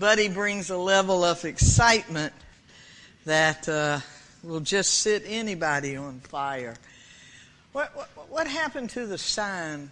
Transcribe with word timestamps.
Buddy 0.00 0.28
brings 0.28 0.70
a 0.70 0.78
level 0.78 1.24
of 1.24 1.44
excitement 1.44 2.32
that 3.26 3.68
uh, 3.68 4.00
will 4.42 4.60
just 4.60 5.00
set 5.00 5.24
anybody 5.26 5.94
on 5.94 6.20
fire. 6.20 6.74
What, 7.72 7.94
what, 7.94 8.08
what 8.30 8.46
happened 8.46 8.88
to 8.90 9.06
the 9.06 9.18
sign 9.18 9.90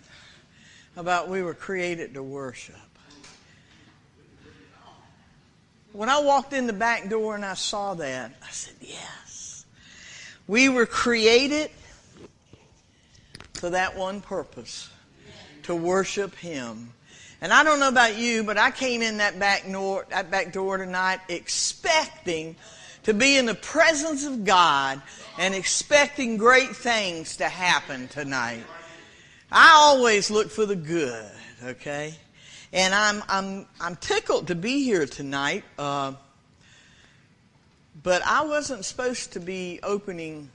about 0.96 1.28
we 1.28 1.42
were 1.42 1.52
created 1.52 2.14
to 2.14 2.22
worship? 2.22 2.74
When 5.92 6.08
I 6.08 6.20
walked 6.20 6.54
in 6.54 6.66
the 6.66 6.72
back 6.72 7.10
door 7.10 7.34
and 7.34 7.44
I 7.44 7.52
saw 7.52 7.92
that, 7.92 8.32
I 8.42 8.50
said, 8.50 8.76
Yes. 8.80 9.66
We 10.46 10.70
were 10.70 10.86
created 10.86 11.70
for 13.52 13.68
that 13.68 13.94
one 13.94 14.22
purpose 14.22 14.88
to 15.64 15.74
worship 15.74 16.34
Him. 16.34 16.94
And 17.40 17.52
I 17.52 17.62
don't 17.62 17.78
know 17.78 17.88
about 17.88 18.16
you, 18.16 18.42
but 18.42 18.58
I 18.58 18.70
came 18.70 19.00
in 19.00 19.18
that 19.18 19.38
back 19.38 19.70
door, 19.70 20.06
that 20.10 20.30
back 20.30 20.52
door 20.52 20.76
tonight 20.76 21.20
expecting 21.28 22.56
to 23.04 23.14
be 23.14 23.36
in 23.36 23.46
the 23.46 23.54
presence 23.54 24.26
of 24.26 24.44
God 24.44 25.00
and 25.38 25.54
expecting 25.54 26.36
great 26.36 26.74
things 26.74 27.36
to 27.36 27.48
happen 27.48 28.08
tonight. 28.08 28.64
I 29.52 29.72
always 29.76 30.30
look 30.30 30.50
for 30.50 30.66
the 30.66 30.76
good, 30.76 31.30
okay? 31.64 32.14
And 32.72 32.92
I'm, 32.92 33.22
I'm, 33.28 33.66
I'm 33.80 33.96
tickled 33.96 34.48
to 34.48 34.54
be 34.54 34.82
here 34.82 35.06
tonight. 35.06 35.64
Uh, 35.78 36.12
but 38.02 38.22
I 38.26 38.44
wasn't 38.44 38.84
supposed 38.84 39.32
to 39.34 39.40
be 39.40 39.80
opening 39.82 40.50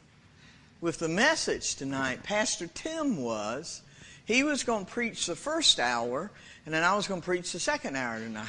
with 0.82 1.00
the 1.00 1.10
message 1.10 1.76
tonight. 1.76 2.24
Pastor 2.24 2.68
Tim 2.68 3.18
was. 3.18 3.82
He 4.26 4.44
was 4.44 4.64
going 4.64 4.86
to 4.86 4.92
preach 4.92 5.26
the 5.26 5.36
first 5.36 5.80
hour, 5.80 6.32
and 6.66 6.74
then 6.74 6.84
I 6.84 6.96
was 6.96 7.08
going 7.08 7.22
to 7.22 7.26
preach 7.26 7.52
the 7.52 7.60
second 7.60 7.96
hour 7.96 8.20
tonight. 8.20 8.48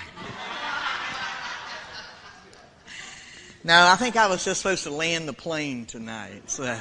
no, 3.65 3.87
I 3.87 3.97
think 3.97 4.17
I 4.17 4.29
was 4.29 4.45
just 4.45 4.61
supposed 4.61 4.85
to 4.85 4.91
land 4.91 5.29
the 5.29 5.33
plane 5.33 5.87
tonight. 5.87 6.51
So. 6.51 6.77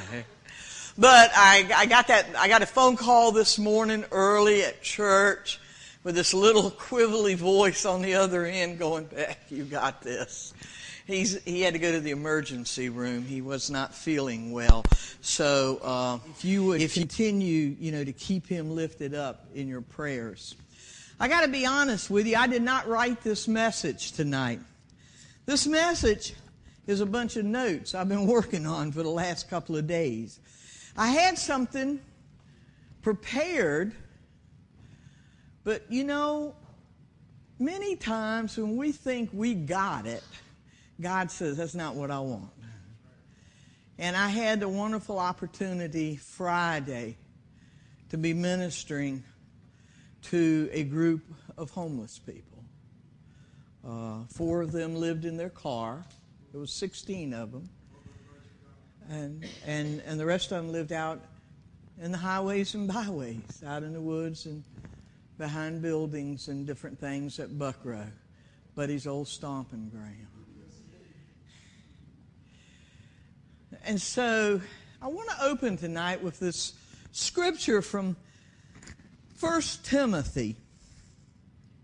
But 0.96 1.32
I, 1.34 1.68
I 1.74 1.86
got 1.86 2.06
that, 2.06 2.26
I 2.36 2.46
got 2.46 2.62
a 2.62 2.66
phone 2.66 2.96
call 2.96 3.32
this 3.32 3.58
morning 3.58 4.04
early 4.12 4.62
at 4.62 4.80
church 4.80 5.58
with 6.04 6.14
this 6.14 6.32
little 6.32 6.70
quibbly 6.70 7.34
voice 7.34 7.84
on 7.84 8.00
the 8.00 8.14
other 8.14 8.44
end 8.44 8.78
going, 8.78 9.06
Beck, 9.06 9.40
you 9.50 9.64
got 9.64 10.02
this. 10.02 10.54
He's, 11.06 11.42
he 11.42 11.62
had 11.62 11.74
to 11.74 11.80
go 11.80 11.90
to 11.90 12.00
the 12.00 12.12
emergency 12.12 12.90
room. 12.90 13.24
He 13.24 13.42
was 13.42 13.70
not 13.70 13.92
feeling 13.92 14.52
well. 14.52 14.84
So, 15.20 15.80
uh, 15.82 16.18
if 16.30 16.44
you 16.44 16.64
would 16.64 16.80
if 16.80 16.94
continue, 16.94 17.74
you 17.78 17.90
know, 17.90 18.04
to 18.04 18.12
keep 18.12 18.46
him 18.46 18.74
lifted 18.74 19.14
up 19.14 19.46
in 19.54 19.66
your 19.66 19.82
prayers. 19.82 20.54
I 21.18 21.28
got 21.28 21.42
to 21.42 21.48
be 21.48 21.64
honest 21.64 22.10
with 22.10 22.26
you. 22.26 22.36
I 22.36 22.46
did 22.46 22.62
not 22.62 22.88
write 22.88 23.22
this 23.22 23.46
message 23.46 24.12
tonight. 24.12 24.60
This 25.46 25.66
message 25.66 26.34
is 26.86 27.00
a 27.00 27.06
bunch 27.06 27.36
of 27.36 27.44
notes 27.44 27.94
I've 27.94 28.08
been 28.08 28.26
working 28.28 28.66
on 28.66 28.92
for 28.92 29.02
the 29.02 29.10
last 29.10 29.48
couple 29.48 29.76
of 29.76 29.86
days. 29.86 30.40
I 30.96 31.08
had 31.08 31.38
something 31.38 32.00
prepared, 33.02 33.94
but 35.62 35.84
you 35.88 36.04
know, 36.04 36.54
many 37.58 37.96
times 37.96 38.56
when 38.56 38.76
we 38.76 38.92
think 38.92 39.30
we 39.32 39.54
got 39.54 40.06
it, 40.06 40.24
God 41.00 41.30
says, 41.30 41.56
That's 41.56 41.74
not 41.74 41.94
what 41.94 42.10
I 42.10 42.20
want. 42.20 42.50
And 43.98 44.16
I 44.16 44.28
had 44.28 44.58
the 44.58 44.68
wonderful 44.68 45.18
opportunity 45.18 46.16
Friday 46.16 47.16
to 48.10 48.18
be 48.18 48.34
ministering 48.34 49.22
to 50.24 50.68
a 50.72 50.84
group 50.84 51.22
of 51.56 51.70
homeless 51.70 52.18
people. 52.18 52.64
Uh, 53.86 54.24
four 54.32 54.62
of 54.62 54.72
them 54.72 54.94
lived 54.94 55.24
in 55.24 55.36
their 55.36 55.50
car. 55.50 56.04
There 56.52 56.60
was 56.60 56.72
16 56.72 57.34
of 57.34 57.52
them. 57.52 57.68
And, 59.10 59.46
and, 59.66 60.02
and 60.06 60.18
the 60.18 60.24
rest 60.24 60.50
of 60.50 60.62
them 60.62 60.72
lived 60.72 60.92
out 60.92 61.20
in 62.00 62.10
the 62.10 62.18
highways 62.18 62.74
and 62.74 62.88
byways, 62.88 63.62
out 63.66 63.82
in 63.82 63.92
the 63.92 64.00
woods 64.00 64.46
and 64.46 64.64
behind 65.38 65.82
buildings 65.82 66.48
and 66.48 66.66
different 66.66 66.98
things 66.98 67.38
at 67.38 67.50
Buckrow, 67.50 68.06
Buddy's 68.74 69.06
old 69.06 69.28
stomping 69.28 69.90
ground. 69.90 70.26
And 73.84 74.00
so 74.00 74.60
I 75.02 75.08
want 75.08 75.28
to 75.30 75.44
open 75.44 75.76
tonight 75.76 76.22
with 76.22 76.40
this 76.40 76.72
scripture 77.12 77.82
from 77.82 78.16
1 79.40 79.62
Timothy. 79.82 80.56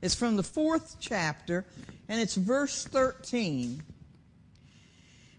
It's 0.03 0.15
from 0.15 0.37
the 0.37 0.43
fourth 0.43 0.97
chapter, 1.01 1.67
and 2.09 2.21
it's 2.21 2.35
verse 2.35 2.85
13. 2.85 3.83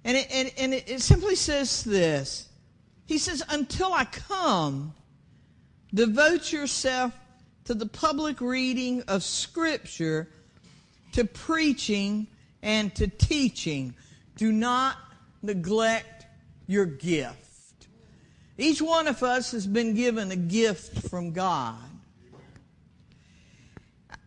And 0.04 0.18
it, 0.18 0.28
and, 0.32 0.52
and 0.58 0.74
it 0.74 1.02
simply 1.02 1.36
says 1.36 1.84
this 1.84 2.50
He 3.06 3.18
says, 3.18 3.44
Until 3.50 3.94
I 3.94 4.06
come, 4.06 4.94
devote 5.94 6.52
yourself 6.52 7.14
to 7.66 7.74
the 7.74 7.86
public 7.86 8.42
reading 8.42 9.04
of 9.08 9.24
Scripture, 9.24 10.28
to 11.14 11.26
preaching, 11.26 12.28
and 12.62 12.94
to 12.96 13.08
teaching. 13.08 13.96
Do 14.36 14.52
not 14.52 14.98
neglect 15.42 16.26
your 16.68 16.86
gift. 16.86 17.88
Each 18.58 18.82
one 18.82 19.08
of 19.08 19.24
us 19.24 19.52
has 19.52 19.66
been 19.66 19.96
given 19.96 20.32
a 20.32 20.36
gift 20.36 21.10
from 21.10 21.32
God. 21.32 21.91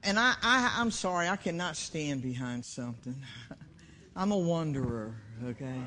And 0.04 0.18
I, 0.18 0.34
I, 0.42 0.76
I'm 0.78 0.90
sorry, 0.90 1.28
I 1.28 1.36
cannot 1.36 1.76
stand 1.76 2.22
behind 2.22 2.64
something. 2.64 3.16
I'm 4.16 4.32
a 4.32 4.38
wanderer, 4.38 5.14
okay? 5.44 5.80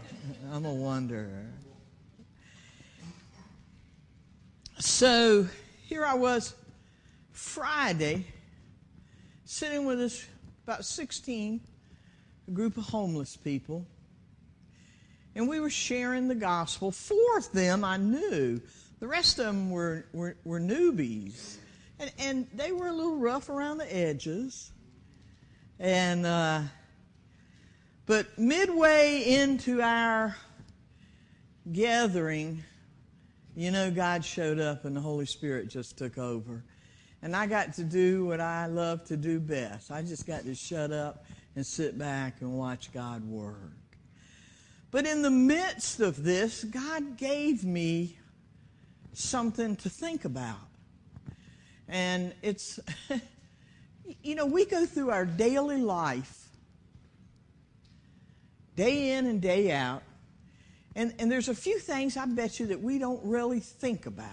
I'm 0.52 0.66
a 0.66 0.74
wanderer. 0.74 1.46
So 4.80 5.48
here 5.86 6.04
I 6.04 6.16
was 6.16 6.54
Friday, 7.32 8.26
sitting 9.46 9.86
with 9.86 10.00
this 10.00 10.26
about 10.66 10.84
16, 10.84 11.62
a 12.48 12.52
group 12.52 12.78
of 12.78 12.84
homeless 12.84 13.38
people 13.38 13.86
and 15.38 15.48
we 15.48 15.60
were 15.60 15.70
sharing 15.70 16.28
the 16.28 16.36
gospel. 16.36 16.92
Four 16.92 17.38
of 17.38 17.52
them 17.52 17.84
I 17.84 17.98
knew. 17.98 18.60
The 19.00 19.08
rest 19.08 19.38
of 19.38 19.46
them 19.46 19.70
were, 19.70 20.08
were, 20.12 20.36
were 20.44 20.60
newbies. 20.60 21.58
And, 22.00 22.12
and 22.20 22.48
they 22.54 22.72
were 22.72 22.88
a 22.88 22.94
little 22.94 23.18
rough 23.18 23.50
around 23.50 23.78
the 23.78 23.96
edges. 23.96 24.72
And, 25.80 26.26
uh, 26.26 26.62
but 28.06 28.38
midway 28.38 29.24
into 29.28 29.82
our 29.82 30.36
gathering, 31.72 32.64
you 33.56 33.72
know, 33.72 33.90
God 33.92 34.24
showed 34.24 34.60
up 34.60 34.86
and 34.86 34.96
the 34.96 35.02
Holy 35.02 35.26
Spirit 35.26 35.68
just 35.68 35.98
took 35.98 36.18
over. 36.18 36.64
And 37.22 37.36
I 37.36 37.48
got 37.48 37.74
to 37.74 37.84
do 37.84 38.26
what 38.26 38.40
I 38.40 38.68
love 38.68 39.04
to 39.06 39.18
do 39.18 39.40
best. 39.40 39.92
I 39.92 40.04
just 40.04 40.28
got 40.28 40.44
to 40.44 40.54
shut 40.54 40.92
up 40.92 41.26
and 41.56 41.66
sit 41.66 41.98
back 41.98 42.42
and 42.42 42.54
watch 42.54 42.94
God 42.94 43.24
work. 43.24 43.74
But 44.92 45.06
in 45.06 45.22
the 45.22 45.32
midst 45.32 46.00
of 46.00 46.24
this, 46.24 46.64
God 46.64 47.18
gave 47.18 47.64
me 47.64 48.18
something 49.14 49.76
to 49.78 49.90
think 49.90 50.24
about. 50.24 50.67
And 51.88 52.34
it's, 52.42 52.80
you 54.24 54.36
know, 54.36 54.46
we 54.46 54.66
go 54.66 54.86
through 54.86 55.12
our 55.12 55.26
daily 55.26 55.82
life, 55.82 56.50
day 58.76 59.12
in 59.12 59.26
and 59.26 59.42
day 59.42 59.72
out, 59.72 60.04
and, 60.96 61.14
and 61.20 61.32
there's 61.32 61.48
a 61.48 61.56
few 61.56 61.80
things 61.80 62.18
I 62.18 62.26
bet 62.26 62.60
you 62.60 62.68
that 62.68 62.82
we 62.82 62.98
don't 62.98 63.24
really 63.24 63.60
think 63.60 64.08
about. 64.08 64.32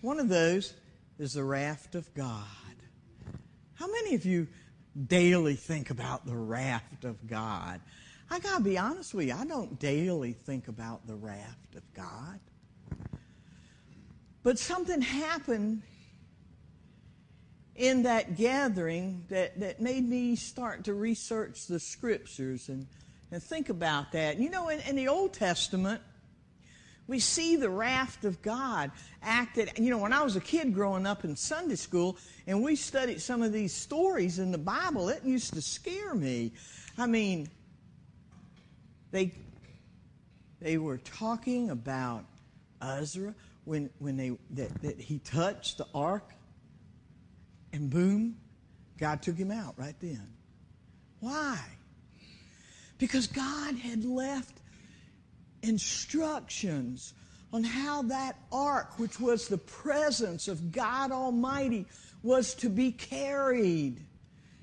One 0.00 0.18
of 0.18 0.28
those 0.28 0.72
is 1.18 1.34
the 1.34 1.44
raft 1.44 1.94
of 1.94 2.12
God. 2.14 2.44
How 3.74 3.86
many 3.86 4.14
of 4.14 4.24
you 4.24 4.48
daily 5.06 5.56
think 5.56 5.90
about 5.90 6.24
the 6.24 6.36
raft 6.36 7.04
of 7.04 7.28
God? 7.28 7.80
I 8.30 8.38
got 8.38 8.58
to 8.58 8.64
be 8.64 8.78
honest 8.78 9.12
with 9.12 9.26
you, 9.26 9.34
I 9.34 9.44
don't 9.44 9.78
daily 9.78 10.32
think 10.32 10.68
about 10.68 11.06
the 11.06 11.16
raft 11.16 11.74
of 11.74 11.82
God. 11.92 12.40
But 14.42 14.58
something 14.58 15.02
happened 15.02 15.82
in 17.80 18.02
that 18.02 18.36
gathering 18.36 19.24
that, 19.30 19.58
that 19.58 19.80
made 19.80 20.06
me 20.06 20.36
start 20.36 20.84
to 20.84 20.92
research 20.92 21.66
the 21.66 21.80
scriptures 21.80 22.68
and, 22.68 22.86
and 23.32 23.42
think 23.42 23.70
about 23.70 24.12
that. 24.12 24.38
You 24.38 24.50
know, 24.50 24.68
in, 24.68 24.80
in 24.80 24.96
the 24.96 25.08
Old 25.08 25.32
Testament, 25.32 26.02
we 27.06 27.20
see 27.20 27.56
the 27.56 27.70
wrath 27.70 28.22
of 28.26 28.42
God 28.42 28.90
acted. 29.22 29.70
You 29.78 29.88
know, 29.88 29.96
when 29.96 30.12
I 30.12 30.20
was 30.22 30.36
a 30.36 30.42
kid 30.42 30.74
growing 30.74 31.06
up 31.06 31.24
in 31.24 31.34
Sunday 31.34 31.76
school 31.76 32.18
and 32.46 32.62
we 32.62 32.76
studied 32.76 33.22
some 33.22 33.42
of 33.42 33.50
these 33.50 33.72
stories 33.72 34.38
in 34.38 34.52
the 34.52 34.58
Bible, 34.58 35.08
it 35.08 35.24
used 35.24 35.54
to 35.54 35.62
scare 35.62 36.14
me. 36.14 36.52
I 36.98 37.06
mean, 37.06 37.48
they, 39.10 39.32
they 40.60 40.76
were 40.76 40.98
talking 40.98 41.70
about 41.70 42.26
Uzzah 42.82 43.34
when, 43.64 43.88
when 44.00 44.18
they, 44.18 44.36
that, 44.50 44.82
that 44.82 45.00
he 45.00 45.18
touched 45.20 45.78
the 45.78 45.86
ark, 45.94 46.34
and 47.72 47.90
boom, 47.90 48.36
God 48.98 49.22
took 49.22 49.36
him 49.36 49.50
out 49.50 49.74
right 49.78 49.94
then. 50.00 50.26
Why? 51.20 51.58
Because 52.98 53.26
God 53.26 53.76
had 53.76 54.04
left 54.04 54.60
instructions 55.62 57.14
on 57.52 57.64
how 57.64 58.02
that 58.02 58.36
ark, 58.52 58.98
which 58.98 59.18
was 59.18 59.48
the 59.48 59.58
presence 59.58 60.48
of 60.48 60.72
God 60.72 61.10
Almighty, 61.10 61.86
was 62.22 62.54
to 62.56 62.68
be 62.68 62.92
carried. 62.92 64.04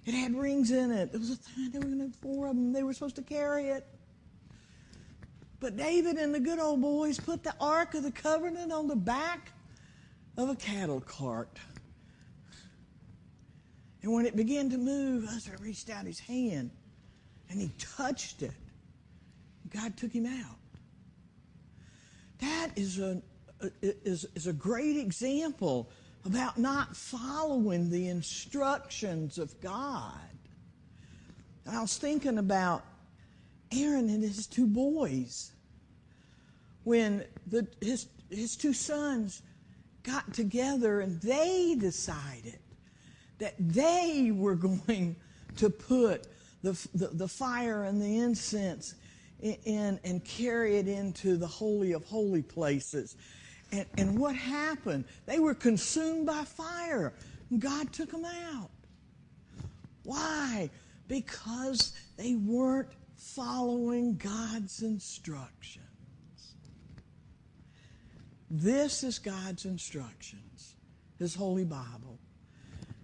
It 0.05 0.13
had 0.13 0.35
rings 0.35 0.71
in 0.71 0.91
it. 0.91 1.11
There 1.11 1.19
was 1.19 1.31
a 1.31 1.37
time 1.37 1.71
they 1.71 1.79
were 1.79 1.85
going 1.85 2.11
to 2.11 2.17
four 2.19 2.47
of 2.47 2.55
them. 2.55 2.71
They 2.71 2.83
were 2.83 2.93
supposed 2.93 3.17
to 3.17 3.23
carry 3.23 3.69
it. 3.69 3.85
But 5.59 5.75
David 5.75 6.17
and 6.17 6.33
the 6.33 6.39
good 6.39 6.59
old 6.59 6.81
boys 6.81 7.19
put 7.19 7.43
the 7.43 7.53
Ark 7.59 7.95
of 7.95 8.03
the 8.03 8.11
Covenant 8.11 8.71
on 8.71 8.87
the 8.87 8.95
back 8.95 9.51
of 10.37 10.49
a 10.49 10.55
cattle 10.55 11.01
cart. 11.01 11.57
And 14.01 14.13
when 14.13 14.25
it 14.25 14.35
began 14.35 14.69
to 14.69 14.77
move, 14.77 15.27
Uzzah 15.27 15.57
reached 15.59 15.89
out 15.89 16.05
his 16.05 16.19
hand 16.19 16.71
and 17.49 17.59
he 17.59 17.71
touched 17.79 18.41
it. 18.43 18.51
God 19.73 19.97
took 19.97 20.11
him 20.11 20.25
out. 20.25 20.57
That 22.39 22.69
is 22.75 22.99
a, 22.99 23.21
is, 23.81 24.25
is 24.35 24.47
a 24.47 24.53
great 24.53 24.97
example 24.97 25.89
about 26.25 26.57
not 26.57 26.95
following 26.95 27.89
the 27.89 28.09
instructions 28.09 29.37
of 29.37 29.59
God. 29.61 30.13
I 31.69 31.81
was 31.81 31.97
thinking 31.97 32.37
about 32.37 32.85
Aaron 33.71 34.09
and 34.09 34.23
his 34.23 34.47
two 34.47 34.67
boys 34.67 35.51
when 36.83 37.25
the, 37.47 37.67
his, 37.81 38.07
his 38.29 38.55
two 38.55 38.73
sons 38.73 39.41
got 40.03 40.33
together 40.33 41.01
and 41.01 41.19
they 41.21 41.75
decided 41.77 42.59
that 43.39 43.55
they 43.59 44.31
were 44.33 44.55
going 44.87 45.15
to 45.57 45.69
put 45.69 46.27
the, 46.63 46.87
the, 46.93 47.07
the 47.07 47.27
fire 47.27 47.83
and 47.83 48.01
the 48.01 48.17
incense 48.19 48.95
in, 49.41 49.99
and 50.03 50.23
carry 50.23 50.77
it 50.77 50.87
into 50.87 51.37
the 51.37 51.47
Holy 51.47 51.93
of 51.93 52.03
Holy 52.05 52.41
places. 52.41 53.15
And, 53.71 53.85
and 53.97 54.19
what 54.19 54.35
happened? 54.35 55.05
They 55.25 55.39
were 55.39 55.53
consumed 55.53 56.25
by 56.25 56.43
fire. 56.43 57.13
God 57.59 57.91
took 57.93 58.11
them 58.11 58.25
out. 58.25 58.69
Why? 60.03 60.69
Because 61.07 61.93
they 62.15 62.35
weren't 62.35 62.89
following 63.15 64.15
God's 64.17 64.81
instructions. 64.81 65.83
This 68.49 69.03
is 69.03 69.19
God's 69.19 69.65
instructions, 69.65 70.75
His 71.19 71.35
Holy 71.35 71.65
Bible. 71.65 72.19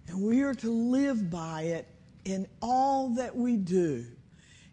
And 0.08 0.22
we 0.22 0.42
are 0.42 0.54
to 0.54 0.70
live 0.70 1.30
by 1.30 1.62
it 1.62 1.88
in 2.24 2.46
all 2.60 3.10
that 3.10 3.34
we 3.34 3.56
do. 3.56 4.04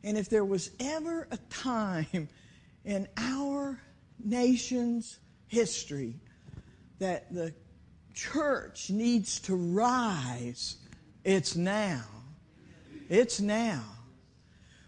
And 0.04 0.18
if 0.18 0.30
there 0.30 0.46
was 0.46 0.72
ever 0.80 1.28
a 1.32 1.38
time 1.50 2.28
in 2.86 3.08
our 3.18 3.80
nation's 4.24 5.20
history 5.48 6.16
that 7.00 7.34
the 7.34 7.54
church 8.14 8.90
needs 8.90 9.40
to 9.42 9.56
rise, 9.56 10.78
it's 11.24 11.56
now. 11.56 12.04
It's 13.10 13.40
now. 13.40 13.84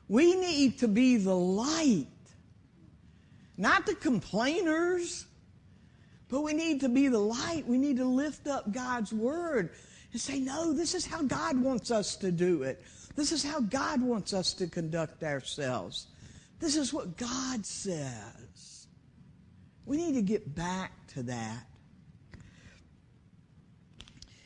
We 0.08 0.36
need 0.36 0.80
to 0.80 0.88
be 0.88 1.18
the 1.18 1.36
light, 1.36 2.08
not 3.58 3.86
the 3.86 3.96
complainers, 3.96 5.26
but 6.30 6.42
we 6.42 6.54
need 6.54 6.82
to 6.82 6.90
be 6.90 7.08
the 7.08 7.20
light. 7.20 7.68
We 7.68 7.78
need 7.78 7.98
to 7.98 8.06
lift 8.06 8.48
up 8.48 8.72
God's 8.72 9.14
word 9.14 9.72
and 10.14 10.22
say, 10.22 10.40
no, 10.40 10.72
this 10.74 10.94
is 10.94 11.06
how 11.06 11.24
God 11.24 11.60
wants 11.60 11.92
us 11.92 12.16
to 12.18 12.32
do 12.32 12.64
it. 12.64 12.82
This 13.16 13.32
is 13.32 13.44
how 13.44 13.60
God 13.60 14.02
wants 14.02 14.32
us 14.32 14.54
to 14.54 14.68
conduct 14.68 15.24
ourselves. 15.24 16.08
This 16.60 16.78
is 16.78 16.94
what 16.94 17.18
God 17.18 17.66
says. 17.66 18.88
We 19.86 19.98
need 19.98 20.14
to 20.14 20.22
get 20.22 20.56
back 20.56 20.92
to 21.08 21.24
that. 21.24 21.66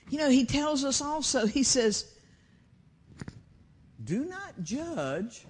You 0.10 0.18
know, 0.20 0.30
he 0.30 0.46
tells 0.46 0.86
us 0.86 1.02
also, 1.02 1.46
he 1.46 1.64
says, 1.64 2.14
do 4.06 4.24
not 4.24 4.64
judge 4.64 5.46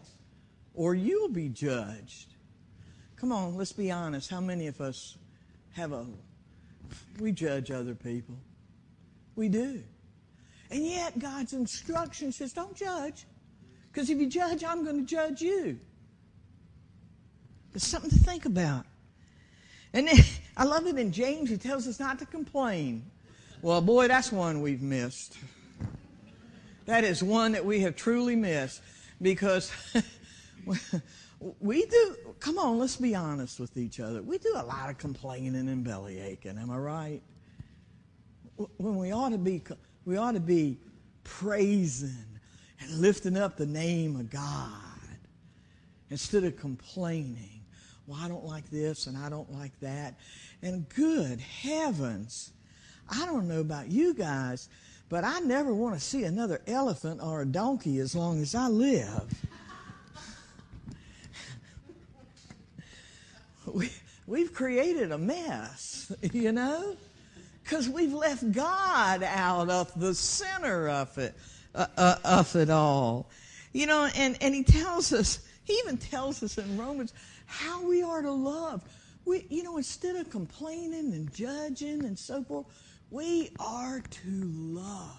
or 0.74 0.96
you'll 0.96 1.30
be 1.30 1.48
judged. 1.48 2.34
Come 3.18 3.31
on, 3.31 3.56
let's 3.56 3.72
be 3.72 3.92
honest. 3.92 4.31
How 4.31 4.42
many 4.42 4.66
of 4.66 4.81
us 4.81 5.18
have 5.74 5.92
a, 5.92 6.08
we 7.20 7.31
judge 7.31 7.70
other 7.70 7.94
people? 7.94 8.36
We 9.36 9.50
do. 9.50 9.84
And 10.69 10.86
yet, 10.86 11.18
God's 11.18 11.54
instruction 11.54 12.31
says, 12.31 12.54
don't 12.54 12.75
judge. 12.75 13.25
Because 13.92 14.10
if 14.10 14.19
you 14.19 14.28
judge, 14.28 14.64
I'm 14.64 14.84
going 14.84 14.98
to 14.98 15.06
judge 15.06 15.42
you. 15.42 15.80
It's 17.74 17.88
something 17.88 18.10
to 18.10 18.19
think 18.19 18.46
about. 18.46 18.86
And 19.94 20.08
then, 20.08 20.18
I 20.58 20.66
love 20.66 20.88
it 20.88 20.98
in 20.98 21.12
James, 21.12 21.50
he 21.50 21.58
tells 21.58 21.88
us 21.88 22.00
not 22.00 22.19
to 22.19 22.25
complain. 22.25 23.06
Well, 23.62 23.81
boy, 23.81 24.08
that's 24.08 24.31
one 24.31 24.62
we've 24.62 24.81
missed. 24.81 25.38
That 26.86 27.04
is 27.04 27.22
one 27.22 27.52
that 27.52 27.66
we 27.66 27.81
have 27.81 27.96
truly 27.96 28.36
missed 28.36 28.81
because 29.22 29.72
we 31.60 31.86
do, 31.86 32.16
come 32.40 32.58
on, 32.58 32.80
let's 32.80 32.96
be 32.96 33.13
honest 33.16 33.60
with 33.60 33.78
each 33.78 34.00
other. 34.00 34.22
We 34.22 34.38
do 34.38 34.54
a 34.56 34.63
lot 34.63 34.90
of 34.90 34.98
complaining 34.98 35.56
and 35.56 35.84
belly 35.84 36.20
aching, 36.20 36.58
am 36.58 36.72
I 36.72 36.78
right? 36.78 37.22
When 38.78 38.96
we 38.96 39.12
ought 39.12 39.30
to 39.30 39.38
be 39.38 39.62
we 40.07 40.15
ought 40.15 40.36
to 40.36 40.39
be 40.39 40.77
praising 41.25 42.39
and 42.80 42.92
lifting 43.01 43.36
up 43.36 43.57
the 43.57 43.65
name 43.65 44.15
of 44.15 44.30
God 44.30 44.71
instead 46.09 46.45
of 46.45 46.56
complaining. 46.56 47.59
Well, 48.07 48.18
I 48.24 48.30
don't 48.30 48.45
like 48.45 48.69
this 48.69 49.07
and 49.07 49.18
I 49.18 49.27
don't 49.27 49.51
like 49.51 49.77
that. 49.81 50.18
And 50.62 50.88
good 50.88 51.42
heavens, 51.42 52.54
I 53.09 53.25
don't 53.25 53.50
know 53.50 53.59
about 53.59 53.92
you 53.92 54.13
guys, 54.13 54.69
but 55.09 55.25
I 55.25 55.39
never 55.39 55.74
want 55.74 55.95
to 55.95 56.00
see 56.00 56.24
another 56.24 56.62
elephant 56.68 57.19
or 57.21 57.42
a 57.42 57.45
donkey 57.45 58.00
as 58.00 58.15
long 58.15 58.42
as 58.42 58.56
I 58.56 58.69
live. 58.69 59.45
we, 63.74 63.91
we've 64.25 64.53
created 64.53 65.12
a 65.12 65.17
mess, 65.17 66.13
you 66.32 66.53
know? 66.53 66.96
Because 67.67 67.89
we've 67.89 68.13
left 68.13 68.50
God 68.53 69.24
out 69.24 69.69
of 69.69 69.91
the 70.00 70.15
center 70.15 70.88
of 70.88 71.17
it, 71.17 71.36
uh, 71.75 71.88
uh, 71.97 72.15
of 72.24 72.55
it 72.55 72.69
all. 72.69 73.29
You 73.74 73.88
know, 73.88 74.09
and, 74.15 74.38
and 74.41 74.55
he 74.55 74.63
tells 74.63 75.12
us, 75.12 75.45
he 75.65 75.74
even 75.74 75.97
tells 75.97 76.41
us 76.43 76.57
in 76.57 76.77
Romans 76.77 77.13
how 77.45 77.86
we 77.86 78.01
are 78.01 78.21
to 78.21 78.31
love. 78.31 78.83
We, 79.25 79.45
you 79.50 79.63
know, 79.63 79.75
instead 79.75 80.15
of 80.15 80.29
complaining 80.29 81.12
and 81.12 81.33
judging 81.33 82.05
and 82.05 82.17
so 82.17 82.41
forth, 82.41 82.67
we 83.12 83.51
are 83.59 84.00
to 84.00 84.29
love. 84.29 85.17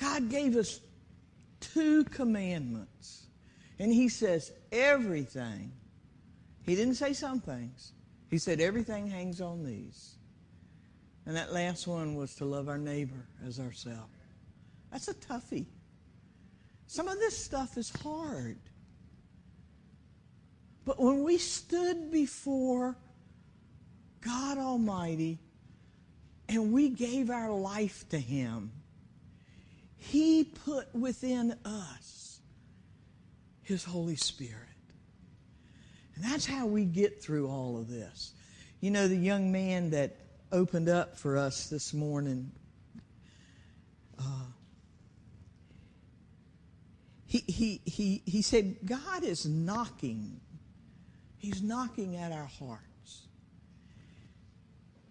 God 0.00 0.30
gave 0.30 0.56
us 0.56 0.80
two 1.60 2.04
commandments. 2.04 3.26
And 3.78 3.92
he 3.92 4.08
says 4.08 4.50
everything. 4.72 5.72
He 6.62 6.74
didn't 6.74 6.94
say 6.94 7.12
some 7.12 7.40
things. 7.40 7.92
He 8.30 8.38
said 8.38 8.60
everything 8.60 9.06
hangs 9.06 9.42
on 9.42 9.62
these. 9.62 10.15
And 11.26 11.36
that 11.36 11.52
last 11.52 11.88
one 11.88 12.14
was 12.14 12.36
to 12.36 12.44
love 12.44 12.68
our 12.68 12.78
neighbor 12.78 13.26
as 13.44 13.58
ourselves. 13.58 14.12
That's 14.92 15.08
a 15.08 15.14
toughie. 15.14 15.66
Some 16.86 17.08
of 17.08 17.18
this 17.18 17.36
stuff 17.36 17.76
is 17.76 17.90
hard. 17.90 18.58
But 20.84 21.00
when 21.00 21.24
we 21.24 21.36
stood 21.36 22.12
before 22.12 22.96
God 24.20 24.56
Almighty 24.56 25.40
and 26.48 26.72
we 26.72 26.90
gave 26.90 27.28
our 27.28 27.50
life 27.50 28.08
to 28.10 28.18
Him, 28.18 28.70
He 29.96 30.44
put 30.44 30.94
within 30.94 31.56
us 31.64 32.38
His 33.62 33.82
Holy 33.82 34.14
Spirit. 34.14 34.62
And 36.14 36.24
that's 36.24 36.46
how 36.46 36.66
we 36.66 36.84
get 36.84 37.20
through 37.20 37.48
all 37.48 37.76
of 37.76 37.88
this. 37.88 38.32
You 38.80 38.92
know, 38.92 39.08
the 39.08 39.16
young 39.16 39.50
man 39.50 39.90
that 39.90 40.16
opened 40.56 40.88
up 40.88 41.18
for 41.18 41.36
us 41.36 41.68
this 41.68 41.92
morning. 41.92 42.50
Uh, 44.18 44.46
he, 47.26 47.44
he, 47.46 47.80
he, 47.84 48.22
he 48.24 48.40
said, 48.40 48.76
God 48.84 49.22
is 49.22 49.44
knocking. 49.44 50.40
He's 51.36 51.62
knocking 51.62 52.16
at 52.16 52.32
our 52.32 52.48
hearts. 52.58 53.26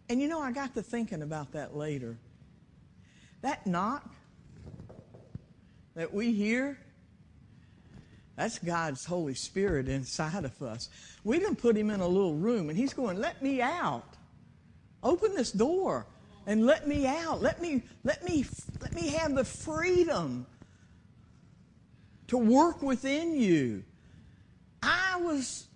And 0.09 0.19
you 0.19 0.27
know, 0.27 0.41
I 0.41 0.51
got 0.51 0.73
to 0.73 0.81
thinking 0.81 1.21
about 1.21 1.51
that 1.51 1.75
later. 1.75 2.17
That 3.41 3.67
knock 3.67 4.09
that 5.93 6.11
we 6.11 6.33
hear, 6.33 6.79
that's 8.35 8.57
God's 8.57 9.05
Holy 9.05 9.35
Spirit 9.35 9.87
inside 9.87 10.43
of 10.43 10.59
us. 10.63 10.89
We 11.23 11.37
didn't 11.37 11.57
put 11.57 11.77
him 11.77 11.91
in 11.91 11.99
a 11.99 12.07
little 12.07 12.33
room 12.33 12.69
and 12.69 12.77
he's 12.77 12.93
going, 12.93 13.17
let 13.17 13.43
me 13.43 13.61
out. 13.61 14.14
Open 15.05 15.35
this 15.35 15.51
door 15.51 16.07
and 16.47 16.65
let 16.65 16.87
me 16.87 17.05
out. 17.05 17.41
Let 17.41 17.61
me, 17.61 17.83
let 18.03 18.25
me, 18.25 18.43
let 18.81 18.93
me 18.95 19.09
have 19.09 19.35
the 19.35 19.45
freedom 19.45 20.47
to 22.27 22.37
work 22.37 22.81
within 22.81 23.39
you. 23.39 23.83
I 24.81 25.21
was 25.21 25.67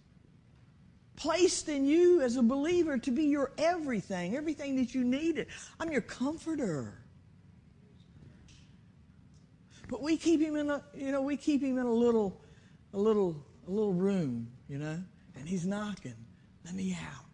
placed 1.16 1.70
in 1.70 1.86
you 1.86 2.22
as 2.22 2.38
a 2.38 2.42
believer 2.42 2.98
to 2.98 3.12
be 3.12 3.26
your 3.26 3.52
everything, 3.60 4.36
everything 4.36 4.76
that 4.78 4.96
you 4.96 5.04
needed. 5.04 5.48
I'm 5.80 5.92
your 5.92 6.02
comforter. 6.02 7.00
But 9.90 10.02
we 10.02 10.18
keep 10.18 10.42
him 10.42 10.56
in 10.56 10.72
a, 10.72 10.84
you 10.96 11.12
know, 11.12 11.22
we 11.22 11.38
keep 11.38 11.62
him 11.62 11.78
in 11.78 11.86
a 11.86 11.94
little, 11.94 12.42
a 12.94 12.98
little, 12.98 13.46
a 13.68 13.72
little 13.72 13.94
room, 13.94 14.48
you 14.68 14.80
know, 14.80 15.00
and 15.36 15.48
he's 15.48 15.68
knocking. 15.68 16.16
Let 16.66 16.74
me 16.74 16.98
out. 17.00 17.26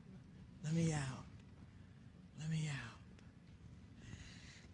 Let 0.64 0.74
me 0.74 0.92
out. 0.92 1.25
Let 2.46 2.52
me 2.52 2.70
out. 2.70 3.00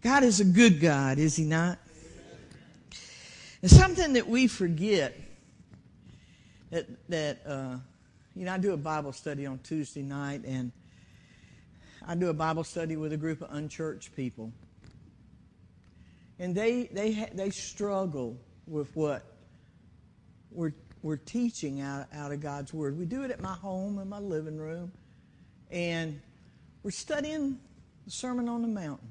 God 0.01 0.23
is 0.23 0.41
a 0.41 0.43
good 0.43 0.81
God, 0.81 1.19
is 1.19 1.37
he 1.37 1.45
not? 1.45 1.79
And 3.61 3.71
something 3.71 4.11
that 4.13 4.27
we 4.27 4.47
forget 4.47 5.15
that 6.71 6.87
that 7.07 7.39
uh, 7.45 7.77
you 8.35 8.43
know, 8.43 8.53
I 8.53 8.57
do 8.57 8.73
a 8.73 8.77
Bible 8.77 9.13
study 9.13 9.45
on 9.45 9.59
Tuesday 9.59 10.01
night, 10.01 10.43
and 10.43 10.73
I 12.05 12.15
do 12.15 12.27
a 12.27 12.33
Bible 12.33 12.65
study 12.65 12.97
with 12.97 13.13
a 13.13 13.17
group 13.17 13.41
of 13.41 13.53
unchurched 13.53 14.13
people, 14.17 14.51
and 16.39 16.53
they 16.53 16.89
they 16.91 17.29
they 17.33 17.51
struggle 17.51 18.35
with 18.67 18.93
what 18.97 19.23
we're 20.51 20.73
we're 21.03 21.15
teaching 21.15 21.79
out 21.79 22.07
out 22.13 22.33
of 22.33 22.41
God's 22.41 22.73
Word. 22.73 22.97
We 22.99 23.05
do 23.05 23.23
it 23.23 23.31
at 23.31 23.39
my 23.39 23.53
home 23.53 23.97
in 23.99 24.09
my 24.09 24.19
living 24.19 24.57
room, 24.57 24.91
and 25.69 26.19
we're 26.83 26.91
studying 26.91 27.59
the 28.05 28.11
Sermon 28.11 28.49
on 28.49 28.61
the 28.61 28.67
Mountain. 28.67 29.09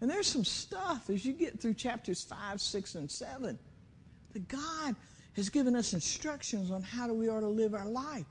And 0.00 0.10
there's 0.10 0.26
some 0.26 0.44
stuff 0.44 1.10
as 1.10 1.24
you 1.24 1.32
get 1.32 1.60
through 1.60 1.74
chapters 1.74 2.22
five, 2.22 2.60
six, 2.60 2.94
and 2.94 3.10
seven 3.10 3.58
that 4.32 4.46
God 4.48 4.94
has 5.34 5.48
given 5.48 5.74
us 5.74 5.92
instructions 5.92 6.70
on 6.70 6.82
how 6.82 7.06
do 7.06 7.14
we 7.14 7.28
ought 7.28 7.40
to 7.40 7.48
live 7.48 7.74
our 7.74 7.88
life. 7.88 8.26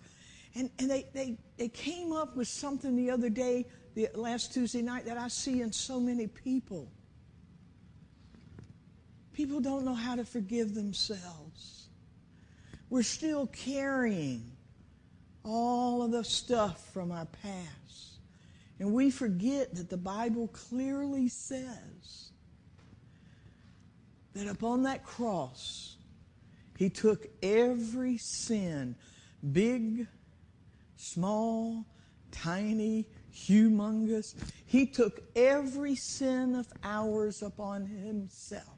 And, 0.56 0.70
and 0.80 0.90
they, 0.90 1.08
they, 1.14 1.38
they 1.58 1.70
came 1.70 2.14
up 2.14 2.36
with 2.36 2.48
something 2.48 2.96
the 2.96 3.12
other 3.12 3.30
day, 3.30 3.66
the 3.96 4.10
last 4.16 4.54
Tuesday 4.54 4.82
night, 4.82 5.06
that 5.06 5.18
I 5.18 5.28
see 5.28 5.62
in 5.62 5.72
so 5.72 6.00
many 6.00 6.28
people. 6.28 6.90
People 9.34 9.60
don't 9.60 9.86
know 9.86 9.94
how 9.94 10.16
to 10.16 10.26
forgive 10.26 10.74
themselves. 10.74 11.90
We're 12.90 13.04
still 13.04 13.48
carrying 13.48 14.52
all 15.44 16.02
of 16.02 16.12
the 16.12 16.24
stuff 16.24 16.92
from 16.94 17.12
our 17.12 17.28
past. 17.44 17.87
And 18.80 18.94
we 18.94 19.10
forget 19.10 19.74
that 19.76 19.90
the 19.90 19.98
Bible 19.98 20.48
clearly 20.50 21.30
says 21.30 22.32
that 24.34 24.48
upon 24.48 24.84
that 24.84 25.04
cross, 25.04 25.98
he 26.78 26.90
took 26.90 27.28
every 27.42 28.18
sin, 28.18 28.96
big, 29.52 30.08
small, 30.96 31.86
tiny, 32.32 33.08
humongous. 33.34 34.36
He 34.66 34.86
took 34.86 35.22
every 35.36 35.96
sin 35.96 36.54
of 36.56 36.68
ours 36.84 37.42
upon 37.42 37.86
himself 37.86 38.78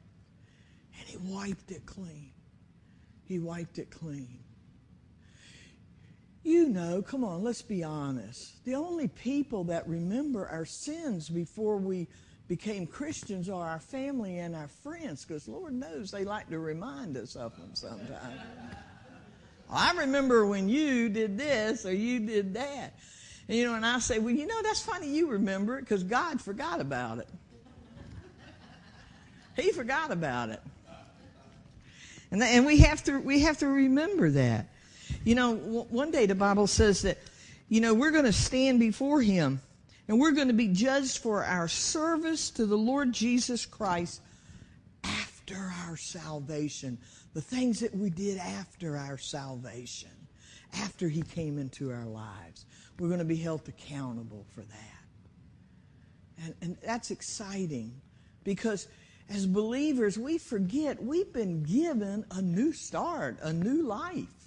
and 0.98 1.08
he 1.08 1.16
wiped 1.18 1.70
it 1.70 1.84
clean. 1.84 2.32
He 3.24 3.38
wiped 3.38 3.78
it 3.78 3.90
clean. 3.90 4.40
You 6.42 6.68
know, 6.68 7.02
come 7.02 7.22
on, 7.22 7.42
let's 7.42 7.62
be 7.62 7.84
honest. 7.84 8.64
The 8.64 8.74
only 8.74 9.08
people 9.08 9.64
that 9.64 9.86
remember 9.86 10.48
our 10.48 10.64
sins 10.64 11.28
before 11.28 11.76
we 11.76 12.08
became 12.48 12.86
Christians 12.86 13.48
are 13.48 13.68
our 13.68 13.78
family 13.78 14.38
and 14.38 14.56
our 14.56 14.68
friends, 14.68 15.24
because 15.24 15.46
Lord 15.46 15.74
knows 15.74 16.10
they 16.10 16.24
like 16.24 16.48
to 16.48 16.58
remind 16.58 17.16
us 17.16 17.36
of 17.36 17.56
them 17.56 17.70
sometimes. 17.74 18.40
I 19.70 19.92
remember 19.92 20.46
when 20.46 20.68
you 20.68 21.08
did 21.08 21.38
this 21.38 21.86
or 21.86 21.92
you 21.92 22.20
did 22.20 22.54
that. 22.54 22.94
And, 23.46 23.56
you 23.56 23.66
know, 23.66 23.74
and 23.74 23.86
I 23.86 23.98
say, 23.98 24.18
well, 24.18 24.34
you 24.34 24.46
know, 24.46 24.62
that's 24.62 24.80
funny 24.80 25.08
you 25.08 25.28
remember 25.28 25.78
it 25.78 25.82
because 25.82 26.02
God 26.02 26.40
forgot 26.40 26.80
about 26.80 27.18
it. 27.18 27.28
He 29.56 29.72
forgot 29.72 30.10
about 30.10 30.50
it. 30.50 30.60
And, 32.30 32.42
and 32.42 32.64
we 32.64 32.78
have 32.78 33.04
to 33.04 33.18
we 33.18 33.40
have 33.40 33.58
to 33.58 33.66
remember 33.66 34.30
that. 34.30 34.66
You 35.24 35.34
know, 35.34 35.56
w- 35.56 35.86
one 35.90 36.10
day 36.10 36.26
the 36.26 36.34
Bible 36.34 36.66
says 36.66 37.02
that, 37.02 37.18
you 37.68 37.80
know, 37.80 37.94
we're 37.94 38.10
going 38.10 38.24
to 38.24 38.32
stand 38.32 38.80
before 38.80 39.20
Him 39.20 39.60
and 40.08 40.18
we're 40.18 40.32
going 40.32 40.48
to 40.48 40.54
be 40.54 40.68
judged 40.68 41.18
for 41.18 41.44
our 41.44 41.68
service 41.68 42.50
to 42.50 42.66
the 42.66 42.76
Lord 42.76 43.12
Jesus 43.12 43.66
Christ 43.66 44.20
after 45.04 45.72
our 45.86 45.96
salvation. 45.96 46.98
The 47.34 47.40
things 47.40 47.80
that 47.80 47.94
we 47.94 48.10
did 48.10 48.38
after 48.38 48.96
our 48.96 49.18
salvation, 49.18 50.10
after 50.74 51.08
He 51.08 51.22
came 51.22 51.58
into 51.58 51.92
our 51.92 52.06
lives. 52.06 52.64
We're 52.98 53.08
going 53.08 53.20
to 53.20 53.24
be 53.24 53.36
held 53.36 53.68
accountable 53.68 54.46
for 54.54 54.62
that. 54.62 55.00
And, 56.44 56.54
and 56.62 56.76
that's 56.82 57.10
exciting 57.10 57.92
because 58.44 58.88
as 59.28 59.46
believers, 59.46 60.18
we 60.18 60.38
forget 60.38 61.02
we've 61.02 61.32
been 61.32 61.62
given 61.62 62.24
a 62.32 62.42
new 62.42 62.72
start, 62.72 63.38
a 63.42 63.52
new 63.52 63.82
life, 63.82 64.39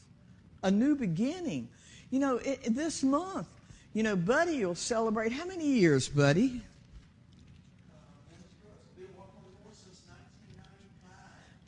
a 0.64 0.72
new 0.72 0.96
beginning. 0.96 1.68
You 2.10 2.20
know, 2.20 2.38
it, 2.38 2.76
this 2.76 3.04
month, 3.04 3.48
you 3.94 4.02
know, 4.04 4.16
Buddy 4.16 4.66
will 4.66 4.76
celebrate 4.76 5.32
how 5.32 5.46
many 5.46 5.66
years, 5.66 6.10
Buddy? 6.10 6.62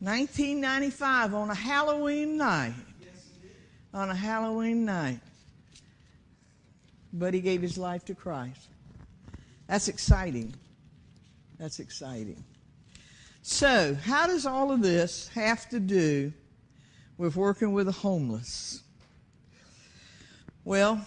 Nineteen 0.01 0.61
ninety 0.61 0.91
five 0.91 1.33
on 1.33 1.49
a 1.49 1.55
Halloween 1.55 2.37
night. 2.37 2.75
Yes, 3.01 3.09
On 3.93 4.09
a 4.09 4.15
Halloween 4.15 4.85
night. 4.85 5.19
Buddy 7.11 7.39
gave 7.39 7.61
his 7.61 7.77
life 7.77 8.05
to 8.05 8.13
Christ. 8.13 8.67
That's 9.67 9.87
exciting. 9.87 10.53
That's 11.57 11.79
exciting. 11.79 12.43
So, 13.41 13.95
how 14.03 14.27
does 14.27 14.45
all 14.45 14.71
of 14.71 14.81
this 14.81 15.29
have 15.29 15.69
to 15.69 15.79
do 15.79 16.33
with 17.17 17.35
working 17.35 17.73
with 17.73 17.85
the 17.85 17.91
homeless? 17.91 18.83
Well, 20.65 21.05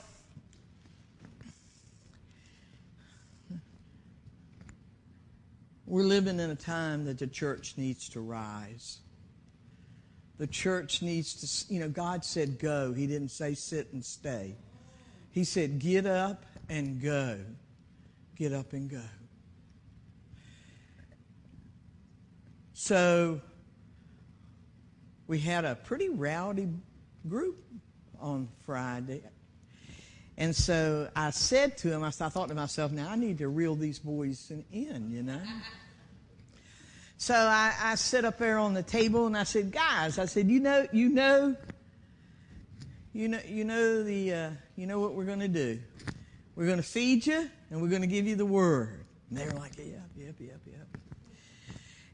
We're 5.84 6.02
living 6.02 6.38
in 6.38 6.50
a 6.50 6.54
time 6.54 7.06
that 7.06 7.18
the 7.18 7.26
church 7.26 7.78
needs 7.78 8.10
to 8.10 8.20
rise. 8.20 8.98
The 10.36 10.46
church 10.46 11.00
needs 11.00 11.66
to, 11.66 11.72
you 11.72 11.80
know, 11.80 11.88
God 11.88 12.26
said 12.26 12.58
go. 12.58 12.92
He 12.92 13.06
didn't 13.06 13.30
say 13.30 13.54
sit 13.54 13.90
and 13.94 14.04
stay. 14.04 14.54
He 15.30 15.44
said 15.44 15.78
get 15.78 16.04
up 16.04 16.44
and 16.68 17.00
go. 17.00 17.38
Get 18.36 18.52
up 18.52 18.74
and 18.74 18.90
go. 18.90 19.00
So 22.74 23.40
we 25.26 25.38
had 25.38 25.64
a 25.64 25.74
pretty 25.74 26.10
rowdy 26.10 26.68
group 27.26 27.64
on 28.20 28.48
Friday. 28.66 29.22
And 30.38 30.54
so 30.54 31.10
I 31.16 31.30
said 31.30 31.76
to 31.78 31.90
him, 31.92 32.04
I 32.04 32.10
thought 32.10 32.48
to 32.48 32.54
myself, 32.54 32.92
now 32.92 33.10
I 33.10 33.16
need 33.16 33.38
to 33.38 33.48
reel 33.48 33.74
these 33.74 33.98
boys 33.98 34.52
in, 34.72 35.10
you 35.10 35.22
know. 35.22 35.40
So 37.20 37.34
I, 37.34 37.74
I 37.82 37.94
sit 37.96 38.24
up 38.24 38.38
there 38.38 38.58
on 38.58 38.74
the 38.74 38.82
table 38.84 39.26
and 39.26 39.36
I 39.36 39.42
said, 39.42 39.72
guys, 39.72 40.20
I 40.20 40.26
said, 40.26 40.48
you 40.48 40.60
know, 40.60 40.86
you 40.92 41.08
know, 41.08 41.56
you 43.12 43.26
know, 43.26 43.40
you 43.44 43.64
know 43.64 44.04
the, 44.04 44.32
uh, 44.32 44.50
you 44.76 44.86
know 44.86 45.00
what 45.00 45.14
we're 45.14 45.24
going 45.24 45.40
to 45.40 45.48
do. 45.48 45.80
We're 46.54 46.66
going 46.66 46.76
to 46.76 46.84
feed 46.84 47.26
you 47.26 47.50
and 47.72 47.82
we're 47.82 47.88
going 47.88 48.02
to 48.02 48.06
give 48.06 48.28
you 48.28 48.36
the 48.36 48.46
word. 48.46 49.04
And 49.30 49.36
they 49.36 49.46
were 49.46 49.58
like, 49.58 49.76
yep, 49.76 50.08
yep, 50.16 50.36
yep, 50.38 50.60
yep. 50.64 50.86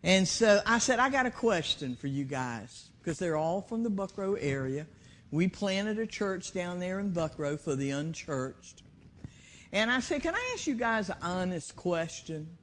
And 0.02 0.26
so 0.26 0.62
I 0.64 0.78
said, 0.78 0.98
I 0.98 1.10
got 1.10 1.26
a 1.26 1.30
question 1.30 1.96
for 1.96 2.06
you 2.06 2.24
guys 2.24 2.88
because 3.02 3.18
they're 3.18 3.36
all 3.36 3.60
from 3.60 3.82
the 3.82 3.90
Buckrow 3.90 4.38
area. 4.40 4.86
We 5.34 5.48
planted 5.48 5.98
a 5.98 6.06
church 6.06 6.52
down 6.52 6.78
there 6.78 7.00
in 7.00 7.10
Buckrow 7.10 7.58
for 7.58 7.74
the 7.74 7.90
unchurched. 7.90 8.84
And 9.72 9.90
I 9.90 9.98
said, 9.98 10.22
Can 10.22 10.32
I 10.32 10.50
ask 10.54 10.68
you 10.68 10.76
guys 10.76 11.10
an 11.10 11.16
honest 11.22 11.74
question? 11.74 12.56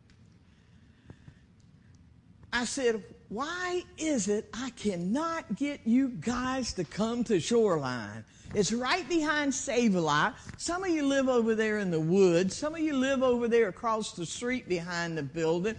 I 2.53 2.63
said, 2.63 3.03
Why 3.27 3.83
is 3.97 4.29
it 4.29 4.47
I 4.53 4.69
cannot 4.69 5.57
get 5.57 5.81
you 5.83 6.11
guys 6.21 6.71
to 6.75 6.85
come 6.85 7.25
to 7.25 7.41
Shoreline? 7.41 8.23
It's 8.55 8.71
right 8.71 9.07
behind 9.09 9.53
Save 9.53 9.95
a 9.95 10.01
Lot. 10.01 10.35
Some 10.55 10.85
of 10.85 10.91
you 10.91 11.05
live 11.05 11.27
over 11.27 11.55
there 11.55 11.79
in 11.79 11.91
the 11.91 11.99
woods. 11.99 12.55
Some 12.55 12.73
of 12.73 12.79
you 12.79 12.95
live 12.95 13.21
over 13.21 13.49
there 13.49 13.67
across 13.67 14.13
the 14.13 14.25
street 14.25 14.69
behind 14.69 15.17
the 15.17 15.23
building. 15.23 15.75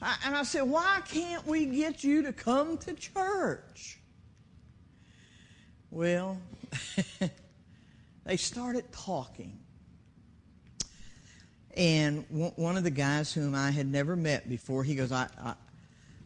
I, 0.00 0.14
and 0.24 0.36
I 0.36 0.44
said, 0.44 0.62
Why 0.62 1.00
can't 1.08 1.44
we 1.44 1.66
get 1.66 2.04
you 2.04 2.22
to 2.22 2.32
come 2.32 2.78
to 2.78 2.94
church? 2.94 3.98
Well, 5.90 6.38
they 8.24 8.36
started 8.36 8.90
talking. 8.92 9.58
And 11.76 12.24
one 12.30 12.76
of 12.76 12.84
the 12.84 12.90
guys 12.90 13.32
whom 13.32 13.54
I 13.54 13.70
had 13.70 13.86
never 13.86 14.16
met 14.16 14.48
before, 14.48 14.82
he 14.82 14.94
goes, 14.94 15.12
I, 15.12 15.28
I, 15.38 15.54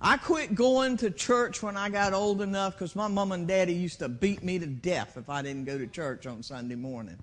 I 0.01 0.17
quit 0.17 0.55
going 0.55 0.97
to 0.99 1.11
church 1.11 1.63
when 1.63 1.77
I 1.77 1.91
got 1.91 2.13
old 2.13 2.41
enough 2.41 2.75
because 2.75 2.95
my 2.95 3.09
mom 3.09 3.33
and 3.33 3.49
daddy 3.49 3.75
used 3.75 3.99
to 3.99 4.09
beat 4.09 4.43
me 4.43 4.59
to 4.61 4.67
death 4.67 5.17
if 5.17 5.29
I 5.29 5.43
didn't 5.43 5.65
go 5.65 5.77
to 5.77 5.87
church 5.87 6.27
on 6.27 6.43
Sunday 6.43 6.77
morning. 6.77 7.19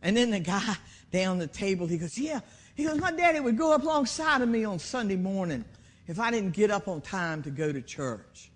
And 0.00 0.16
then 0.16 0.30
the 0.30 0.40
guy 0.40 0.76
down 1.10 1.38
the 1.38 1.48
table, 1.48 1.86
he 1.86 1.98
goes, 1.98 2.16
Yeah. 2.16 2.40
He 2.74 2.84
goes, 2.84 2.98
My 2.98 3.10
daddy 3.10 3.40
would 3.40 3.58
go 3.58 3.72
up 3.72 3.82
alongside 3.82 4.40
of 4.42 4.48
me 4.48 4.64
on 4.64 4.78
Sunday 4.78 5.16
morning 5.16 5.64
if 6.06 6.20
I 6.20 6.30
didn't 6.30 6.52
get 6.52 6.70
up 6.70 6.88
on 6.88 7.00
time 7.00 7.42
to 7.42 7.50
go 7.50 7.72
to 7.72 7.82
church. 7.82 8.50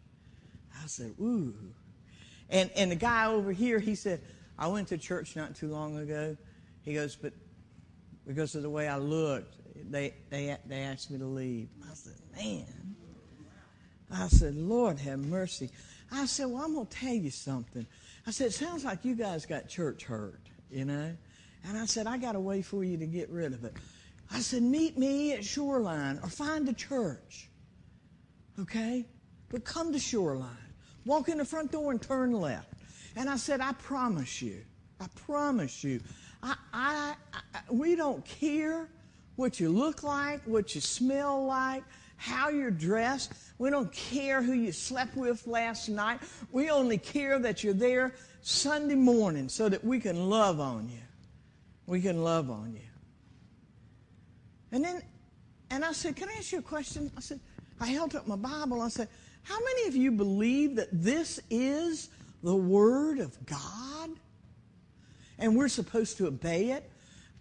I 0.83 0.87
said, 0.87 1.15
Ooh. 1.21 1.55
And, 2.51 2.71
and 2.77 2.91
the 2.91 2.97
guy 2.97 3.27
over 3.27 3.53
here, 3.53 3.79
he 3.79 3.95
said, 3.95 4.21
I 4.59 4.67
went 4.67 4.89
to 4.89 4.99
church 4.99 5.37
not 5.37 5.55
too 5.55 5.69
long 5.69 5.97
ago. 5.97 6.37
He 6.83 6.95
goes, 6.95 7.17
But 7.17 7.33
because 8.27 8.55
of 8.55 8.63
the 8.63 8.71
way 8.71 8.89
I 8.89 8.99
looked, 8.99 9.57
they, 9.91 10.15
they, 10.29 10.57
they 10.67 10.81
asked 10.81 11.11
me 11.11 11.19
to 11.19 11.25
leave. 11.25 11.69
I 11.83 11.95
said, 11.95 12.15
Man. 12.37 12.97
I 14.13 14.27
said, 14.27 14.57
Lord 14.57 14.99
have 14.99 15.21
mercy. 15.21 15.71
I 16.11 16.27
said, 16.27 16.47
Well, 16.47 16.63
I'm 16.65 16.75
going 16.75 16.87
to 16.87 16.97
tell 16.97 17.15
you 17.15 17.31
something. 17.31 17.87
I 18.27 18.33
said, 18.33 18.49
It 18.49 18.55
sounds 18.55 18.85
like 18.85 19.05
you 19.05 19.15
guys 19.15 19.47
got 19.47 19.69
church 19.69 20.05
hurt, 20.05 20.43
you 20.71 20.85
know? 20.85 21.17
And 21.65 21.79
I 21.79 21.87
said, 21.87 22.07
I 22.07 22.19
got 22.19 22.35
a 22.35 22.41
way 22.41 22.63
for 22.63 22.83
you 22.83 22.97
to 22.97 23.07
get 23.07 23.31
rid 23.31 23.53
of 23.53 23.65
it. 23.65 23.75
I 24.33 24.41
said, 24.41 24.63
Meet 24.63 24.99
me 24.99 25.33
at 25.33 25.45
Shoreline 25.45 26.19
or 26.23 26.29
find 26.29 26.69
a 26.69 26.73
church, 26.73 27.49
okay? 28.59 29.07
But 29.49 29.65
come 29.65 29.93
to 29.93 29.99
Shoreline. 29.99 30.70
Walk 31.05 31.29
in 31.29 31.39
the 31.39 31.45
front 31.45 31.73
door 31.73 31.91
and 31.91 32.01
turn 32.01 32.33
left. 32.33 32.69
And 33.17 33.29
I 33.29 33.37
said, 33.37 33.61
I 33.61 33.73
promise 33.73 34.41
you, 34.41 34.63
I 35.01 35.07
promise 35.27 35.83
you, 35.83 36.01
I, 36.43 36.55
I, 36.73 37.15
I, 37.33 37.61
we 37.71 37.97
don't 37.97 38.25
care 38.25 38.89
what 39.37 39.59
you 39.59 39.71
look 39.71 40.03
like, 40.03 40.43
what 40.45 40.75
you 40.75 40.81
smell 40.81 41.45
like, 41.45 41.83
how 42.17 42.51
you're 42.51 42.71
dressed. 42.71 43.33
We 43.59 43.71
don't 43.71 43.91
care 43.93 44.43
who 44.43 44.53
you 44.53 44.73
slept 44.73 45.17
with 45.17 45.47
last 45.47 45.89
night. 45.89 46.21
We 46.53 46.71
only 46.71 46.99
care 46.99 47.39
that 47.39 47.65
you're 47.65 47.75
there 47.75 48.15
Sunday 48.43 48.95
morning 48.95 49.49
so 49.49 49.69
that 49.69 49.83
we 49.83 49.99
can 50.01 50.29
love 50.29 50.61
on 50.61 50.89
you. 50.89 51.01
We 51.87 52.01
can 52.01 52.23
love 52.23 52.51
on 52.51 52.75
you. 52.75 52.81
And 54.73 54.85
then, 54.85 55.03
and 55.71 55.85
I 55.85 55.93
said, 55.93 56.17
Can 56.17 56.29
I 56.29 56.35
ask 56.35 56.53
you 56.53 56.59
a 56.59 56.63
question? 56.63 57.11
I 57.17 57.21
said, 57.21 57.41
I 57.81 57.87
held 57.87 58.15
up 58.15 58.27
my 58.27 58.37
Bible. 58.37 58.83
I 58.83 58.89
said, 58.89 59.09
How 59.51 59.59
many 59.59 59.89
of 59.89 59.97
you 59.97 60.13
believe 60.13 60.77
that 60.77 60.91
this 60.93 61.41
is 61.51 62.09
the 62.45 62.55
Word 62.55 63.19
of 63.19 63.37
God? 63.47 64.11
And 65.41 65.57
we're 65.57 65.67
supposed 65.67 66.19
to 66.19 66.29
obey 66.29 66.71
it? 66.71 66.89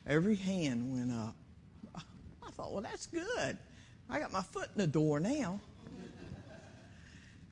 Every 0.07 0.35
hand 0.35 0.91
went 0.91 1.11
up. 1.11 1.35
I 1.95 2.49
thought, 2.49 2.73
Well, 2.73 2.81
that's 2.81 3.05
good. 3.05 3.59
I 4.09 4.17
got 4.17 4.31
my 4.31 4.41
foot 4.41 4.69
in 4.73 4.81
the 4.81 4.87
door 4.87 5.19
now. 5.19 5.59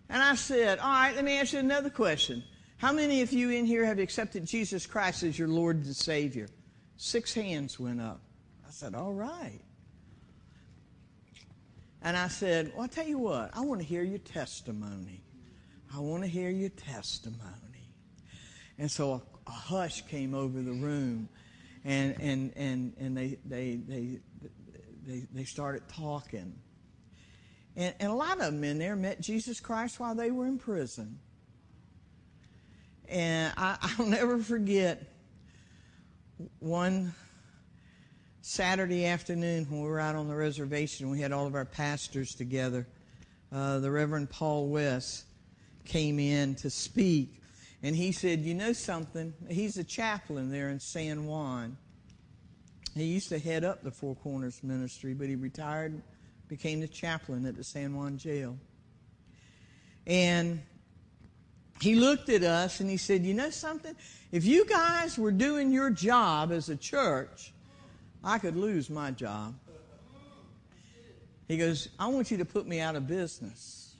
And 0.09 0.23
I 0.23 0.33
said, 0.33 0.79
All 0.79 0.89
right, 0.89 1.13
let 1.15 1.23
me 1.23 1.37
ask 1.37 1.53
you 1.53 1.59
another 1.59 1.91
question. 1.91 2.43
How 2.77 2.91
many 2.91 3.21
of 3.21 3.31
you 3.31 3.51
in 3.51 3.67
here 3.67 3.85
have 3.85 3.99
accepted 3.99 4.47
Jesus 4.47 4.87
Christ 4.87 5.21
as 5.21 5.37
your 5.37 5.49
Lord 5.49 5.85
and 5.85 5.95
Savior? 5.95 6.47
Six 6.95 7.31
hands 7.31 7.79
went 7.79 8.01
up. 8.01 8.21
I 8.67 8.71
said, 8.71 8.95
All 8.95 9.13
right. 9.13 9.61
And 12.01 12.15
I 12.15 12.27
said, 12.27 12.71
Well, 12.73 12.83
I'll 12.83 12.87
tell 12.87 13.07
you 13.07 13.17
what, 13.17 13.51
I 13.53 13.61
want 13.61 13.81
to 13.81 13.85
hear 13.87 14.03
your 14.03 14.19
testimony. 14.19 15.23
I 15.93 15.99
want 15.99 16.23
to 16.23 16.29
hear 16.29 16.49
your 16.49 16.69
testimony. 16.69 17.91
And 18.77 18.89
so 18.89 19.13
a, 19.13 19.21
a 19.47 19.51
hush 19.51 20.05
came 20.07 20.35
over 20.35 20.61
the 20.61 20.73
room, 20.73 21.29
and, 21.83 22.15
and, 22.19 22.53
and, 22.55 22.93
and 22.99 23.17
they, 23.17 23.39
they, 23.45 23.75
they, 23.75 24.19
they, 25.05 25.23
they 25.33 25.43
started 25.45 25.87
talking. 25.87 26.53
And, 27.75 27.95
and 27.99 28.11
a 28.11 28.15
lot 28.15 28.33
of 28.33 28.45
them 28.45 28.63
in 28.63 28.77
there 28.77 28.95
met 28.95 29.21
Jesus 29.21 29.59
Christ 29.59 29.99
while 29.99 30.15
they 30.15 30.31
were 30.31 30.45
in 30.45 30.57
prison. 30.57 31.19
And 33.07 33.53
I, 33.55 33.77
I'll 33.97 34.05
never 34.05 34.37
forget 34.39 35.03
one 36.59 37.15
Saturday 38.47 39.05
afternoon 39.05 39.65
when 39.69 39.81
we 39.81 39.89
were 39.89 39.99
out 39.99 40.15
on 40.15 40.29
the 40.29 40.35
reservation. 40.35 41.09
We 41.09 41.19
had 41.19 41.33
all 41.33 41.47
of 41.47 41.53
our 41.53 41.65
pastors 41.65 42.33
together. 42.33 42.87
Uh, 43.51 43.79
the 43.79 43.91
Reverend 43.91 44.29
Paul 44.29 44.69
West 44.69 45.25
came 45.83 46.17
in 46.17 46.55
to 46.55 46.69
speak. 46.69 47.41
And 47.83 47.93
he 47.93 48.13
said, 48.13 48.39
You 48.39 48.53
know 48.53 48.71
something? 48.71 49.33
He's 49.49 49.75
a 49.75 49.83
chaplain 49.83 50.49
there 50.49 50.69
in 50.69 50.79
San 50.79 51.25
Juan. 51.25 51.75
He 52.95 53.03
used 53.03 53.27
to 53.29 53.37
head 53.37 53.65
up 53.65 53.83
the 53.83 53.91
Four 53.91 54.15
Corners 54.15 54.63
ministry, 54.63 55.13
but 55.13 55.27
he 55.27 55.35
retired, 55.35 56.01
became 56.47 56.79
the 56.79 56.87
chaplain 56.87 57.45
at 57.45 57.57
the 57.57 57.65
San 57.65 57.97
Juan 57.97 58.17
jail. 58.17 58.57
And 60.07 60.61
he 61.81 61.95
looked 61.95 62.29
at 62.29 62.43
us 62.43 62.79
and 62.79 62.89
he 62.89 62.95
said, 62.95 63.23
You 63.23 63.33
know 63.33 63.49
something? 63.49 63.93
If 64.31 64.45
you 64.45 64.65
guys 64.65 65.17
were 65.17 65.33
doing 65.33 65.69
your 65.69 65.89
job 65.89 66.53
as 66.53 66.69
a 66.69 66.77
church, 66.77 67.51
I 68.23 68.39
could 68.39 68.55
lose 68.55 68.89
my 68.89 69.11
job. 69.11 69.55
He 71.47 71.57
goes, 71.57 71.87
I 71.97 72.07
want 72.07 72.29
you 72.29 72.37
to 72.37 72.45
put 72.45 72.67
me 72.67 72.79
out 72.79 72.95
of 72.95 73.07
business. 73.07 73.95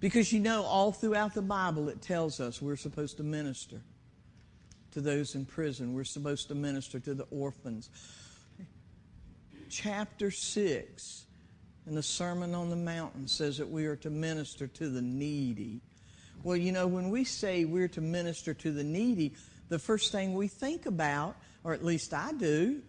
Because 0.00 0.32
you 0.32 0.38
know, 0.38 0.62
all 0.62 0.92
throughout 0.92 1.34
the 1.34 1.42
Bible, 1.42 1.88
it 1.88 2.02
tells 2.02 2.38
us 2.38 2.60
we're 2.62 2.76
supposed 2.76 3.16
to 3.16 3.22
minister 3.22 3.80
to 4.92 5.00
those 5.00 5.34
in 5.34 5.44
prison. 5.44 5.92
We're 5.92 6.04
supposed 6.04 6.48
to 6.48 6.54
minister 6.54 7.00
to 7.00 7.14
the 7.14 7.26
orphans. 7.30 7.90
Chapter 9.68 10.30
6 10.30 11.24
in 11.86 11.94
the 11.94 12.02
Sermon 12.02 12.54
on 12.54 12.70
the 12.70 12.76
Mountain 12.76 13.26
says 13.28 13.58
that 13.58 13.68
we 13.68 13.86
are 13.86 13.96
to 13.96 14.10
minister 14.10 14.66
to 14.68 14.88
the 14.88 15.02
needy. 15.02 15.80
Well, 16.42 16.56
you 16.56 16.70
know, 16.70 16.86
when 16.86 17.10
we 17.10 17.24
say 17.24 17.64
we're 17.64 17.88
to 17.88 18.00
minister 18.00 18.54
to 18.54 18.72
the 18.72 18.84
needy, 18.84 19.34
the 19.68 19.78
first 19.78 20.12
thing 20.12 20.34
we 20.34 20.48
think 20.48 20.86
about, 20.86 21.36
or 21.64 21.72
at 21.72 21.84
least 21.84 22.12
I 22.12 22.32
do, 22.32 22.82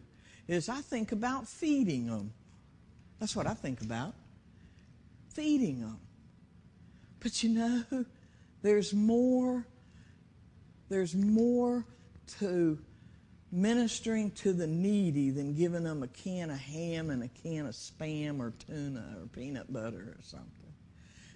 is 0.48 0.70
I 0.70 0.82
think 0.82 1.12
about 1.12 1.48
feeding 1.48 2.08
them. 2.08 2.34
That's 3.20 3.36
what 3.36 3.48
I 3.48 3.54
think 3.54 3.82
about. 3.82 4.14
Feeding 5.34 5.80
them. 5.80 6.00
But 7.22 7.42
you 7.42 7.50
know, 7.50 8.06
there's 8.62 8.94
more. 8.94 9.66
There's 10.90 11.16
more 11.16 11.84
to 12.40 12.78
ministering 13.52 14.32
to 14.32 14.54
the 14.54 14.68
needy 14.68 15.32
than 15.32 15.56
giving 15.56 15.84
them 15.84 16.04
a 16.04 16.08
can 16.08 16.52
of 16.52 16.60
ham 16.60 17.10
and 17.10 17.24
a 17.24 17.28
can 17.28 17.66
of 17.66 17.74
spam 17.74 18.40
or 18.40 18.52
tuna 18.68 19.18
or 19.20 19.28
peanut 19.28 19.72
butter 19.72 20.16
or 20.18 20.22
something. 20.22 20.50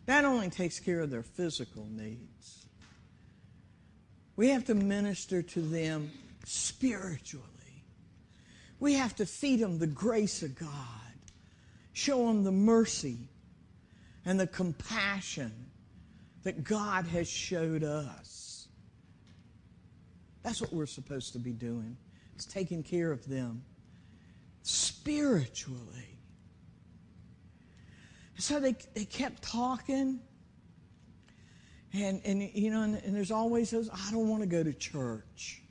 That 0.05 0.25
only 0.25 0.49
takes 0.49 0.79
care 0.79 0.99
of 0.99 1.09
their 1.09 1.23
physical 1.23 1.87
needs. 1.89 2.67
We 4.35 4.49
have 4.49 4.65
to 4.65 4.75
minister 4.75 5.41
to 5.41 5.61
them 5.61 6.11
spiritually. 6.49 7.45
We 8.79 8.93
have 8.93 9.15
to 9.17 9.25
feed 9.27 9.59
them 9.59 9.77
the 9.77 9.85
grace 9.85 10.41
of 10.41 10.57
God, 10.57 10.69
show 11.93 12.25
them 12.25 12.43
the 12.43 12.51
mercy 12.51 13.29
and 14.25 14.39
the 14.39 14.47
compassion 14.47 15.51
that 16.41 16.63
God 16.63 17.05
has 17.05 17.29
showed 17.29 17.83
us. 17.83 18.67
That's 20.41 20.59
what 20.59 20.73
we're 20.73 20.87
supposed 20.87 21.33
to 21.33 21.39
be 21.39 21.51
doing. 21.51 21.97
It's 22.33 22.45
taking 22.45 22.81
care 22.81 23.11
of 23.11 23.27
them 23.27 23.63
spiritually. 24.63 26.17
So 28.39 28.59
they, 28.59 28.75
they 28.95 29.05
kept 29.05 29.43
talking. 29.43 30.19
And, 31.93 32.21
and 32.25 32.41
you 32.41 32.71
know, 32.71 32.81
and, 32.81 32.95
and 32.95 33.15
there's 33.15 33.31
always 33.31 33.69
those, 33.69 33.87
I 33.89 34.09
don't 34.11 34.29
want 34.29 34.41
to 34.41 34.47
go 34.47 34.63
to 34.63 34.73
church. 34.73 35.61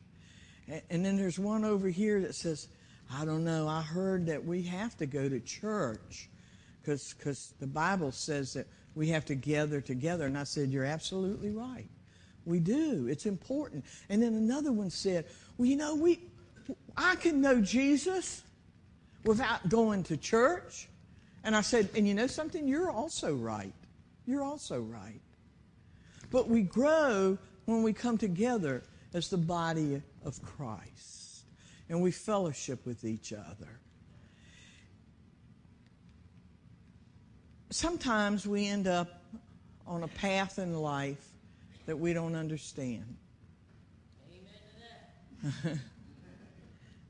And, 0.69 1.05
then 1.05 1.17
there's 1.17 1.39
one 1.39 1.65
over 1.65 1.89
here 1.89 2.21
that 2.21 2.35
says, 2.35 2.69
I 3.13 3.25
don't 3.25 3.45
know, 3.45 3.67
I 3.69 3.81
heard 3.81 4.27
that 4.27 4.45
we 4.45 4.63
have 4.65 4.97
to 4.99 5.07
go 5.07 5.29
to 5.29 5.41
church 5.41 6.29
because 6.83 7.55
the 7.59 7.67
Bible 7.67 8.13
says 8.13 8.53
that 8.55 8.67
we 8.95 9.09
have 9.09 9.25
to 9.27 9.35
gather 9.35 9.81
together. 9.81 10.27
And 10.27 10.37
I 10.37 10.45
said, 10.45 10.71
You're 10.71 10.85
absolutely 10.85 11.51
right. 11.51 11.89
We 12.45 12.61
do. 12.61 13.07
It's 13.09 13.27
important. 13.27 13.85
And 14.09 14.23
then 14.23 14.35
another 14.35 14.73
one 14.73 14.91
said, 14.91 15.27
Well, 15.57 15.67
you 15.67 15.77
know, 15.77 15.95
we 15.95 16.21
I 16.97 17.17
can 17.17 17.41
know 17.41 17.61
Jesus 17.61 18.43
without 19.25 19.69
going 19.69 20.03
to 20.05 20.17
church. 20.17 20.89
And 21.45 21.55
I 21.55 21.61
said, 21.61 21.89
And 21.95 22.07
you 22.09 22.15
know 22.15 22.27
something? 22.27 22.67
You're 22.67 22.91
also 22.91 23.35
right. 23.35 23.73
You're 24.27 24.45
also 24.45 24.81
right. 24.81 25.21
But 26.31 26.49
we 26.49 26.63
grow 26.63 27.39
when 27.65 27.83
we 27.83 27.93
come 27.93 28.19
together 28.19 28.83
as 29.15 29.29
the 29.29 29.39
body 29.39 30.03
of 30.25 30.43
Christ 30.43 31.45
and 31.89 32.03
we 32.03 32.11
fellowship 32.11 32.85
with 32.85 33.05
each 33.05 33.33
other. 33.33 33.81
Sometimes 37.71 38.47
we 38.47 38.67
end 38.67 38.87
up 38.87 39.23
on 39.87 40.03
a 40.03 40.09
path 40.09 40.59
in 40.59 40.75
life 40.75 41.33
that 41.87 41.99
we 41.99 42.13
don't 42.13 42.35
understand. 42.35 43.17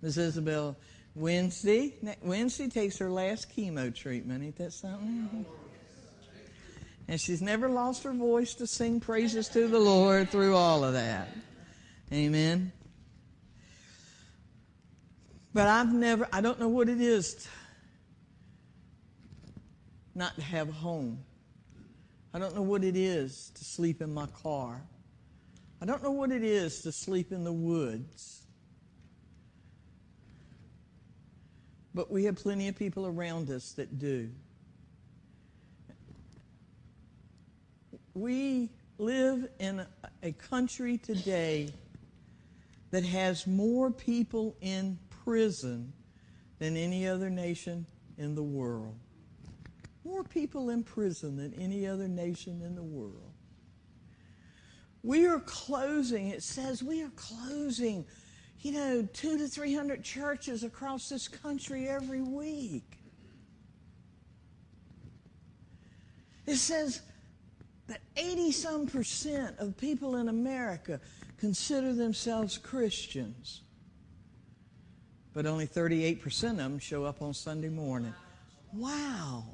Miss 0.03 0.17
Isabel 0.17 0.77
Wednesday, 1.15 1.95
Wednesday 2.23 2.69
takes 2.69 2.99
her 2.99 3.11
last 3.11 3.57
chemo 3.57 3.93
treatment. 3.95 4.45
Ain't 4.45 4.57
that 4.59 4.73
something? 4.73 5.45
And 7.09 7.21
she's 7.21 7.41
never 7.41 7.69
lost 7.69 8.03
her 8.05 8.13
voice 8.13 8.55
to 8.57 8.67
sing 8.67 9.01
praises 9.01 9.49
to 9.49 9.67
the 9.67 9.79
Lord 9.79 10.31
through 10.31 10.55
all 10.55 10.85
of 10.85 10.93
that. 10.93 11.29
Amen. 12.13 12.73
But 15.59 15.67
I've 15.67 15.93
never, 15.93 16.29
I 16.33 16.41
don't 16.41 16.61
know 16.61 16.69
what 16.69 16.89
it 16.89 17.01
is 17.01 17.49
not 20.15 20.37
to 20.37 20.41
have 20.41 20.69
a 20.69 20.73
home. 20.73 21.19
I 22.33 22.39
don't 22.39 22.55
know 22.55 22.63
what 22.63 22.85
it 22.85 22.95
is 22.97 23.51
to 23.57 23.65
sleep 23.65 24.01
in 24.01 24.15
my 24.15 24.27
car. 24.27 24.81
I 25.83 25.85
don't 25.85 26.01
know 26.01 26.13
what 26.13 26.31
it 26.31 26.45
is 26.45 26.83
to 26.83 26.93
sleep 26.93 27.33
in 27.33 27.43
the 27.43 27.53
woods. 27.53 28.43
But 31.93 32.09
we 32.09 32.23
have 32.27 32.37
plenty 32.37 32.69
of 32.69 32.77
people 32.77 33.09
around 33.09 33.51
us 33.51 33.73
that 33.73 33.99
do. 33.99 34.31
We 38.15 38.71
live 38.99 39.49
in 39.59 39.85
a 40.23 40.31
country 40.31 40.99
today 40.99 41.73
that 42.93 43.05
has 43.05 43.45
more 43.45 43.91
people 43.91 44.55
in 44.61 44.97
prison 45.29 45.93
than 46.59 46.75
any 46.75 47.07
other 47.07 47.29
nation 47.29 47.85
in 48.17 48.35
the 48.35 48.43
world. 48.43 48.99
More 50.03 50.25
people 50.25 50.71
in 50.71 50.83
prison 50.83 51.37
than 51.37 51.53
any 51.61 51.87
other 51.87 52.09
nation 52.09 52.63
in 52.63 52.75
the 52.75 52.83
world. 52.83 53.35
We 55.03 55.27
are 55.27 55.41
closing, 55.41 56.29
it 56.29 56.43
says 56.43 56.83
we 56.83 57.03
are 57.03 57.11
closing, 57.11 58.07
you 58.61 58.73
know, 58.73 59.07
two 59.13 59.37
to 59.37 59.47
three 59.47 59.75
hundred 59.75 60.03
churches 60.03 60.65
across 60.65 61.11
this 61.11 61.29
country 61.29 61.91
every 61.91 62.23
week. 62.23 62.97
It 66.47 66.57
says 66.57 67.03
that 67.87 68.01
80 68.17 68.51
some 68.53 68.87
percent 68.87 69.59
of 69.59 69.77
people 69.77 70.17
in 70.17 70.31
America 70.31 71.03
consider 71.37 71.93
themselves 71.93 72.57
Christians 72.57 73.61
but 75.39 75.47
only 75.47 75.69
38% 75.69 76.51
of 76.51 76.57
them 76.57 76.79
show 76.81 77.05
up 77.05 77.23
on 77.23 77.33
Sunday 77.33 77.69
morning. 77.69 78.13
Wow, 78.73 79.45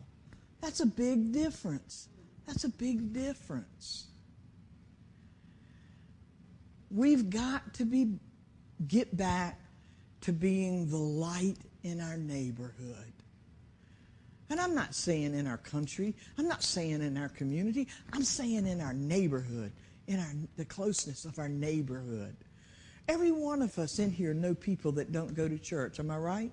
that's 0.62 0.80
a 0.80 0.86
big 0.86 1.30
difference. 1.30 2.08
That's 2.46 2.64
a 2.64 2.70
big 2.70 3.12
difference. 3.12 4.06
We've 6.90 7.28
got 7.28 7.74
to 7.74 7.84
be 7.84 8.14
get 8.88 9.14
back 9.14 9.60
to 10.22 10.32
being 10.32 10.88
the 10.88 10.96
light 10.96 11.58
in 11.82 12.00
our 12.00 12.16
neighborhood. 12.16 13.12
And 14.48 14.58
I'm 14.58 14.74
not 14.74 14.94
saying 14.94 15.34
in 15.34 15.46
our 15.46 15.58
country, 15.58 16.16
I'm 16.38 16.48
not 16.48 16.62
saying 16.62 17.02
in 17.02 17.18
our 17.18 17.28
community, 17.28 17.88
I'm 18.14 18.24
saying 18.24 18.66
in 18.66 18.80
our 18.80 18.94
neighborhood, 18.94 19.70
in 20.06 20.18
our, 20.18 20.32
the 20.56 20.64
closeness 20.64 21.26
of 21.26 21.38
our 21.38 21.50
neighborhood. 21.50 22.36
Every 23.08 23.32
one 23.32 23.60
of 23.60 23.78
us 23.78 23.98
in 23.98 24.10
here 24.10 24.32
know 24.32 24.54
people 24.54 24.92
that 24.92 25.12
don't 25.12 25.34
go 25.34 25.48
to 25.48 25.58
church. 25.58 26.00
Am 26.00 26.10
I 26.10 26.16
right? 26.16 26.52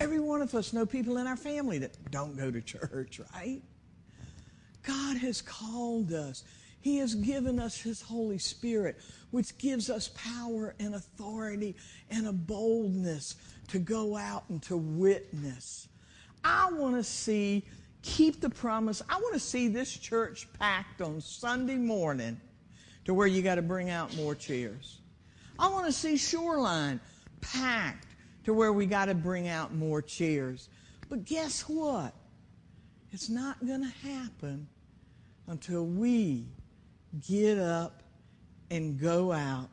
Every 0.00 0.18
one 0.18 0.42
of 0.42 0.52
us 0.54 0.72
know 0.72 0.84
people 0.84 1.18
in 1.18 1.28
our 1.28 1.36
family 1.36 1.78
that 1.78 2.10
don't 2.10 2.36
go 2.36 2.50
to 2.50 2.60
church, 2.60 3.20
right? 3.34 3.62
God 4.82 5.16
has 5.18 5.40
called 5.40 6.12
us. 6.12 6.42
He 6.80 6.96
has 6.96 7.14
given 7.14 7.60
us 7.60 7.80
His 7.80 8.02
Holy 8.02 8.38
Spirit, 8.38 8.98
which 9.30 9.56
gives 9.58 9.88
us 9.88 10.10
power 10.16 10.74
and 10.80 10.96
authority 10.96 11.76
and 12.10 12.26
a 12.26 12.32
boldness 12.32 13.36
to 13.68 13.78
go 13.78 14.16
out 14.16 14.42
and 14.48 14.60
to 14.64 14.76
witness. 14.76 15.86
I 16.42 16.72
want 16.72 16.96
to 16.96 17.04
see, 17.04 17.64
keep 18.02 18.40
the 18.40 18.50
promise. 18.50 19.02
I 19.08 19.14
want 19.18 19.34
to 19.34 19.40
see 19.40 19.68
this 19.68 19.96
church 19.96 20.48
packed 20.58 21.00
on 21.00 21.20
Sunday 21.20 21.76
morning 21.76 22.40
to 23.04 23.14
where 23.14 23.26
you 23.26 23.42
got 23.42 23.56
to 23.56 23.62
bring 23.62 23.90
out 23.90 24.14
more 24.16 24.34
chairs. 24.34 25.00
I 25.58 25.68
want 25.68 25.86
to 25.86 25.92
see 25.92 26.16
Shoreline 26.16 27.00
packed 27.40 28.06
to 28.44 28.54
where 28.54 28.72
we 28.72 28.86
got 28.86 29.06
to 29.06 29.14
bring 29.14 29.48
out 29.48 29.74
more 29.74 30.02
chairs. 30.02 30.68
But 31.08 31.24
guess 31.24 31.62
what? 31.68 32.14
It's 33.10 33.28
not 33.28 33.64
going 33.64 33.82
to 33.82 34.08
happen 34.08 34.66
until 35.46 35.84
we 35.84 36.46
get 37.28 37.58
up 37.58 38.02
and 38.70 38.98
go 38.98 39.32
out 39.32 39.68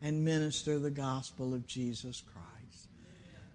and 0.00 0.24
minister 0.24 0.78
the 0.78 0.90
gospel 0.90 1.52
of 1.52 1.66
Jesus 1.66 2.22
Christ. 2.22 2.88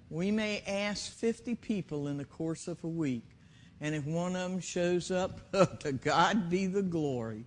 We 0.09 0.29
may 0.29 0.61
ask 0.67 1.11
50 1.11 1.55
people 1.55 2.07
in 2.07 2.17
the 2.17 2.25
course 2.25 2.67
of 2.67 2.83
a 2.83 2.87
week, 2.87 3.23
and 3.79 3.95
if 3.95 4.05
one 4.05 4.35
of 4.35 4.51
them 4.51 4.59
shows 4.59 5.09
up, 5.09 5.51
to 5.79 5.93
God 5.93 6.49
be 6.49 6.67
the 6.67 6.83
glory. 6.83 7.45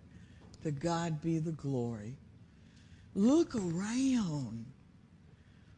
To 0.65 0.71
God 0.71 1.21
be 1.21 1.39
the 1.39 1.53
glory. 1.53 2.17
Look 3.15 3.55
around. 3.55 4.65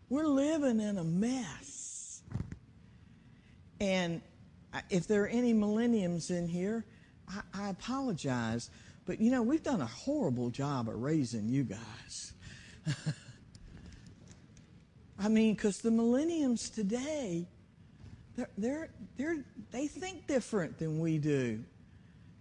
We're 0.09 0.29
living 0.29 0.79
in 0.79 0.99
a 0.99 1.03
mess. 1.03 2.23
And 3.81 4.21
if 4.89 5.09
there 5.09 5.25
are 5.25 5.29
any 5.29 5.53
millenniums 5.53 6.31
in 6.31 6.47
here, 6.47 6.85
I, 7.29 7.41
I, 7.53 7.69
apologize. 7.71 8.71
But 9.07 9.21
you 9.21 9.33
know, 9.33 9.43
we've 9.43 9.65
done 9.65 9.81
a 9.81 9.87
horrible 9.87 10.51
job 10.51 10.89
of 10.89 10.95
raising 11.03 11.49
you 11.49 11.65
guys. 11.65 12.33
I 15.19 15.27
mean, 15.29 15.55
because 15.55 15.79
the 15.79 15.91
millenniums 15.91 16.71
today, 16.71 17.49
they're, 18.37 18.51
they're, 18.57 18.91
they're, 19.17 19.45
they 19.73 19.89
think 19.89 20.29
different 20.29 20.79
than 20.79 21.01
we 21.01 21.19
do. 21.19 21.65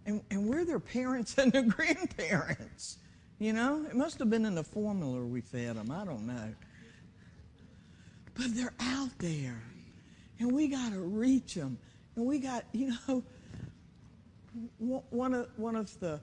And, 0.06 0.22
and 0.30 0.48
we're 0.48 0.66
their 0.66 0.80
parents 0.80 1.38
and 1.38 1.52
their 1.52 1.64
grandparents. 1.78 2.98
You 3.40 3.54
know, 3.54 3.86
it 3.90 3.96
must 3.96 4.20
have 4.20 4.30
been 4.30 4.46
in 4.46 4.56
the 4.56 4.64
formula 4.64 5.20
we 5.22 5.42
fed 5.42 5.76
them. 5.76 5.92
I 5.92 6.06
don't 6.06 6.26
know. 6.26 6.54
But 8.36 8.56
they're 8.56 8.74
out 8.80 9.18
there. 9.20 9.62
And 10.40 10.52
we 10.52 10.68
got 10.68 10.92
to 10.92 11.00
reach 11.00 11.56
them. 11.56 11.78
And 12.16 12.26
we 12.26 12.40
got, 12.40 12.66
you 12.72 12.94
know, 13.08 13.24
one 14.78 15.34
of, 15.34 15.50
one 15.58 15.76
of 15.76 16.00
the, 16.00 16.20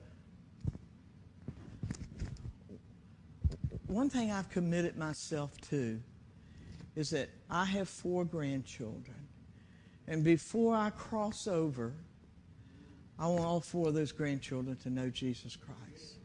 one 3.87 4.09
thing 4.09 4.31
I've 4.31 4.49
committed 4.49 4.97
myself 4.97 5.59
to 5.69 5.99
is 6.95 7.09
that 7.11 7.29
I 7.49 7.65
have 7.65 7.89
four 7.89 8.25
grandchildren. 8.25 9.15
And 10.07 10.23
before 10.23 10.75
I 10.75 10.89
cross 10.91 11.47
over 11.47 11.93
I 13.23 13.27
want 13.27 13.45
all 13.45 13.61
four 13.61 13.87
of 13.87 13.93
those 13.93 14.11
grandchildren 14.11 14.75
to 14.83 14.89
know 14.89 15.09
Jesus 15.09 15.55
Christ. 15.55 16.15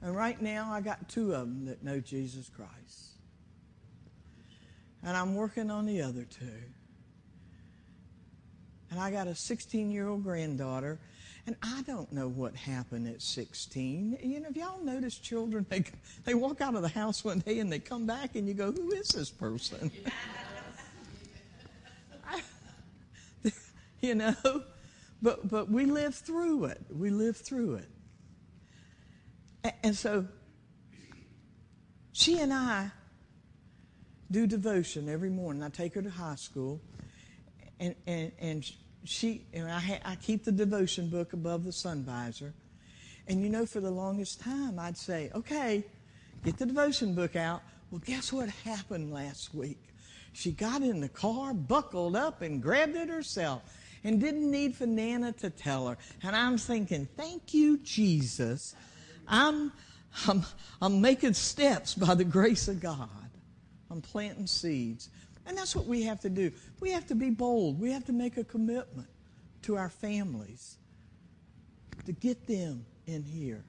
And 0.00 0.14
right 0.14 0.40
now, 0.40 0.70
I 0.70 0.80
got 0.80 1.08
two 1.08 1.34
of 1.34 1.40
them 1.40 1.64
that 1.64 1.82
know 1.82 1.98
Jesus 1.98 2.48
Christ. 2.48 3.16
And 5.02 5.16
I'm 5.16 5.34
working 5.34 5.68
on 5.72 5.84
the 5.84 6.02
other 6.02 6.22
two. 6.22 6.46
And 8.92 9.00
I 9.00 9.10
got 9.10 9.26
a 9.26 9.34
16 9.34 9.90
year 9.90 10.06
old 10.06 10.22
granddaughter. 10.22 11.00
And 11.48 11.56
I 11.64 11.82
don't 11.82 12.12
know 12.12 12.28
what 12.28 12.54
happened 12.54 13.08
at 13.08 13.20
16. 13.20 14.18
You 14.22 14.38
know, 14.38 14.48
if 14.48 14.56
y'all 14.56 14.78
notice 14.84 15.18
children, 15.18 15.66
they, 15.68 15.82
they 16.24 16.34
walk 16.34 16.60
out 16.60 16.76
of 16.76 16.82
the 16.82 16.88
house 16.88 17.24
one 17.24 17.40
day 17.40 17.58
and 17.58 17.72
they 17.72 17.80
come 17.80 18.06
back 18.06 18.36
and 18.36 18.46
you 18.46 18.54
go, 18.54 18.70
who 18.70 18.92
is 18.92 19.08
this 19.08 19.30
person? 19.30 19.90
I, 22.24 22.40
you 24.00 24.14
know? 24.14 24.62
But, 25.26 25.48
but 25.48 25.68
we 25.68 25.86
live 25.86 26.14
through 26.14 26.66
it. 26.66 26.80
We 26.88 27.10
live 27.10 27.36
through 27.36 27.80
it. 29.64 29.74
And 29.82 29.96
so 29.96 30.24
she 32.12 32.38
and 32.38 32.52
I 32.52 32.92
do 34.30 34.46
devotion 34.46 35.08
every 35.08 35.30
morning. 35.30 35.64
I 35.64 35.68
take 35.70 35.94
her 35.94 36.02
to 36.02 36.10
high 36.10 36.36
school, 36.36 36.80
and, 37.80 37.96
and, 38.06 38.30
and 38.38 38.72
she 39.02 39.44
and 39.52 39.68
I, 39.68 39.80
ha- 39.80 39.98
I 40.04 40.14
keep 40.14 40.44
the 40.44 40.52
devotion 40.52 41.10
book 41.10 41.32
above 41.32 41.64
the 41.64 41.72
sun 41.72 42.04
visor. 42.04 42.54
And 43.26 43.42
you 43.42 43.48
know, 43.48 43.66
for 43.66 43.80
the 43.80 43.90
longest 43.90 44.40
time, 44.40 44.78
I'd 44.78 44.96
say, 44.96 45.32
okay, 45.34 45.84
get 46.44 46.56
the 46.56 46.66
devotion 46.66 47.16
book 47.16 47.34
out. 47.34 47.62
Well, 47.90 48.00
guess 48.06 48.32
what 48.32 48.48
happened 48.48 49.12
last 49.12 49.52
week? 49.52 49.88
She 50.34 50.52
got 50.52 50.82
in 50.82 51.00
the 51.00 51.08
car, 51.08 51.52
buckled 51.52 52.14
up, 52.14 52.42
and 52.42 52.62
grabbed 52.62 52.94
it 52.94 53.08
herself 53.08 53.62
and 54.06 54.20
didn't 54.20 54.48
need 54.48 54.76
for 54.76 54.86
Nana 54.86 55.32
to 55.32 55.50
tell 55.50 55.88
her. 55.88 55.98
And 56.22 56.36
I'm 56.36 56.58
thinking, 56.58 57.08
thank 57.16 57.52
you, 57.52 57.78
Jesus. 57.78 58.76
I'm, 59.26 59.72
I'm, 60.28 60.44
I'm 60.80 61.00
making 61.00 61.34
steps 61.34 61.94
by 61.94 62.14
the 62.14 62.24
grace 62.24 62.68
of 62.68 62.78
God. 62.78 63.08
I'm 63.90 64.00
planting 64.00 64.46
seeds. 64.46 65.10
And 65.44 65.58
that's 65.58 65.74
what 65.74 65.86
we 65.86 66.04
have 66.04 66.20
to 66.20 66.30
do. 66.30 66.52
We 66.78 66.92
have 66.92 67.08
to 67.08 67.16
be 67.16 67.30
bold. 67.30 67.80
We 67.80 67.90
have 67.90 68.04
to 68.04 68.12
make 68.12 68.36
a 68.36 68.44
commitment 68.44 69.08
to 69.62 69.76
our 69.76 69.88
families 69.88 70.76
to 72.04 72.12
get 72.12 72.46
them 72.46 72.86
in 73.06 73.24
here. 73.24 73.64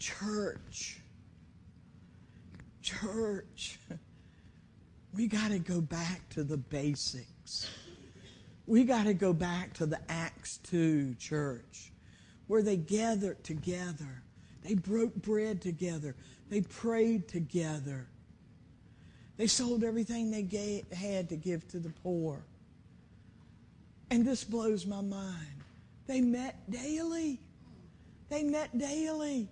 Church. 0.00 0.98
church, 2.82 3.78
we 5.14 5.28
got 5.28 5.52
to 5.52 5.60
go 5.60 5.80
back 5.80 6.28
to 6.30 6.42
the 6.42 6.56
basics. 6.56 7.35
We 8.66 8.84
got 8.84 9.04
to 9.04 9.14
go 9.14 9.32
back 9.32 9.74
to 9.74 9.86
the 9.86 10.00
Acts 10.08 10.58
2 10.64 11.14
church 11.14 11.92
where 12.46 12.62
they 12.62 12.76
gathered 12.76 13.42
together. 13.44 14.22
They 14.62 14.74
broke 14.74 15.14
bread 15.14 15.60
together. 15.60 16.16
They 16.48 16.62
prayed 16.62 17.28
together. 17.28 18.08
They 19.36 19.46
sold 19.46 19.84
everything 19.84 20.30
they 20.30 20.42
gave, 20.42 20.90
had 20.92 21.28
to 21.28 21.36
give 21.36 21.68
to 21.68 21.78
the 21.78 21.90
poor. 22.02 22.44
And 24.10 24.24
this 24.24 24.44
blows 24.44 24.86
my 24.86 25.00
mind. 25.00 25.64
They 26.06 26.20
met 26.20 26.70
daily. 26.70 27.40
They 28.28 28.42
met 28.44 28.76
daily. 28.76 29.48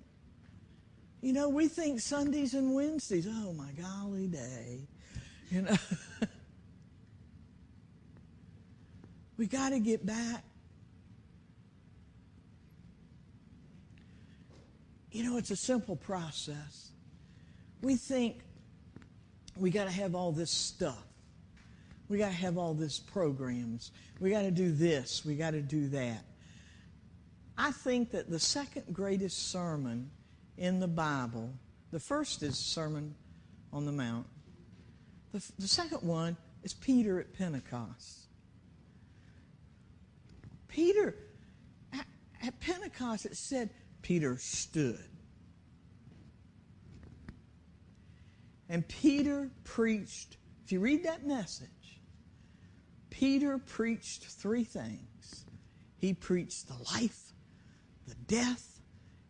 You 1.20 1.32
know, 1.32 1.48
we 1.48 1.68
think 1.68 2.00
Sundays 2.00 2.54
and 2.54 2.74
Wednesdays, 2.74 3.26
oh 3.28 3.52
my 3.52 3.70
golly 3.72 4.26
day. 4.26 4.86
You 5.50 5.62
know. 5.62 5.76
we 9.36 9.46
got 9.46 9.70
to 9.70 9.80
get 9.80 10.04
back. 10.04 10.44
You 15.10 15.22
know, 15.24 15.36
it's 15.36 15.50
a 15.50 15.56
simple 15.56 15.96
process. 15.96 16.90
We 17.82 17.96
think 17.96 18.40
we 19.56 19.70
got 19.70 19.84
to 19.84 19.90
have 19.90 20.14
all 20.14 20.32
this 20.32 20.50
stuff. 20.50 21.04
We 22.08 22.18
got 22.18 22.28
to 22.28 22.34
have 22.34 22.58
all 22.58 22.74
this 22.74 22.98
programs. 22.98 23.92
We 24.20 24.30
got 24.30 24.42
to 24.42 24.50
do 24.50 24.72
this. 24.72 25.24
We 25.24 25.36
got 25.36 25.52
to 25.52 25.62
do 25.62 25.88
that. 25.88 26.24
I 27.56 27.70
think 27.70 28.10
that 28.10 28.28
the 28.28 28.38
second 28.38 28.84
greatest 28.92 29.50
sermon 29.50 30.10
in 30.58 30.80
the 30.80 30.88
Bible, 30.88 31.52
the 31.92 32.00
first 32.00 32.42
is 32.42 32.58
Sermon 32.58 33.14
on 33.72 33.86
the 33.86 33.92
Mount. 33.92 34.26
The, 35.32 35.44
the 35.58 35.68
second 35.68 36.02
one 36.02 36.36
is 36.62 36.74
Peter 36.74 37.20
at 37.20 37.32
Pentecost. 37.32 38.23
Peter, 40.74 41.14
at, 41.92 42.04
at 42.42 42.58
Pentecost, 42.58 43.26
it 43.26 43.36
said 43.36 43.70
Peter 44.02 44.36
stood. 44.38 45.08
And 48.68 48.86
Peter 48.88 49.50
preached, 49.62 50.36
if 50.64 50.72
you 50.72 50.80
read 50.80 51.04
that 51.04 51.24
message, 51.24 51.68
Peter 53.08 53.58
preached 53.58 54.24
three 54.24 54.64
things. 54.64 55.44
He 55.98 56.12
preached 56.12 56.66
the 56.66 56.76
life, 56.92 57.20
the 58.08 58.16
death, 58.26 58.80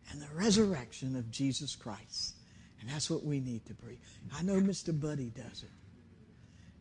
and 0.09 0.19
the 0.19 0.33
resurrection 0.33 1.15
of 1.15 1.29
Jesus 1.29 1.75
Christ. 1.75 2.37
And 2.81 2.89
that's 2.89 3.07
what 3.07 3.23
we 3.23 3.39
need 3.39 3.67
to 3.67 3.75
preach. 3.75 3.99
I 4.35 4.41
know 4.41 4.55
Mr. 4.55 4.99
Buddy 4.99 5.29
does 5.29 5.61
it. 5.61 5.69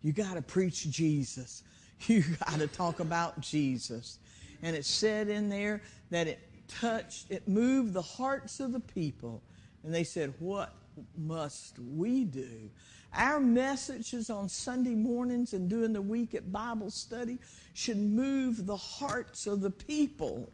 You 0.00 0.14
got 0.14 0.35
to 0.35 0.42
preach 0.42 0.88
Jesus. 0.88 1.64
You 2.07 2.22
got 2.44 2.59
to 2.59 2.66
talk 2.66 3.00
about 3.00 3.40
Jesus. 3.40 4.18
And 4.64 4.74
it 4.74 4.87
said 4.87 5.29
in 5.29 5.50
there 5.50 5.83
that 6.09 6.27
it 6.27 6.40
touched, 6.66 7.31
it 7.31 7.46
moved 7.46 7.92
the 7.92 8.03
hearts 8.03 8.61
of 8.61 8.72
the 8.72 8.81
people. 8.81 9.42
And 9.85 9.94
they 9.94 10.05
said, 10.05 10.33
What 10.38 10.74
must 11.18 11.79
we 11.79 12.24
do? 12.24 12.70
Our 13.12 13.40
messages 13.40 14.31
on 14.31 14.48
Sunday 14.48 14.94
mornings 14.94 15.53
and 15.53 15.68
during 15.68 15.92
the 15.92 16.00
week 16.00 16.35
at 16.35 16.50
Bible 16.50 16.90
study 16.90 17.38
should 17.74 17.98
move 17.98 18.64
the 18.64 18.77
hearts 18.77 19.46
of 19.46 19.61
the 19.61 19.70
people 19.70 20.50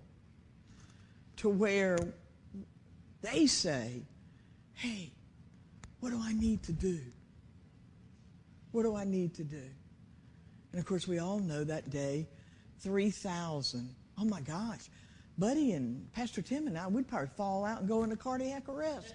to 1.37 1.49
where 1.49 1.97
they 3.23 3.47
say, 3.47 4.03
Hey, 4.75 5.13
what 6.01 6.11
do 6.11 6.21
I 6.21 6.33
need 6.33 6.65
to 6.65 6.73
do? 6.73 6.99
What 8.73 8.83
do 8.83 8.97
I 8.97 9.05
need 9.05 9.35
to 9.35 9.45
do? 9.45 9.63
And 10.73 10.81
of 10.81 10.85
course, 10.85 11.07
we 11.07 11.21
all 11.21 11.39
know 11.39 11.63
that 11.63 11.91
day, 11.91 12.27
3,000. 12.81 13.95
Oh 14.21 14.25
my 14.25 14.41
gosh. 14.41 14.89
Buddy 15.39 15.73
and 15.73 16.13
Pastor 16.13 16.43
Tim 16.43 16.67
and 16.67 16.77
I, 16.77 16.87
we'd 16.87 17.09
probably 17.09 17.31
fall 17.37 17.65
out 17.65 17.81
and 17.81 17.89
go 17.89 18.05
into 18.05 18.17
cardiac 18.17 18.69
arrest 18.69 19.15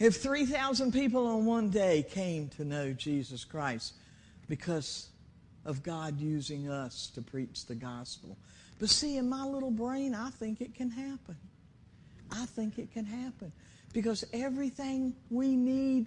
if 0.00 0.16
3,000 0.16 0.92
people 0.92 1.26
on 1.26 1.44
one 1.44 1.68
day 1.70 2.02
came 2.02 2.48
to 2.56 2.64
know 2.64 2.92
Jesus 2.92 3.44
Christ 3.44 3.94
because 4.48 5.10
of 5.64 5.82
God 5.82 6.18
using 6.18 6.70
us 6.70 7.10
to 7.14 7.22
preach 7.22 7.66
the 7.66 7.74
gospel. 7.74 8.36
But 8.78 8.88
see, 8.88 9.18
in 9.18 9.28
my 9.28 9.44
little 9.44 9.70
brain, 9.70 10.14
I 10.14 10.30
think 10.30 10.62
it 10.62 10.74
can 10.74 10.90
happen. 10.90 11.36
I 12.32 12.46
think 12.46 12.78
it 12.78 12.92
can 12.92 13.04
happen. 13.04 13.52
Because 13.92 14.24
everything 14.32 15.14
we 15.28 15.54
need 15.54 16.06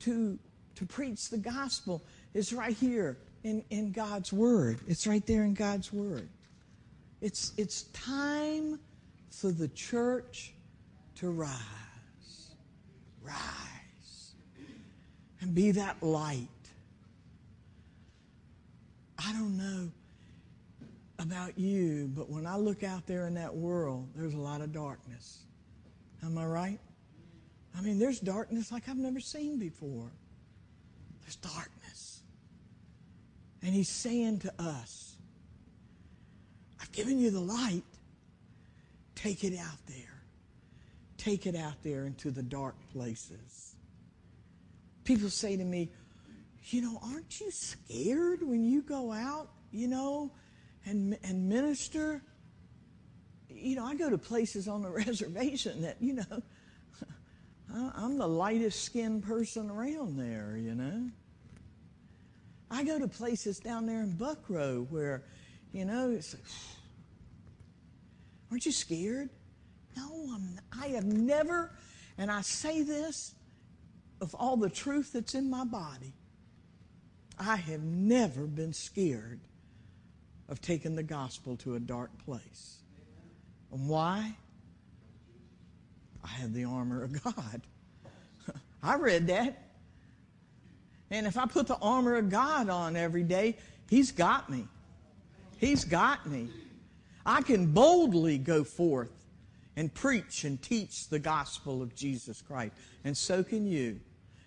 to, 0.00 0.38
to 0.76 0.86
preach 0.86 1.28
the 1.28 1.38
gospel 1.38 2.02
is 2.32 2.52
right 2.52 2.74
here 2.74 3.18
in, 3.42 3.62
in 3.68 3.92
God's 3.92 4.32
Word. 4.32 4.80
It's 4.88 5.06
right 5.06 5.24
there 5.26 5.44
in 5.44 5.52
God's 5.52 5.92
Word. 5.92 6.28
It's, 7.24 7.54
it's 7.56 7.84
time 7.94 8.78
for 9.30 9.50
the 9.50 9.68
church 9.68 10.52
to 11.14 11.30
rise 11.30 11.48
rise 13.22 14.34
and 15.40 15.54
be 15.54 15.70
that 15.70 16.02
light. 16.02 16.48
I 19.18 19.32
don't 19.32 19.56
know 19.56 19.90
about 21.18 21.58
you, 21.58 22.10
but 22.14 22.28
when 22.28 22.46
I 22.46 22.56
look 22.56 22.82
out 22.84 23.06
there 23.06 23.26
in 23.26 23.32
that 23.36 23.54
world, 23.54 24.06
there's 24.14 24.34
a 24.34 24.38
lot 24.38 24.60
of 24.60 24.70
darkness. 24.74 25.44
Am 26.22 26.36
I 26.36 26.44
right? 26.44 26.80
I 27.74 27.80
mean, 27.80 27.98
there's 27.98 28.20
darkness 28.20 28.70
like 28.70 28.86
I've 28.86 28.98
never 28.98 29.20
seen 29.20 29.58
before. 29.58 30.10
There's 31.22 31.36
darkness. 31.36 32.20
And 33.62 33.72
he's 33.72 33.88
saying 33.88 34.40
to 34.40 34.52
us, 34.58 35.13
given 36.94 37.18
you 37.18 37.30
the 37.30 37.40
light. 37.40 37.82
Take 39.14 39.44
it 39.44 39.58
out 39.58 39.78
there 39.86 40.14
take 41.24 41.46
it 41.46 41.56
out 41.56 41.82
there 41.82 42.04
into 42.04 42.30
the 42.30 42.42
dark 42.42 42.74
places. 42.92 43.74
People 45.04 45.30
say 45.30 45.56
to 45.56 45.64
me, 45.64 45.90
you 46.64 46.82
know, 46.82 46.98
aren't 47.02 47.40
you 47.40 47.50
scared 47.50 48.42
when 48.42 48.62
you 48.64 48.82
go 48.82 49.10
out, 49.10 49.48
you 49.70 49.88
know, 49.88 50.30
and, 50.84 51.16
and 51.22 51.48
minister? 51.48 52.22
You 53.48 53.76
know, 53.76 53.86
I 53.86 53.94
go 53.94 54.10
to 54.10 54.18
places 54.18 54.68
on 54.68 54.82
the 54.82 54.90
reservation 55.06 55.82
that, 55.82 55.96
you 56.00 56.14
know, 56.14 56.42
I'm 57.96 58.18
the 58.18 58.28
lightest 58.28 58.84
skinned 58.84 59.24
person 59.24 59.70
around 59.70 60.18
there, 60.18 60.56
you 60.58 60.74
know. 60.74 61.10
I 62.70 62.84
go 62.84 62.98
to 62.98 63.08
places 63.08 63.60
down 63.60 63.86
there 63.86 64.02
in 64.02 64.12
Buckrow 64.12 64.86
where, 64.90 65.22
you 65.72 65.84
know, 65.84 66.10
it's 66.10 66.36
aren't 68.50 68.66
you 68.66 68.72
scared? 68.72 69.30
No, 69.96 70.28
I'm, 70.34 70.60
I 70.80 70.88
have 70.88 71.04
never, 71.04 71.72
and 72.18 72.30
I 72.30 72.40
say 72.40 72.82
this 72.82 73.34
of 74.20 74.34
all 74.34 74.56
the 74.56 74.70
truth 74.70 75.12
that's 75.12 75.34
in 75.34 75.50
my 75.50 75.64
body, 75.64 76.12
I 77.38 77.56
have 77.56 77.82
never 77.82 78.46
been 78.46 78.72
scared 78.72 79.40
of 80.48 80.60
taking 80.60 80.94
the 80.94 81.02
gospel 81.02 81.56
to 81.58 81.74
a 81.74 81.80
dark 81.80 82.10
place. 82.24 82.78
And 83.72 83.88
why? 83.88 84.36
I 86.22 86.28
have 86.28 86.52
the 86.52 86.64
armor 86.64 87.02
of 87.02 87.22
God. 87.22 87.62
I 88.82 88.96
read 88.96 89.26
that. 89.28 89.62
And 91.10 91.26
if 91.26 91.36
I 91.36 91.46
put 91.46 91.66
the 91.66 91.76
armor 91.76 92.16
of 92.16 92.30
God 92.30 92.68
on 92.68 92.96
every 92.96 93.22
day, 93.22 93.56
He's 93.90 94.10
got 94.10 94.48
me. 94.48 94.66
He's 95.58 95.84
got 95.84 96.26
me. 96.26 96.48
I 97.26 97.42
can 97.42 97.66
boldly 97.66 98.38
go 98.38 98.64
forth 98.64 99.24
and 99.76 99.92
preach 99.92 100.44
and 100.44 100.60
teach 100.60 101.08
the 101.08 101.18
gospel 101.18 101.82
of 101.82 101.94
Jesus 101.94 102.42
Christ. 102.42 102.74
And 103.04 103.16
so 103.16 103.42
can 103.42 103.66
you. 103.66 104.00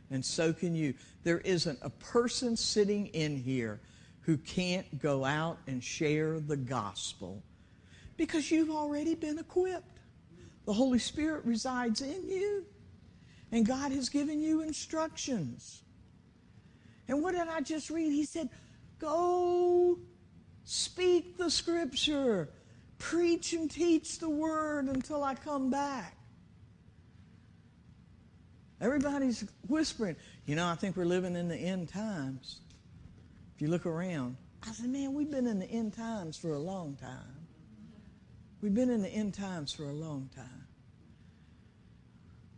And 0.10 0.24
so 0.24 0.54
can 0.54 0.76
you. 0.76 0.94
There 1.24 1.40
isn't 1.40 1.80
a 1.82 1.90
person 1.90 2.56
sitting 2.56 3.08
in 3.08 3.36
here 3.36 3.82
who 4.22 4.38
can't 4.38 5.02
go 5.02 5.26
out 5.26 5.58
and 5.68 5.84
share 5.84 6.40
the 6.40 6.58
gospel 6.58 7.44
because 8.16 8.52
you've 8.52 8.72
already 8.72 9.16
been 9.16 9.40
equipped. 9.40 10.00
The 10.66 10.74
Holy 10.74 11.00
Spirit 11.00 11.46
resides 11.46 12.02
in 12.02 12.28
you, 12.28 12.66
and 13.54 13.66
God 13.66 13.92
has 13.94 14.10
given 14.10 14.42
you 14.42 14.62
instructions. 14.62 15.84
And 17.08 17.22
what 17.24 17.34
did 17.36 17.48
I 17.48 17.62
just 17.62 17.90
read? 17.90 18.12
He 18.12 18.26
said, 18.26 18.50
Go 19.00 19.98
speak 20.66 21.38
the 21.38 21.50
scripture. 21.50 22.50
Preach 23.00 23.54
and 23.54 23.70
teach 23.70 24.20
the 24.20 24.30
word 24.30 24.86
until 24.86 25.24
I 25.24 25.36
come 25.36 25.70
back. 25.70 26.16
Everybody's 28.80 29.46
whispering, 29.68 30.16
you 30.46 30.56
know, 30.56 30.68
I 30.68 30.76
think 30.76 30.98
we're 30.98 31.06
living 31.06 31.36
in 31.36 31.48
the 31.48 31.56
end 31.56 31.90
times. 31.90 32.60
If 33.56 33.62
you 33.62 33.70
look 33.70 33.88
around, 33.88 34.38
I 34.68 34.72
said, 34.72 34.90
man, 34.90 35.14
we've 35.14 35.32
been 35.32 35.48
in 35.48 35.60
the 35.60 35.66
end 35.66 35.94
times 35.94 36.38
for 36.38 36.54
a 36.54 36.60
long 36.60 36.96
time. 36.96 37.48
We've 38.62 38.74
been 38.74 38.90
in 38.90 39.02
the 39.02 39.10
end 39.10 39.34
times 39.34 39.74
for 39.74 39.84
a 39.84 39.94
long 39.94 40.30
time. 40.36 40.68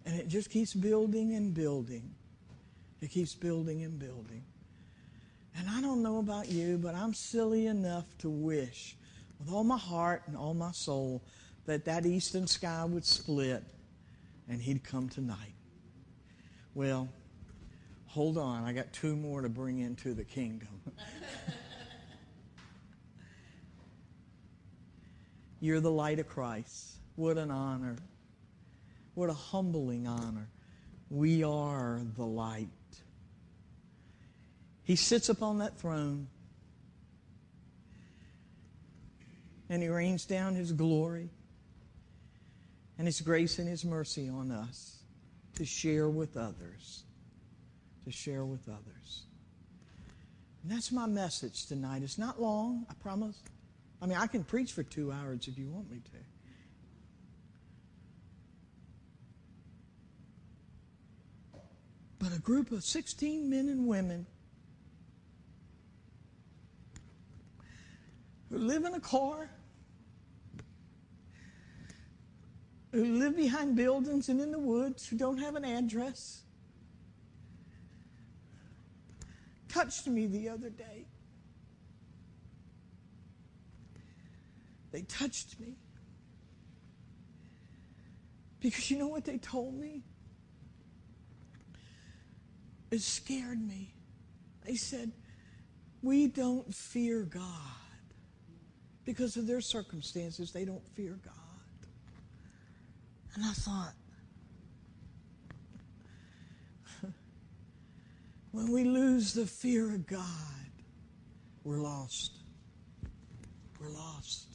And 0.05 0.19
it 0.19 0.27
just 0.27 0.49
keeps 0.49 0.73
building 0.73 1.35
and 1.35 1.53
building. 1.53 2.15
It 3.01 3.11
keeps 3.11 3.35
building 3.35 3.83
and 3.83 3.99
building. 3.99 4.43
And 5.57 5.69
I 5.69 5.81
don't 5.81 6.01
know 6.01 6.19
about 6.19 6.49
you, 6.49 6.77
but 6.77 6.95
I'm 6.95 7.13
silly 7.13 7.67
enough 7.67 8.05
to 8.19 8.29
wish 8.29 8.95
with 9.39 9.51
all 9.51 9.63
my 9.63 9.77
heart 9.77 10.23
and 10.27 10.35
all 10.35 10.53
my 10.53 10.71
soul 10.71 11.23
that 11.65 11.85
that 11.85 12.05
eastern 12.05 12.47
sky 12.47 12.83
would 12.85 13.05
split 13.05 13.63
and 14.47 14.61
he'd 14.61 14.83
come 14.83 15.07
tonight. 15.07 15.53
Well, 16.73 17.09
hold 18.07 18.37
on. 18.37 18.63
I 18.63 18.73
got 18.73 18.91
two 18.91 19.15
more 19.15 19.41
to 19.41 19.49
bring 19.49 19.79
into 19.79 20.13
the 20.13 20.23
kingdom. 20.23 20.81
You're 25.59 25.79
the 25.81 25.91
light 25.91 26.19
of 26.19 26.27
Christ. 26.27 26.95
What 27.15 27.37
an 27.37 27.51
honor. 27.51 27.97
What 29.13 29.29
a 29.29 29.33
humbling 29.33 30.07
honor. 30.07 30.49
We 31.09 31.43
are 31.43 32.01
the 32.15 32.25
light. 32.25 32.69
He 34.83 34.95
sits 34.95 35.29
upon 35.29 35.59
that 35.59 35.77
throne 35.77 36.27
and 39.69 39.81
He 39.81 39.89
rains 39.89 40.25
down 40.25 40.55
His 40.55 40.71
glory 40.71 41.29
and 42.97 43.07
His 43.07 43.21
grace 43.21 43.59
and 43.59 43.67
His 43.67 43.85
mercy 43.85 44.29
on 44.29 44.51
us 44.51 44.97
to 45.55 45.65
share 45.65 46.09
with 46.09 46.37
others. 46.37 47.03
To 48.05 48.11
share 48.11 48.45
with 48.45 48.67
others. 48.67 49.23
And 50.63 50.71
that's 50.71 50.91
my 50.91 51.05
message 51.05 51.67
tonight. 51.67 52.01
It's 52.03 52.17
not 52.17 52.41
long, 52.41 52.85
I 52.89 52.93
promise. 53.01 53.41
I 54.01 54.05
mean, 54.05 54.17
I 54.17 54.27
can 54.27 54.43
preach 54.43 54.71
for 54.71 54.83
two 54.83 55.11
hours 55.11 55.47
if 55.47 55.57
you 55.57 55.69
want 55.69 55.91
me 55.91 55.99
to. 55.99 56.17
But 62.19 62.35
a 62.35 62.39
group 62.39 62.71
of 62.71 62.83
16 62.83 63.49
men 63.49 63.69
and 63.69 63.87
women 63.87 64.25
who 68.49 68.57
live 68.57 68.83
in 68.83 68.93
a 68.93 68.99
car, 68.99 69.49
who 72.91 73.05
live 73.05 73.35
behind 73.35 73.75
buildings 73.75 74.29
and 74.29 74.41
in 74.41 74.51
the 74.51 74.59
woods, 74.59 75.07
who 75.07 75.17
don't 75.17 75.37
have 75.37 75.55
an 75.55 75.65
address, 75.65 76.41
touched 79.67 80.07
me 80.07 80.25
the 80.25 80.49
other 80.49 80.69
day. 80.69 81.05
They 84.91 85.01
touched 85.03 85.59
me. 85.59 85.75
Because 88.59 88.89
you 88.91 88.97
know 88.97 89.07
what 89.07 89.23
they 89.23 89.37
told 89.37 89.75
me? 89.75 90.03
It 92.91 93.01
scared 93.01 93.61
me. 93.65 93.93
They 94.65 94.75
said, 94.75 95.11
We 96.01 96.27
don't 96.27 96.73
fear 96.73 97.21
God. 97.21 97.43
Because 99.05 99.37
of 99.37 99.47
their 99.47 99.61
circumstances, 99.61 100.51
they 100.51 100.65
don't 100.65 100.85
fear 100.95 101.19
God. 101.23 101.38
And 103.35 103.45
I 103.45 103.53
thought, 103.53 103.93
when 108.51 108.71
we 108.71 108.83
lose 108.83 109.33
the 109.33 109.45
fear 109.45 109.93
of 109.93 110.07
God, 110.07 110.25
we're 111.63 111.77
lost. 111.77 112.37
We're 113.79 113.89
lost. 113.89 114.47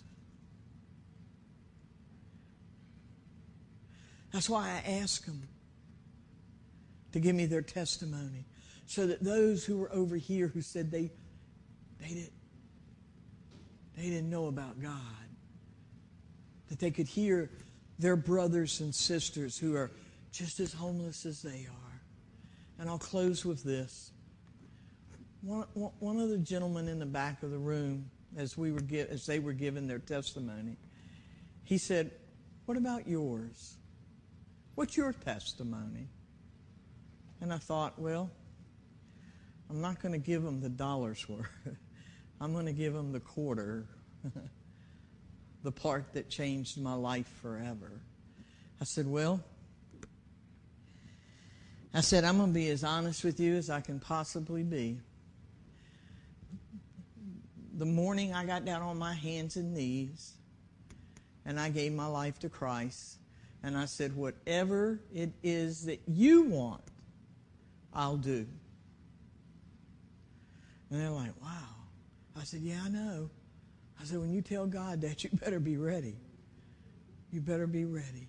That's 4.32 4.50
why 4.50 4.82
I 4.84 4.90
ask 4.94 5.24
them 5.24 5.48
to 7.12 7.20
give 7.20 7.36
me 7.36 7.46
their 7.46 7.62
testimony 7.62 8.44
so 8.86 9.06
that 9.06 9.22
those 9.22 9.64
who 9.64 9.78
were 9.78 9.92
over 9.92 10.16
here 10.16 10.48
who 10.48 10.60
said 10.60 10.90
they, 10.90 11.12
they, 12.00 12.08
didn't, 12.08 12.32
they 13.96 14.02
didn't 14.02 14.28
know 14.28 14.46
about 14.48 14.80
God, 14.82 15.00
that 16.68 16.80
they 16.80 16.90
could 16.90 17.06
hear 17.06 17.50
their 17.98 18.16
brothers 18.16 18.80
and 18.80 18.94
sisters 18.94 19.58
who 19.58 19.76
are 19.76 19.90
just 20.32 20.60
as 20.60 20.72
homeless 20.72 21.26
as 21.26 21.42
they 21.42 21.66
are. 21.70 22.00
And 22.78 22.88
I'll 22.88 22.98
close 22.98 23.44
with 23.44 23.62
this. 23.62 24.10
One, 25.42 25.66
one 25.74 26.18
of 26.18 26.30
the 26.30 26.38
gentlemen 26.38 26.88
in 26.88 26.98
the 26.98 27.06
back 27.06 27.42
of 27.42 27.50
the 27.50 27.58
room, 27.58 28.10
as, 28.36 28.58
we 28.58 28.72
were, 28.72 28.80
as 29.10 29.26
they 29.26 29.38
were 29.38 29.52
giving 29.52 29.86
their 29.86 29.98
testimony, 29.98 30.76
he 31.62 31.78
said, 31.78 32.10
What 32.66 32.76
about 32.76 33.06
yours? 33.06 33.76
What's 34.74 34.96
your 34.96 35.12
testimony? 35.12 36.08
And 37.40 37.52
I 37.52 37.58
thought, 37.58 37.98
well, 37.98 38.30
I'm 39.70 39.80
not 39.80 40.00
going 40.00 40.12
to 40.12 40.18
give 40.18 40.42
them 40.42 40.60
the 40.60 40.68
dollar's 40.68 41.28
worth. 41.28 41.46
I'm 42.40 42.52
going 42.52 42.66
to 42.66 42.72
give 42.72 42.92
them 42.92 43.12
the 43.12 43.20
quarter, 43.20 43.86
the 45.64 45.72
part 45.72 46.12
that 46.12 46.28
changed 46.28 46.80
my 46.80 46.94
life 46.94 47.26
forever. 47.42 47.90
I 48.80 48.84
said, 48.84 49.06
well, 49.06 49.40
I 51.92 52.02
said, 52.02 52.22
I'm 52.22 52.36
going 52.36 52.50
to 52.50 52.54
be 52.54 52.68
as 52.68 52.84
honest 52.84 53.24
with 53.24 53.40
you 53.40 53.56
as 53.56 53.70
I 53.70 53.80
can 53.80 53.98
possibly 53.98 54.62
be. 54.62 54.98
The 57.76 57.86
morning 57.86 58.34
I 58.34 58.44
got 58.44 58.64
down 58.64 58.82
on 58.82 58.98
my 58.98 59.14
hands 59.14 59.56
and 59.56 59.74
knees 59.74 60.34
and 61.46 61.58
I 61.58 61.70
gave 61.70 61.92
my 61.92 62.06
life 62.06 62.38
to 62.40 62.48
Christ, 62.48 63.18
and 63.62 63.76
I 63.76 63.84
said, 63.84 64.16
Whatever 64.16 65.00
it 65.14 65.32
is 65.42 65.86
that 65.86 66.00
you 66.06 66.44
want, 66.44 66.82
I'll 67.92 68.16
do. 68.16 68.46
And 70.90 71.00
they're 71.00 71.10
like, 71.10 71.32
Wow. 71.42 71.68
I 72.38 72.44
said, 72.44 72.60
Yeah, 72.60 72.80
I 72.84 72.88
know. 72.88 73.30
I 74.00 74.04
said, 74.04 74.18
When 74.18 74.32
you 74.32 74.42
tell 74.42 74.66
God 74.66 75.00
that, 75.02 75.24
you 75.24 75.30
better 75.32 75.60
be 75.60 75.76
ready. 75.76 76.16
You 77.30 77.40
better 77.40 77.66
be 77.66 77.84
ready. 77.84 78.28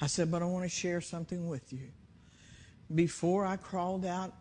I 0.00 0.06
said, 0.06 0.30
But 0.30 0.42
I 0.42 0.46
want 0.46 0.64
to 0.64 0.68
share 0.68 1.00
something 1.00 1.48
with 1.48 1.72
you. 1.72 1.88
Before 2.94 3.46
I 3.46 3.56
crawled 3.56 4.04
out 4.04 4.34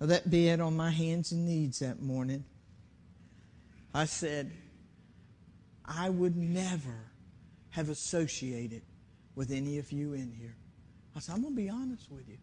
of 0.00 0.08
that 0.08 0.30
bed 0.30 0.60
on 0.60 0.76
my 0.76 0.90
hands 0.90 1.32
and 1.32 1.46
knees 1.46 1.80
that 1.80 2.00
morning, 2.00 2.44
I 3.92 4.06
said, 4.06 4.50
I 5.84 6.10
would 6.10 6.36
never 6.36 7.10
have 7.70 7.88
associated 7.90 8.82
with 9.34 9.50
any 9.50 9.78
of 9.78 9.92
you 9.92 10.14
in 10.14 10.32
here. 10.32 10.56
I 11.16 11.20
said, 11.20 11.34
I'm 11.34 11.42
going 11.42 11.54
to 11.54 11.60
be 11.60 11.68
honest 11.68 12.10
with 12.10 12.28
you. 12.28 12.38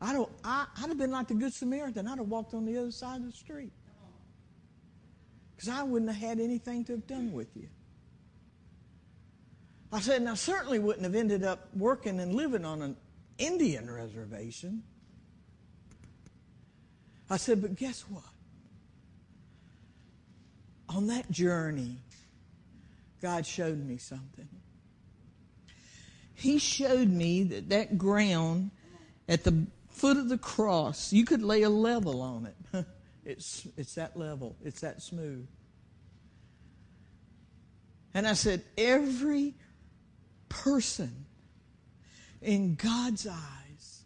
I 0.00 0.12
don't, 0.12 0.30
I, 0.42 0.66
I'd 0.78 0.88
have 0.88 0.98
been 0.98 1.10
like 1.10 1.28
the 1.28 1.34
Good 1.34 1.52
Samaritan. 1.52 2.06
I'd 2.06 2.18
have 2.18 2.28
walked 2.28 2.54
on 2.54 2.64
the 2.66 2.76
other 2.76 2.90
side 2.90 3.20
of 3.20 3.26
the 3.26 3.32
street. 3.32 3.72
Because 5.54 5.68
I 5.68 5.82
wouldn't 5.82 6.10
have 6.10 6.20
had 6.20 6.40
anything 6.40 6.84
to 6.86 6.92
have 6.92 7.06
done 7.06 7.32
with 7.32 7.56
you. 7.56 7.68
I 9.92 10.00
said, 10.00 10.20
and 10.20 10.28
I 10.28 10.34
certainly 10.34 10.78
wouldn't 10.78 11.04
have 11.04 11.14
ended 11.14 11.44
up 11.44 11.68
working 11.76 12.18
and 12.18 12.34
living 12.34 12.64
on 12.64 12.82
an 12.82 12.96
Indian 13.38 13.90
reservation. 13.90 14.82
I 17.30 17.36
said, 17.36 17.62
but 17.62 17.76
guess 17.76 18.02
what? 18.02 18.24
On 20.88 21.06
that 21.06 21.30
journey, 21.30 21.98
God 23.22 23.46
showed 23.46 23.84
me 23.84 23.96
something 23.96 24.48
he 26.34 26.58
showed 26.58 27.08
me 27.08 27.44
that 27.44 27.68
that 27.70 27.96
ground 27.96 28.70
at 29.28 29.44
the 29.44 29.66
foot 29.88 30.16
of 30.16 30.28
the 30.28 30.36
cross, 30.36 31.12
you 31.12 31.24
could 31.24 31.42
lay 31.42 31.62
a 31.62 31.70
level 31.70 32.20
on 32.20 32.46
it. 32.46 32.84
it's, 33.24 33.66
it's 33.76 33.94
that 33.94 34.16
level, 34.16 34.56
it's 34.64 34.80
that 34.80 35.02
smooth. 35.02 35.46
And 38.12 38.26
I 38.26 38.34
said, 38.34 38.62
every 38.78 39.54
person 40.48 41.26
in 42.42 42.76
God's 42.76 43.26
eyes, 43.26 44.04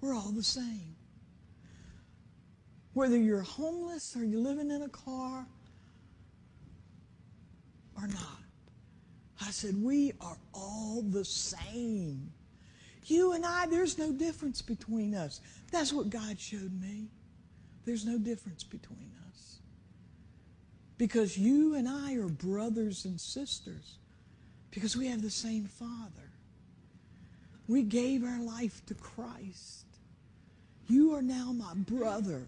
we're 0.00 0.14
all 0.14 0.32
the 0.32 0.42
same. 0.42 0.96
Whether 2.94 3.18
you're 3.18 3.42
homeless 3.42 4.16
or 4.16 4.24
you're 4.24 4.40
living 4.40 4.70
in 4.70 4.82
a 4.82 4.88
car 4.88 5.46
or 7.96 8.06
not. 8.06 8.44
I 9.40 9.50
said, 9.50 9.82
We 9.82 10.12
are 10.20 10.38
all 10.52 11.02
the 11.02 11.24
same. 11.24 12.32
You 13.06 13.32
and 13.32 13.44
I, 13.44 13.66
there's 13.66 13.98
no 13.98 14.12
difference 14.12 14.62
between 14.62 15.14
us. 15.14 15.40
That's 15.70 15.92
what 15.92 16.08
God 16.08 16.40
showed 16.40 16.80
me. 16.80 17.08
There's 17.84 18.06
no 18.06 18.18
difference 18.18 18.64
between 18.64 19.12
us. 19.30 19.58
Because 20.96 21.36
you 21.36 21.74
and 21.74 21.88
I 21.88 22.14
are 22.14 22.28
brothers 22.28 23.04
and 23.04 23.20
sisters. 23.20 23.98
Because 24.70 24.96
we 24.96 25.08
have 25.08 25.22
the 25.22 25.30
same 25.30 25.66
Father. 25.66 26.30
We 27.68 27.82
gave 27.82 28.24
our 28.24 28.40
life 28.40 28.84
to 28.86 28.94
Christ. 28.94 29.86
You 30.88 31.14
are 31.14 31.22
now 31.22 31.52
my 31.52 31.74
brother. 31.74 32.46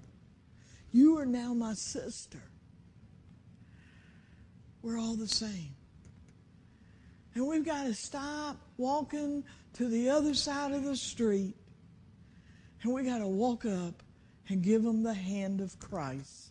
You 0.92 1.18
are 1.18 1.26
now 1.26 1.54
my 1.54 1.74
sister. 1.74 2.42
We're 4.82 4.98
all 4.98 5.14
the 5.14 5.28
same. 5.28 5.74
And 7.34 7.46
we've 7.46 7.64
got 7.64 7.84
to 7.84 7.94
stop 7.94 8.56
walking 8.78 9.44
to 9.74 9.88
the 9.88 10.08
other 10.08 10.34
side 10.34 10.72
of 10.72 10.84
the 10.84 10.96
street. 10.96 11.54
And 12.82 12.92
we 12.92 13.02
got 13.02 13.18
to 13.18 13.26
walk 13.26 13.66
up 13.66 14.02
and 14.48 14.62
give 14.62 14.82
them 14.82 15.02
the 15.02 15.14
hand 15.14 15.60
of 15.60 15.78
Christ 15.78 16.50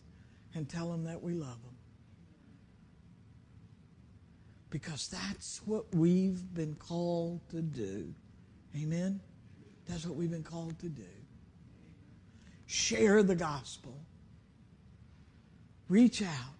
and 0.54 0.68
tell 0.68 0.90
them 0.90 1.04
that 1.04 1.22
we 1.22 1.32
love 1.32 1.62
them. 1.62 1.74
Because 4.70 5.08
that's 5.08 5.60
what 5.64 5.94
we've 5.94 6.42
been 6.54 6.74
called 6.74 7.40
to 7.50 7.62
do. 7.62 8.12
Amen? 8.76 9.20
That's 9.88 10.04
what 10.04 10.16
we've 10.16 10.30
been 10.30 10.42
called 10.42 10.78
to 10.80 10.88
do. 10.88 11.02
Share 12.66 13.22
the 13.22 13.34
gospel. 13.34 13.94
Reach 15.88 16.20
out. 16.20 16.56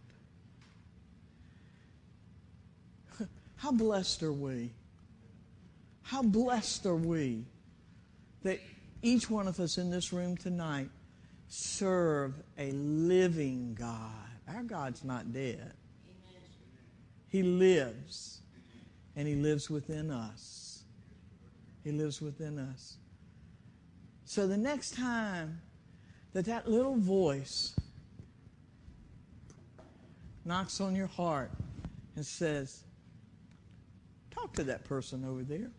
How 3.57 3.72
blessed 3.72 4.22
are 4.22 4.32
we? 4.32 4.70
How 6.03 6.22
blessed 6.22 6.87
are 6.87 6.95
we 6.95 7.45
that 8.45 8.61
each 9.03 9.28
one 9.28 9.49
of 9.49 9.59
us 9.59 9.76
in 9.76 9.91
this 9.91 10.12
room 10.12 10.37
tonight 10.37 10.89
serve 11.49 12.34
a 12.59 12.70
living 12.72 13.76
God. 13.78 14.12
Our 14.49 14.62
God's 14.62 15.05
not 15.05 15.32
dead. 15.32 15.72
He 17.28 17.42
lives, 17.42 18.40
and 19.16 19.26
He 19.26 19.34
lives 19.34 19.68
within 19.68 20.11
us. 20.11 20.84
He 21.84 21.92
lives 21.92 22.20
within 22.20 22.59
us. 22.59 22.97
So 24.24 24.47
the 24.47 24.57
next 24.57 24.94
time 24.94 25.61
that 26.32 26.44
that 26.47 26.68
little 26.68 26.97
voice 26.97 27.74
knocks 30.44 30.80
on 30.80 30.94
your 30.94 31.07
heart 31.07 31.51
and 32.14 32.24
says, 32.24 32.84
Talk 34.30 34.53
to 34.55 34.64
that 34.64 34.84
person 34.84 35.24
over 35.24 35.42
there. 35.42 35.70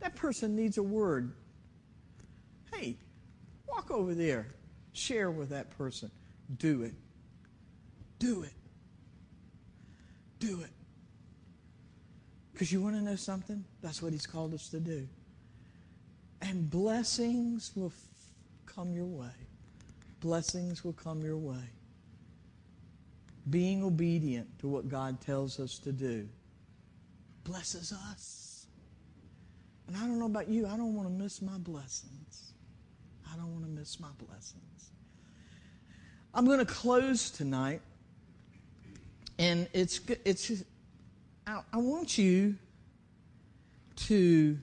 That 0.00 0.14
person 0.14 0.54
needs 0.54 0.78
a 0.78 0.82
word. 0.82 1.32
Hey, 2.72 2.96
walk 3.78 3.90
over 3.90 4.14
there. 4.14 4.46
Share 4.92 5.30
with 5.30 5.50
that 5.50 5.70
person. 5.78 6.10
Do 6.58 6.82
it. 6.82 6.94
Do 8.18 8.42
it. 8.42 8.52
Do 10.40 10.60
it. 10.60 10.70
Because 12.52 12.72
you 12.72 12.80
want 12.80 12.96
to 12.96 13.02
know 13.02 13.14
something? 13.14 13.64
That's 13.82 14.02
what 14.02 14.12
He's 14.12 14.26
called 14.26 14.54
us 14.54 14.68
to 14.70 14.80
do. 14.80 15.06
And 16.42 16.68
blessings 16.68 17.72
will 17.76 17.92
f- 17.94 18.74
come 18.74 18.92
your 18.92 19.04
way. 19.04 19.30
Blessings 20.20 20.84
will 20.84 20.92
come 20.92 21.22
your 21.22 21.36
way. 21.36 21.70
Being 23.48 23.84
obedient 23.84 24.58
to 24.58 24.68
what 24.68 24.88
God 24.88 25.20
tells 25.20 25.60
us 25.60 25.78
to 25.80 25.92
do 25.92 26.28
blesses 27.44 27.92
us. 28.10 28.66
And 29.86 29.96
I 29.96 30.00
don't 30.00 30.18
know 30.18 30.26
about 30.26 30.48
you, 30.48 30.66
I 30.66 30.76
don't 30.76 30.94
want 30.94 31.08
to 31.08 31.14
miss 31.14 31.40
my 31.40 31.56
blessings. 31.58 32.47
I 33.32 33.36
don't 33.36 33.52
want 33.52 33.64
to 33.64 33.70
miss 33.70 34.00
my 34.00 34.08
blessings. 34.18 34.90
I'm 36.34 36.44
going 36.46 36.58
to 36.58 36.66
close 36.66 37.30
tonight, 37.30 37.80
and 39.38 39.68
it's 39.72 40.00
it's. 40.24 40.62
I, 41.46 41.60
I 41.72 41.76
want 41.78 42.18
you 42.18 42.56
to 43.96 44.58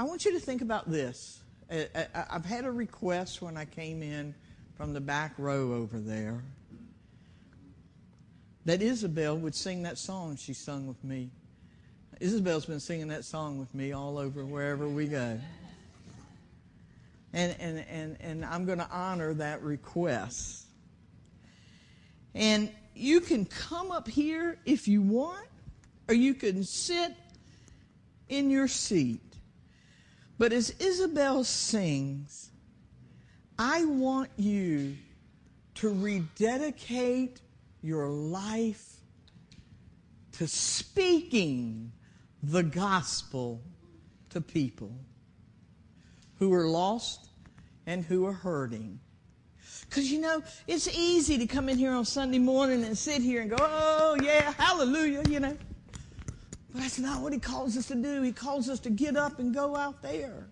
I 0.00 0.04
want 0.04 0.24
you 0.24 0.32
to 0.32 0.40
think 0.40 0.62
about 0.62 0.90
this. 0.90 1.40
I, 1.70 2.06
have 2.30 2.46
had 2.46 2.64
a 2.64 2.70
request 2.70 3.42
when 3.42 3.58
I 3.58 3.66
came 3.66 4.02
in 4.02 4.34
from 4.74 4.94
the 4.94 5.00
back 5.00 5.34
row 5.36 5.74
over 5.74 5.98
there 5.98 6.42
that 8.64 8.80
Isabel 8.80 9.36
would 9.36 9.54
sing 9.54 9.82
that 9.82 9.98
song 9.98 10.36
she 10.36 10.54
sung 10.54 10.86
with 10.86 11.04
me. 11.04 11.30
Isabel's 12.20 12.66
been 12.66 12.80
singing 12.80 13.08
that 13.08 13.24
song 13.24 13.58
with 13.58 13.74
me 13.74 13.92
all 13.92 14.18
over 14.18 14.44
wherever 14.44 14.86
we 14.86 15.06
go. 15.06 15.40
And, 17.32 17.56
and, 17.58 17.84
and, 17.88 18.16
and 18.20 18.44
I'm 18.44 18.66
going 18.66 18.76
to 18.76 18.88
honor 18.90 19.32
that 19.34 19.62
request. 19.62 20.66
And 22.34 22.70
you 22.94 23.22
can 23.22 23.46
come 23.46 23.90
up 23.90 24.06
here 24.06 24.58
if 24.66 24.86
you 24.86 25.00
want, 25.00 25.46
or 26.08 26.14
you 26.14 26.34
can 26.34 26.62
sit 26.62 27.14
in 28.28 28.50
your 28.50 28.68
seat. 28.68 29.22
But 30.36 30.52
as 30.52 30.74
Isabel 30.78 31.42
sings, 31.42 32.50
I 33.58 33.86
want 33.86 34.28
you 34.36 34.94
to 35.76 35.88
rededicate 35.88 37.40
your 37.80 38.08
life 38.08 38.96
to 40.32 40.46
speaking 40.46 41.92
the 42.42 42.62
gospel 42.62 43.60
to 44.30 44.40
people 44.40 44.92
who 46.38 46.52
are 46.52 46.66
lost 46.66 47.28
and 47.86 48.04
who 48.04 48.26
are 48.26 48.32
hurting. 48.32 48.98
Because 49.88 50.10
you 50.10 50.20
know, 50.20 50.42
it's 50.66 50.88
easy 50.96 51.36
to 51.38 51.46
come 51.46 51.68
in 51.68 51.76
here 51.76 51.92
on 51.92 52.04
Sunday 52.04 52.38
morning 52.38 52.84
and 52.84 52.96
sit 52.96 53.22
here 53.22 53.42
and 53.42 53.50
go, 53.50 53.56
oh, 53.58 54.16
yeah, 54.22 54.52
hallelujah, 54.52 55.22
you 55.28 55.40
know. 55.40 55.56
But 56.72 56.82
that's 56.82 56.98
not 56.98 57.20
what 57.22 57.32
he 57.32 57.38
calls 57.38 57.76
us 57.76 57.86
to 57.88 57.96
do. 57.96 58.22
He 58.22 58.32
calls 58.32 58.68
us 58.68 58.78
to 58.80 58.90
get 58.90 59.16
up 59.16 59.38
and 59.38 59.52
go 59.52 59.76
out 59.76 60.02
there. 60.02 60.46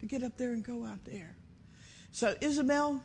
To 0.00 0.06
get 0.06 0.22
up 0.22 0.36
there 0.36 0.52
and 0.52 0.64
go 0.64 0.84
out 0.84 1.04
there. 1.04 1.36
So, 2.12 2.34
Isabel, 2.40 3.02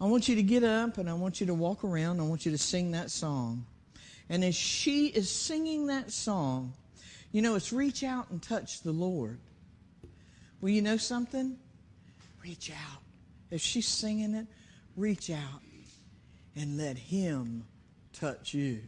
I 0.00 0.04
want 0.04 0.28
you 0.28 0.34
to 0.34 0.42
get 0.42 0.62
up 0.62 0.98
and 0.98 1.08
I 1.08 1.14
want 1.14 1.40
you 1.40 1.46
to 1.46 1.54
walk 1.54 1.82
around. 1.82 2.20
I 2.20 2.24
want 2.24 2.44
you 2.44 2.52
to 2.52 2.58
sing 2.58 2.90
that 2.90 3.10
song. 3.10 3.64
And 4.28 4.44
as 4.44 4.54
she 4.54 5.06
is 5.06 5.30
singing 5.30 5.86
that 5.86 6.10
song, 6.10 6.72
you 7.32 7.40
know, 7.40 7.54
it's 7.54 7.72
reach 7.72 8.04
out 8.04 8.30
and 8.30 8.42
touch 8.42 8.82
the 8.82 8.92
Lord. 8.92 9.38
Well, 10.60 10.70
you 10.70 10.82
know 10.82 10.96
something? 10.96 11.56
Reach 12.42 12.70
out. 12.70 13.02
If 13.50 13.60
she's 13.60 13.88
singing 13.88 14.34
it, 14.34 14.46
reach 14.96 15.30
out 15.30 15.62
and 16.56 16.76
let 16.76 16.98
Him 16.98 17.64
touch 18.12 18.52
you. 18.52 18.80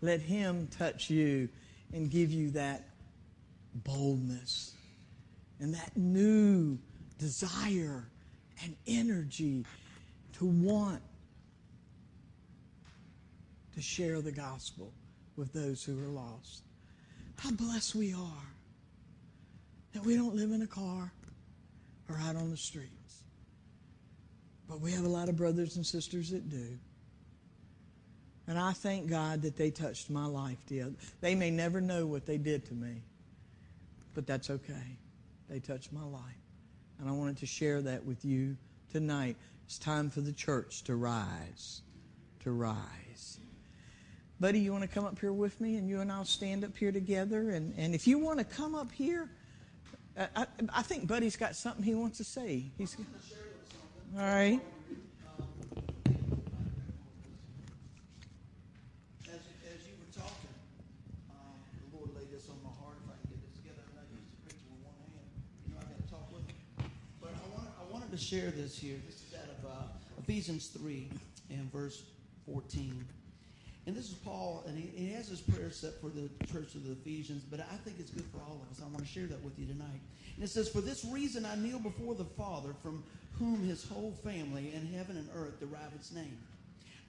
Let 0.00 0.20
Him 0.20 0.68
touch 0.76 1.10
you 1.10 1.48
and 1.92 2.10
give 2.10 2.32
you 2.32 2.50
that 2.52 2.88
boldness 3.74 4.74
and 5.60 5.74
that 5.74 5.96
new 5.96 6.78
desire 7.18 8.08
and 8.64 8.76
energy 8.86 9.64
to 10.40 10.46
want 10.46 11.02
to 13.74 13.82
share 13.82 14.22
the 14.22 14.32
gospel 14.32 14.90
with 15.36 15.52
those 15.52 15.84
who 15.84 16.02
are 16.02 16.08
lost. 16.08 16.62
How 17.36 17.50
blessed 17.50 17.94
we 17.94 18.14
are 18.14 18.48
that 19.92 20.02
we 20.02 20.16
don't 20.16 20.34
live 20.34 20.50
in 20.50 20.62
a 20.62 20.66
car 20.66 21.12
or 22.08 22.16
out 22.22 22.36
on 22.36 22.50
the 22.50 22.56
streets. 22.56 23.24
But 24.66 24.80
we 24.80 24.92
have 24.92 25.04
a 25.04 25.08
lot 25.08 25.28
of 25.28 25.36
brothers 25.36 25.76
and 25.76 25.84
sisters 25.84 26.30
that 26.30 26.48
do. 26.48 26.78
And 28.46 28.58
I 28.58 28.72
thank 28.72 29.10
God 29.10 29.42
that 29.42 29.58
they 29.58 29.70
touched 29.70 30.08
my 30.08 30.24
life. 30.24 30.56
They 31.20 31.34
may 31.34 31.50
never 31.50 31.82
know 31.82 32.06
what 32.06 32.24
they 32.24 32.38
did 32.38 32.64
to 32.68 32.74
me, 32.74 33.02
but 34.14 34.26
that's 34.26 34.48
okay. 34.48 34.96
They 35.50 35.60
touched 35.60 35.92
my 35.92 36.04
life. 36.04 36.22
And 36.98 37.10
I 37.10 37.12
wanted 37.12 37.36
to 37.38 37.46
share 37.46 37.82
that 37.82 38.06
with 38.06 38.24
you 38.24 38.56
tonight. 38.90 39.36
It's 39.70 39.78
time 39.78 40.10
for 40.10 40.20
the 40.20 40.32
church 40.32 40.82
to 40.82 40.96
rise, 40.96 41.82
to 42.42 42.50
rise. 42.50 43.38
Buddy, 44.40 44.58
you 44.58 44.72
want 44.72 44.82
to 44.82 44.88
come 44.88 45.04
up 45.04 45.16
here 45.20 45.32
with 45.32 45.60
me 45.60 45.76
and 45.76 45.88
you 45.88 46.00
and 46.00 46.10
I'll 46.10 46.24
stand 46.24 46.64
up 46.64 46.76
here 46.76 46.90
together? 46.90 47.50
And, 47.50 47.72
and 47.78 47.94
if 47.94 48.04
you 48.04 48.18
want 48.18 48.40
to 48.40 48.44
come 48.44 48.74
up 48.74 48.90
here, 48.90 49.30
I, 50.18 50.46
I 50.74 50.82
think 50.82 51.06
Buddy's 51.06 51.36
got 51.36 51.54
something 51.54 51.84
he 51.84 51.94
wants 51.94 52.18
to 52.18 52.24
say. 52.24 52.64
He's 52.78 52.96
all 54.18 54.24
right. 54.24 54.58
As 59.28 59.38
you 59.86 59.94
were 60.00 60.10
talking, 60.12 60.50
um, 61.30 61.54
the 61.92 61.96
Lord 61.96 62.10
laid 62.16 62.32
this 62.32 62.48
on 62.50 62.56
my 62.64 62.74
heart. 62.82 62.96
If 63.04 63.08
I 63.08 63.14
can 63.22 63.30
get 63.30 63.40
this 63.46 63.54
together, 63.62 63.86
I'm 63.86 64.02
used 64.18 64.34
to 64.34 64.36
preaching 64.50 64.66
with 64.74 64.82
one 64.82 64.98
hand. 65.14 65.30
You 65.62 65.74
know 65.74 65.78
I 65.78 65.86
gotta 65.94 66.10
talk 66.10 66.26
with. 66.34 66.42
But 67.22 67.30
I 67.38 67.92
wanted 67.92 68.10
to 68.10 68.18
share 68.18 68.50
this 68.50 68.76
here 68.76 68.98
is 69.08 69.20
out 69.40 69.46
of 69.46 69.64
uh, 69.64 70.19
Ephesians 70.30 70.68
3 70.68 71.08
and 71.50 71.72
verse 71.72 72.04
14. 72.46 73.04
And 73.86 73.96
this 73.96 74.10
is 74.10 74.14
Paul, 74.14 74.62
and 74.64 74.78
he, 74.78 74.86
he, 74.94 75.10
has 75.10 75.26
his 75.26 75.40
prayer 75.40 75.72
set 75.72 76.00
for 76.00 76.06
the 76.06 76.30
church 76.52 76.76
of 76.76 76.84
the 76.84 76.92
Ephesians, 76.92 77.42
but 77.42 77.58
I 77.58 77.74
think 77.78 77.96
it's 77.98 78.12
good 78.12 78.26
for 78.26 78.38
all 78.38 78.62
of 78.62 78.70
us. 78.70 78.80
I 78.80 78.84
want 78.84 79.00
to 79.00 79.06
share 79.06 79.26
that 79.26 79.42
with 79.42 79.58
you 79.58 79.66
tonight. 79.66 80.00
And 80.36 80.44
it 80.44 80.48
says, 80.48 80.68
For 80.68 80.82
this 80.82 81.04
reason 81.04 81.44
I 81.44 81.56
kneel 81.56 81.80
before 81.80 82.14
the 82.14 82.24
Father, 82.24 82.68
from 82.80 83.02
whom 83.40 83.66
his 83.66 83.84
whole 83.84 84.12
family 84.22 84.72
in 84.72 84.86
heaven 84.94 85.16
and 85.16 85.28
earth 85.34 85.58
derive 85.58 85.92
its 85.96 86.12
name. 86.12 86.38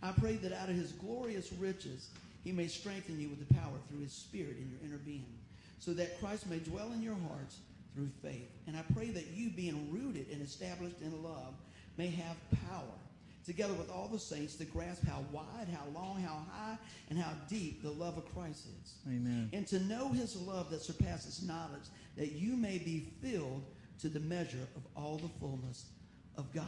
I 0.02 0.14
pray 0.14 0.38
that 0.38 0.52
out 0.52 0.70
of 0.70 0.76
his 0.76 0.92
glorious 0.92 1.54
riches 1.54 2.10
he 2.44 2.52
may 2.52 2.66
strengthen 2.66 3.22
you 3.22 3.30
with 3.30 3.48
the 3.48 3.54
power 3.54 3.78
through 3.88 4.02
his 4.02 4.14
Spirit 4.14 4.58
in 4.58 4.72
your 4.72 4.80
inner 4.84 5.00
being, 5.06 5.38
so 5.78 5.94
that 5.94 6.20
Christ 6.20 6.50
may 6.50 6.58
dwell 6.58 6.92
in 6.92 7.04
your 7.04 7.18
hearts 7.30 7.58
through 7.94 8.10
faith. 8.24 8.50
And 8.66 8.76
I 8.76 8.82
pray 8.96 9.12
that 9.12 9.28
you, 9.28 9.52
being 9.52 9.92
rooted 9.92 10.26
and 10.32 10.42
established 10.42 11.02
in 11.02 11.22
love, 11.22 11.54
may 12.00 12.08
have 12.08 12.36
power 12.68 12.98
together 13.46 13.74
with 13.74 13.90
all 13.90 14.08
the 14.08 14.20
saints, 14.20 14.56
to 14.56 14.66
grasp 14.66 15.06
how 15.06 15.24
wide, 15.32 15.68
how 15.74 15.84
long, 16.00 16.22
how 16.22 16.42
high, 16.52 16.78
and 17.10 17.18
how 17.18 17.32
deep 17.50 17.82
the 17.82 17.90
love 17.90 18.18
of 18.18 18.34
Christ 18.34 18.68
is. 18.84 18.94
Amen. 19.08 19.50
And 19.54 19.66
to 19.68 19.80
know 19.80 20.10
his 20.10 20.36
love 20.36 20.70
that 20.72 20.82
surpasses 20.82 21.44
knowledge, 21.44 21.86
that 22.18 22.34
you 22.34 22.56
may 22.56 22.78
be 22.78 23.08
filled 23.22 23.64
to 24.02 24.10
the 24.10 24.20
measure 24.20 24.68
of 24.76 24.84
all 24.96 25.18
the 25.18 25.30
fullness 25.40 25.86
of 26.38 26.52
God. 26.54 26.66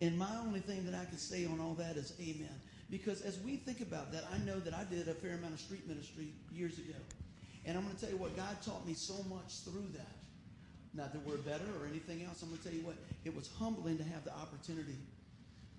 And 0.00 0.16
my 0.16 0.36
only 0.40 0.60
thing 0.60 0.84
that 0.86 0.94
I 0.94 1.04
can 1.04 1.18
say 1.18 1.44
on 1.46 1.60
all 1.60 1.74
that 1.74 1.96
is 1.96 2.12
amen. 2.20 2.60
Because 2.90 3.20
as 3.22 3.38
we 3.40 3.56
think 3.56 3.80
about 3.80 4.12
that, 4.12 4.24
I 4.32 4.38
know 4.38 4.58
that 4.60 4.72
I 4.72 4.84
did 4.84 5.08
a 5.08 5.14
fair 5.14 5.34
amount 5.34 5.54
of 5.54 5.60
street 5.60 5.86
ministry 5.86 6.28
years 6.52 6.78
ago. 6.78 6.96
And 7.66 7.76
I'm 7.76 7.84
going 7.84 7.94
to 7.94 8.00
tell 8.00 8.10
you 8.10 8.16
what, 8.16 8.36
God 8.36 8.56
taught 8.64 8.86
me 8.86 8.94
so 8.94 9.14
much 9.28 9.58
through 9.64 9.88
that. 9.94 10.16
Not 10.94 11.12
that 11.12 11.26
we're 11.26 11.36
better 11.36 11.66
or 11.80 11.86
anything 11.86 12.24
else. 12.24 12.42
I'm 12.42 12.48
going 12.48 12.62
to 12.62 12.64
tell 12.64 12.74
you 12.74 12.86
what, 12.86 12.96
it 13.24 13.36
was 13.36 13.50
humbling 13.58 13.98
to 13.98 14.04
have 14.04 14.24
the 14.24 14.32
opportunity 14.32 14.96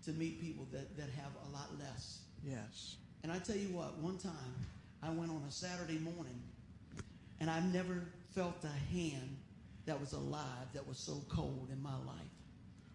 to 0.06 0.12
meet 0.12 0.42
people 0.42 0.68
that, 0.72 0.96
that 0.98 1.10
have 1.16 1.32
a 1.48 1.54
lot 1.54 1.70
less. 1.80 2.20
Yes. 2.44 2.98
And 3.24 3.32
I 3.32 3.40
tell 3.40 3.56
you 3.56 3.68
what, 3.70 3.98
one 3.98 4.18
time 4.18 4.56
I 5.04 5.10
went 5.10 5.30
on 5.32 5.44
a 5.48 5.52
Saturday 5.52 6.00
morning 6.00 6.42
and 7.40 7.50
I've 7.50 7.74
never 7.74 8.04
felt 8.34 8.64
a 8.64 8.94
hand 8.94 9.38
that 9.86 10.00
was 10.00 10.14
alive 10.14 10.68
that 10.74 10.88
was 10.88 10.98
so 10.98 11.22
cold 11.30 11.70
in 11.72 11.82
my 11.82 11.96
life. 12.06 12.16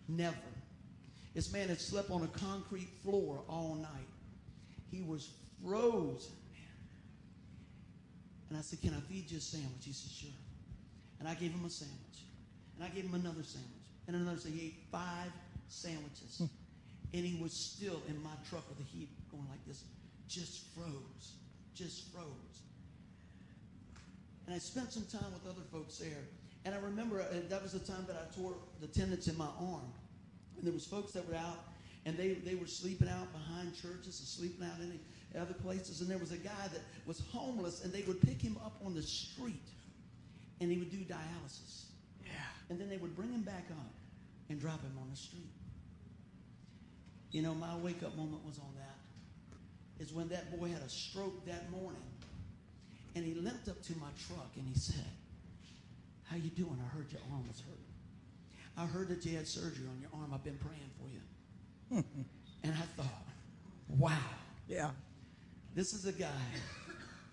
Never. 0.08 0.36
This 1.34 1.52
man 1.52 1.68
had 1.68 1.80
slept 1.80 2.10
on 2.10 2.22
a 2.22 2.38
concrete 2.38 2.88
floor 3.02 3.42
all 3.48 3.74
night. 3.74 4.08
He 4.90 5.02
was 5.02 5.30
frozen. 5.64 6.32
And 8.48 8.58
I 8.58 8.60
said, 8.60 8.80
Can 8.80 8.94
I 8.94 9.00
feed 9.12 9.30
you 9.30 9.38
a 9.38 9.40
sandwich? 9.40 9.84
He 9.84 9.92
said, 9.92 10.12
Sure. 10.12 10.38
And 11.18 11.28
I 11.28 11.34
gave 11.34 11.50
him 11.50 11.64
a 11.64 11.70
sandwich. 11.70 11.98
And 12.76 12.84
I 12.84 12.88
gave 12.94 13.04
him 13.04 13.14
another 13.14 13.42
sandwich. 13.42 13.70
And 14.06 14.14
another 14.14 14.38
sandwich. 14.38 14.60
He 14.60 14.66
ate 14.68 14.76
five 14.92 15.32
sandwiches. 15.68 16.36
Hmm. 16.38 16.44
And 17.14 17.24
he 17.24 17.40
was 17.40 17.52
still 17.52 18.02
in 18.08 18.20
my 18.24 18.34
truck 18.50 18.68
with 18.68 18.78
the 18.78 18.84
heat 18.84 19.08
going 19.30 19.46
like 19.48 19.64
this. 19.66 19.84
Just 20.28 20.66
froze. 20.74 21.36
Just 21.72 22.12
froze. 22.12 22.26
And 24.46 24.54
I 24.54 24.58
spent 24.58 24.92
some 24.92 25.04
time 25.04 25.32
with 25.32 25.48
other 25.48 25.64
folks 25.72 25.96
there. 25.96 26.24
And 26.64 26.74
I 26.74 26.78
remember 26.78 27.20
uh, 27.20 27.26
that 27.48 27.62
was 27.62 27.72
the 27.72 27.78
time 27.78 28.04
that 28.08 28.16
I 28.16 28.40
tore 28.40 28.54
the 28.80 28.88
tendons 28.88 29.28
in 29.28 29.38
my 29.38 29.48
arm. 29.60 29.92
And 30.56 30.66
there 30.66 30.72
was 30.72 30.86
folks 30.86 31.12
that 31.12 31.28
were 31.28 31.36
out, 31.36 31.62
and 32.04 32.16
they, 32.16 32.34
they 32.34 32.56
were 32.56 32.66
sleeping 32.66 33.08
out 33.08 33.32
behind 33.32 33.74
churches 33.74 34.18
and 34.18 34.28
sleeping 34.28 34.66
out 34.66 34.80
in 34.80 34.98
other 35.40 35.54
places. 35.54 36.00
And 36.00 36.10
there 36.10 36.18
was 36.18 36.32
a 36.32 36.36
guy 36.36 36.68
that 36.72 36.80
was 37.06 37.22
homeless, 37.32 37.84
and 37.84 37.92
they 37.92 38.02
would 38.02 38.20
pick 38.22 38.42
him 38.42 38.58
up 38.64 38.80
on 38.84 38.92
the 38.92 39.02
street, 39.02 39.68
and 40.60 40.70
he 40.70 40.78
would 40.78 40.90
do 40.90 40.98
dialysis. 40.98 41.84
Yeah. 42.24 42.32
And 42.70 42.80
then 42.80 42.88
they 42.88 42.96
would 42.96 43.14
bring 43.14 43.30
him 43.30 43.42
back 43.42 43.66
up 43.70 43.92
and 44.48 44.60
drop 44.60 44.82
him 44.82 44.98
on 45.00 45.08
the 45.10 45.16
street. 45.16 45.50
You 47.34 47.42
know, 47.42 47.52
my 47.52 47.76
wake 47.78 48.00
up 48.04 48.16
moment 48.16 48.46
was 48.46 48.60
on 48.60 48.72
that. 48.76 48.94
Is 49.98 50.12
when 50.12 50.28
that 50.28 50.56
boy 50.56 50.68
had 50.68 50.82
a 50.82 50.88
stroke 50.88 51.44
that 51.46 51.68
morning, 51.72 52.00
and 53.16 53.24
he 53.24 53.34
limped 53.34 53.68
up 53.68 53.82
to 53.82 53.92
my 53.98 54.06
truck 54.28 54.50
and 54.54 54.68
he 54.68 54.74
said, 54.78 55.04
"How 56.26 56.36
you 56.36 56.50
doing? 56.50 56.78
I 56.80 56.86
heard 56.96 57.10
your 57.10 57.20
arm 57.32 57.42
was 57.48 57.58
hurting. 57.60 57.92
I 58.76 58.86
heard 58.86 59.08
that 59.08 59.24
you 59.26 59.36
had 59.36 59.48
surgery 59.48 59.84
on 59.88 60.00
your 60.00 60.10
arm. 60.14 60.32
I've 60.32 60.44
been 60.44 60.58
praying 60.58 60.90
for 60.96 61.08
you." 61.10 62.04
and 62.62 62.72
I 62.72 63.02
thought, 63.02 63.26
"Wow, 63.88 64.30
Yeah. 64.68 64.92
this 65.74 65.92
is 65.92 66.06
a 66.06 66.12
guy." 66.12 66.30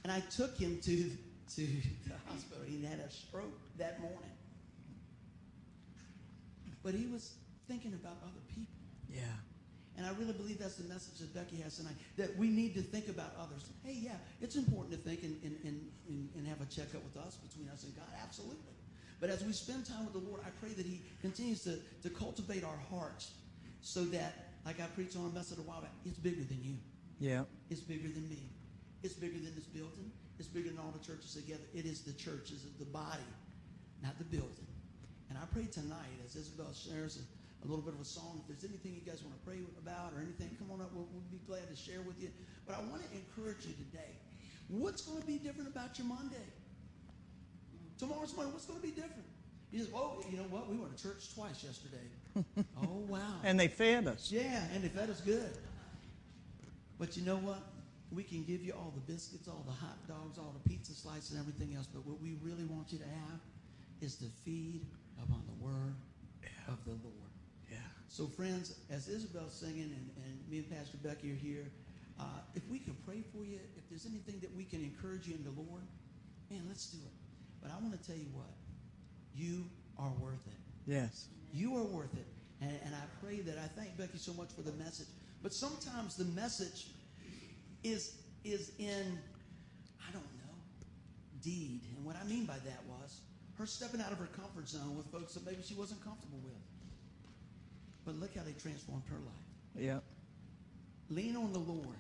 And 0.04 0.12
I 0.12 0.20
took 0.22 0.58
him 0.58 0.80
to 0.82 1.12
to 1.58 1.62
the 2.08 2.16
hospital. 2.28 2.64
He 2.66 2.84
had 2.84 2.98
a 2.98 3.12
stroke 3.12 3.54
that 3.78 4.02
morning, 4.02 4.32
but 6.82 6.96
he 6.96 7.06
was 7.06 7.36
thinking 7.68 7.94
about 7.94 8.18
other 8.24 8.42
people. 8.50 8.74
Yeah. 9.08 9.26
And 10.02 10.10
I 10.10 10.18
really 10.18 10.34
believe 10.34 10.58
that's 10.58 10.78
the 10.78 10.92
message 10.92 11.20
that 11.20 11.32
Becky 11.32 11.62
has 11.62 11.78
tonight, 11.78 11.94
that 12.18 12.36
we 12.36 12.50
need 12.50 12.74
to 12.74 12.82
think 12.82 13.08
about 13.08 13.36
others. 13.40 13.70
Hey, 13.84 14.00
yeah, 14.02 14.18
it's 14.42 14.56
important 14.56 14.90
to 14.94 14.98
think 14.98 15.22
and, 15.22 15.38
and, 15.44 15.56
and, 15.64 16.30
and 16.36 16.48
have 16.48 16.60
a 16.60 16.66
checkup 16.66 17.04
with 17.04 17.18
us, 17.24 17.36
between 17.36 17.70
us 17.70 17.84
and 17.84 17.96
God, 17.96 18.10
absolutely. 18.24 18.74
But 19.20 19.30
as 19.30 19.44
we 19.44 19.54
spend 19.54 19.86
time 19.86 20.06
with 20.06 20.14
the 20.14 20.28
Lord, 20.28 20.42
I 20.44 20.50
pray 20.60 20.74
that 20.74 20.88
he 20.88 21.04
continues 21.22 21.62
to, 21.66 21.78
to 22.02 22.10
cultivate 22.10 22.64
our 22.64 22.80
hearts 22.90 23.30
so 23.82 24.04
that, 24.06 24.34
like 24.66 24.82
I 24.82 24.88
preached 24.88 25.16
on 25.16 25.30
a 25.30 25.34
message 25.36 25.60
a 25.60 25.62
while 25.62 25.82
back, 25.82 25.94
it's 26.04 26.18
bigger 26.18 26.42
than 26.46 26.64
you. 26.64 26.74
Yeah. 27.20 27.44
It's 27.70 27.82
bigger 27.82 28.08
than 28.08 28.28
me. 28.28 28.50
It's 29.04 29.14
bigger 29.14 29.38
than 29.38 29.54
this 29.54 29.66
building. 29.66 30.10
It's 30.40 30.48
bigger 30.48 30.70
than 30.70 30.80
all 30.80 30.96
the 30.98 31.06
churches 31.06 31.36
together. 31.36 31.62
It 31.76 31.86
is 31.86 32.02
the 32.02 32.14
church, 32.14 32.50
it's 32.50 32.66
the 32.80 32.86
body, 32.86 33.30
not 34.02 34.18
the 34.18 34.26
building. 34.26 34.66
And 35.30 35.38
I 35.38 35.46
pray 35.54 35.68
tonight, 35.72 36.18
as 36.26 36.36
Isabel 36.36 36.74
shares 36.74 37.22
a, 37.64 37.68
little 37.68 37.84
bit 37.84 37.94
of 37.94 38.02
a 38.02 38.06
song, 38.06 38.42
if 38.42 38.48
there's 38.48 38.66
anything 38.70 38.94
you 38.94 39.06
guys 39.06 39.24
want 39.24 39.38
to 39.38 39.44
pray 39.46 39.60
about 39.78 40.14
or 40.16 40.22
anything, 40.22 40.50
come 40.58 40.72
on 40.72 40.82
up. 40.82 40.90
We'll, 40.94 41.08
we'll 41.14 41.30
be 41.32 41.42
glad 41.46 41.70
to 41.70 41.76
share 41.76 42.02
with 42.02 42.22
you. 42.22 42.30
But 42.66 42.78
I 42.78 42.80
want 42.90 43.04
to 43.04 43.10
encourage 43.14 43.66
you 43.66 43.74
today. 43.74 44.18
What's 44.68 45.02
going 45.04 45.22
to 45.22 45.28
be 45.28 45.38
different 45.38 45.70
about 45.70 45.98
your 45.98 46.08
Monday? 46.08 46.48
Tomorrow's 48.00 48.36
Monday, 48.36 48.52
what's 48.52 48.66
going 48.66 48.80
to 48.80 48.88
be 48.88 48.94
different? 48.94 49.28
You 49.72 49.80
just, 49.80 49.92
oh, 49.94 50.24
you 50.30 50.38
know 50.38 50.50
what? 50.50 50.70
We 50.70 50.76
went 50.76 50.96
to 50.98 51.02
church 51.02 51.34
twice 51.34 51.64
yesterday. 51.64 52.08
oh, 52.84 53.04
wow. 53.08 53.40
And 53.44 53.60
they 53.60 53.68
fed 53.68 54.08
us. 54.08 54.32
Yeah, 54.32 54.64
and 54.74 54.84
they 54.84 54.90
fed 54.90 55.10
us 55.10 55.22
good. 55.22 55.52
But 57.00 57.16
you 57.16 57.24
know 57.24 57.38
what? 57.38 57.62
We 58.12 58.24
can 58.24 58.44
give 58.44 58.62
you 58.62 58.74
all 58.74 58.92
the 58.94 59.12
biscuits, 59.12 59.48
all 59.48 59.64
the 59.66 59.72
hot 59.72 59.96
dogs, 60.08 60.38
all 60.38 60.54
the 60.62 60.70
pizza 60.70 60.94
slices, 60.94 61.32
and 61.32 61.40
everything 61.40 61.76
else. 61.76 61.88
But 61.88 62.06
what 62.06 62.22
we 62.22 62.36
really 62.42 62.66
want 62.66 62.92
you 62.92 63.00
to 63.00 63.06
have 63.06 63.40
is 64.02 64.16
to 64.16 64.26
feed 64.44 64.86
upon 65.22 65.44
the 65.48 65.64
word 65.64 65.96
of 66.68 66.84
the 66.86 66.92
Lord. 66.92 67.21
So, 68.12 68.28
friends, 68.28 68.76
as 68.90 69.08
Isabel's 69.08 69.54
singing 69.54 69.96
and, 69.96 70.10
and 70.26 70.50
me 70.50 70.58
and 70.58 70.70
Pastor 70.70 70.98
Becky 71.02 71.32
are 71.32 71.36
here, 71.36 71.72
uh, 72.20 72.24
if 72.56 72.68
we 72.70 72.78
can 72.78 72.94
pray 73.06 73.24
for 73.32 73.46
you, 73.46 73.58
if 73.78 73.88
there's 73.90 74.06
anything 74.06 74.38
that 74.42 74.54
we 74.54 74.66
can 74.66 74.84
encourage 74.84 75.28
you 75.28 75.34
in 75.34 75.44
the 75.46 75.52
Lord, 75.52 75.84
man, 76.50 76.62
let's 76.68 76.88
do 76.88 76.98
it. 76.98 77.14
But 77.62 77.72
I 77.72 77.82
want 77.82 77.98
to 77.98 78.06
tell 78.06 78.18
you 78.18 78.28
what, 78.34 78.52
you 79.34 79.64
are 79.98 80.12
worth 80.20 80.46
it. 80.46 80.60
Yes. 80.86 81.28
You 81.54 81.78
are 81.78 81.84
worth 81.84 82.14
it. 82.18 82.28
And, 82.60 82.78
and 82.86 82.94
I 82.94 83.26
pray 83.26 83.40
that 83.40 83.58
I 83.58 83.68
thank 83.80 83.96
Becky 83.98 84.18
so 84.18 84.34
much 84.34 84.50
for 84.58 84.62
the 84.62 84.74
message. 84.74 85.08
But 85.42 85.54
sometimes 85.54 86.18
the 86.18 86.26
message 86.26 86.88
is 87.86 88.18
is 88.44 88.74
in, 88.78 89.20
I 90.06 90.12
don't 90.12 90.22
know, 90.22 90.56
deed. 91.42 91.84
And 91.96 92.06
what 92.06 92.18
I 92.22 92.28
mean 92.28 92.44
by 92.44 92.58
that 92.66 92.84
was 92.90 93.22
her 93.58 93.66
stepping 93.66 94.02
out 94.02 94.12
of 94.12 94.18
her 94.18 94.30
comfort 94.36 94.68
zone 94.68 94.98
with 94.98 95.06
folks 95.08 95.34
that 95.36 95.46
maybe 95.46 95.64
she 95.64 95.76
wasn't 95.76 96.04
comfortable 96.04 96.40
with. 96.44 96.60
But 98.06 98.16
look 98.20 98.36
how 98.36 98.44
they 98.44 98.54
transformed 98.54 99.04
her 99.10 99.22
life. 99.22 99.48
Yeah. 99.78 100.00
Lean 101.10 101.36
on 101.36 101.54
the 101.54 101.60
Lord. 101.60 102.00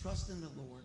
Trust 0.00 0.30
in 0.30 0.40
the 0.40 0.50
Lord. 0.56 0.84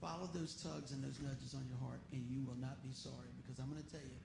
Follow 0.00 0.28
those 0.34 0.54
tugs 0.60 0.92
and 0.92 1.02
those 1.02 1.18
nudges 1.22 1.54
on 1.54 1.64
your 1.68 1.78
heart, 1.80 2.00
and 2.12 2.24
you 2.28 2.44
will 2.44 2.58
not 2.60 2.82
be 2.82 2.92
sorry. 2.92 3.32
Because 3.40 3.58
I'm 3.58 3.70
going 3.70 3.82
to 3.82 3.90
tell 3.90 4.04
you, 4.04 4.18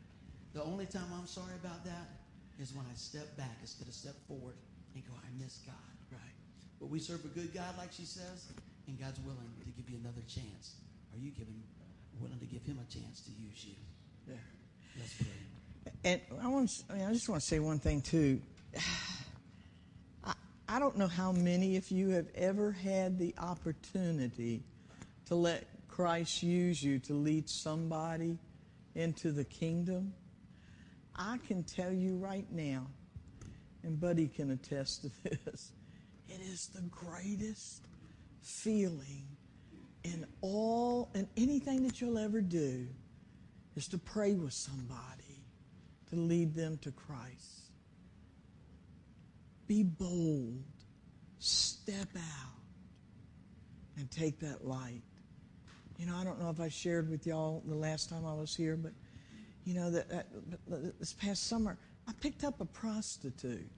the 0.53 0.63
only 0.63 0.85
time 0.85 1.07
I'm 1.15 1.27
sorry 1.27 1.55
about 1.63 1.85
that 1.85 2.19
is 2.59 2.73
when 2.73 2.85
I 2.85 2.95
step 2.95 3.37
back 3.37 3.55
instead 3.61 3.87
of 3.87 3.93
step 3.93 4.15
forward 4.27 4.55
and 4.95 5.05
go, 5.05 5.13
I 5.15 5.29
miss 5.41 5.59
God. 5.65 5.93
Right. 6.11 6.35
But 6.79 6.89
we 6.89 6.99
serve 6.99 7.23
a 7.23 7.29
good 7.29 7.53
God, 7.53 7.77
like 7.77 7.93
she 7.93 8.03
says, 8.03 8.51
and 8.87 8.99
God's 8.99 9.19
willing 9.21 9.51
to 9.63 9.71
give 9.71 9.89
you 9.89 9.97
another 10.03 10.21
chance. 10.27 10.75
Are 11.13 11.19
you 11.19 11.31
giving, 11.31 11.63
willing 12.19 12.39
to 12.39 12.45
give 12.45 12.65
Him 12.65 12.79
a 12.81 12.87
chance 12.91 13.21
to 13.21 13.31
use 13.31 13.65
you? 13.65 13.75
Yeah. 14.27 14.35
Let's 14.97 15.13
pray. 15.13 15.91
And 16.03 16.21
I 16.41 16.47
want. 16.47 16.83
I, 16.89 16.93
mean, 16.93 17.05
I 17.07 17.13
just 17.13 17.29
want 17.29 17.41
to 17.41 17.47
say 17.47 17.59
one 17.59 17.79
thing 17.79 18.01
too. 18.01 18.41
I, 20.71 20.79
don't 20.79 20.97
know 20.97 21.07
how 21.07 21.31
many 21.31 21.77
of 21.77 21.89
you 21.89 22.09
have 22.09 22.27
ever 22.35 22.71
had 22.71 23.17
the 23.17 23.33
opportunity 23.39 24.63
to 25.25 25.35
let 25.35 25.67
Christ 25.87 26.43
use 26.43 26.83
you 26.83 26.99
to 26.99 27.13
lead 27.13 27.49
somebody 27.49 28.37
into 28.93 29.31
the 29.31 29.43
kingdom. 29.43 30.13
I 31.15 31.39
can 31.47 31.63
tell 31.63 31.91
you 31.91 32.17
right 32.17 32.45
now, 32.51 32.87
and 33.83 33.99
Buddy 33.99 34.27
can 34.27 34.51
attest 34.51 35.01
to 35.01 35.11
this, 35.29 35.71
it 36.29 36.41
is 36.41 36.67
the 36.67 36.81
greatest 36.83 37.87
feeling 38.41 39.25
in 40.03 40.25
all 40.41 41.09
and 41.13 41.27
anything 41.35 41.83
that 41.83 41.99
you'll 41.99 42.17
ever 42.17 42.41
do 42.41 42.87
is 43.75 43.87
to 43.87 43.97
pray 43.97 44.35
with 44.35 44.53
somebody 44.53 45.43
to 46.09 46.15
lead 46.15 46.53
them 46.53 46.77
to 46.81 46.91
Christ. 46.91 47.58
Be 49.69 49.83
bold. 49.83 50.63
Step 51.37 52.09
out 52.17 52.57
and 53.97 54.09
take 54.09 54.39
that 54.39 54.65
light. 54.65 55.03
You 55.99 56.07
know, 56.07 56.15
I 56.15 56.23
don't 56.23 56.41
know 56.41 56.49
if 56.49 56.59
I 56.59 56.69
shared 56.69 57.07
with 57.07 57.27
y'all 57.27 57.61
the 57.67 57.75
last 57.75 58.09
time 58.09 58.25
I 58.25 58.33
was 58.33 58.55
here, 58.55 58.75
but 58.75 58.93
you 59.65 59.75
know 59.75 59.91
that, 59.91 60.09
that 60.09 60.27
this 60.99 61.13
past 61.13 61.47
summer 61.47 61.77
I 62.07 62.13
picked 62.19 62.43
up 62.43 62.59
a 62.61 62.65
prostitute. 62.65 63.69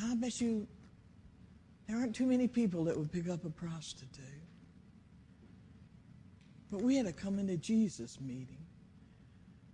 I 0.00 0.14
bet 0.14 0.40
you 0.40 0.68
there 1.88 1.96
aren't 1.96 2.14
too 2.14 2.26
many 2.26 2.46
people 2.46 2.84
that 2.84 2.96
would 2.96 3.10
pick 3.10 3.28
up 3.28 3.44
a 3.44 3.50
prostitute. 3.50 4.24
But 6.70 6.82
we 6.82 6.96
had 6.96 7.06
a 7.06 7.12
come 7.12 7.40
into 7.40 7.56
Jesus 7.56 8.20
meeting. 8.20 8.64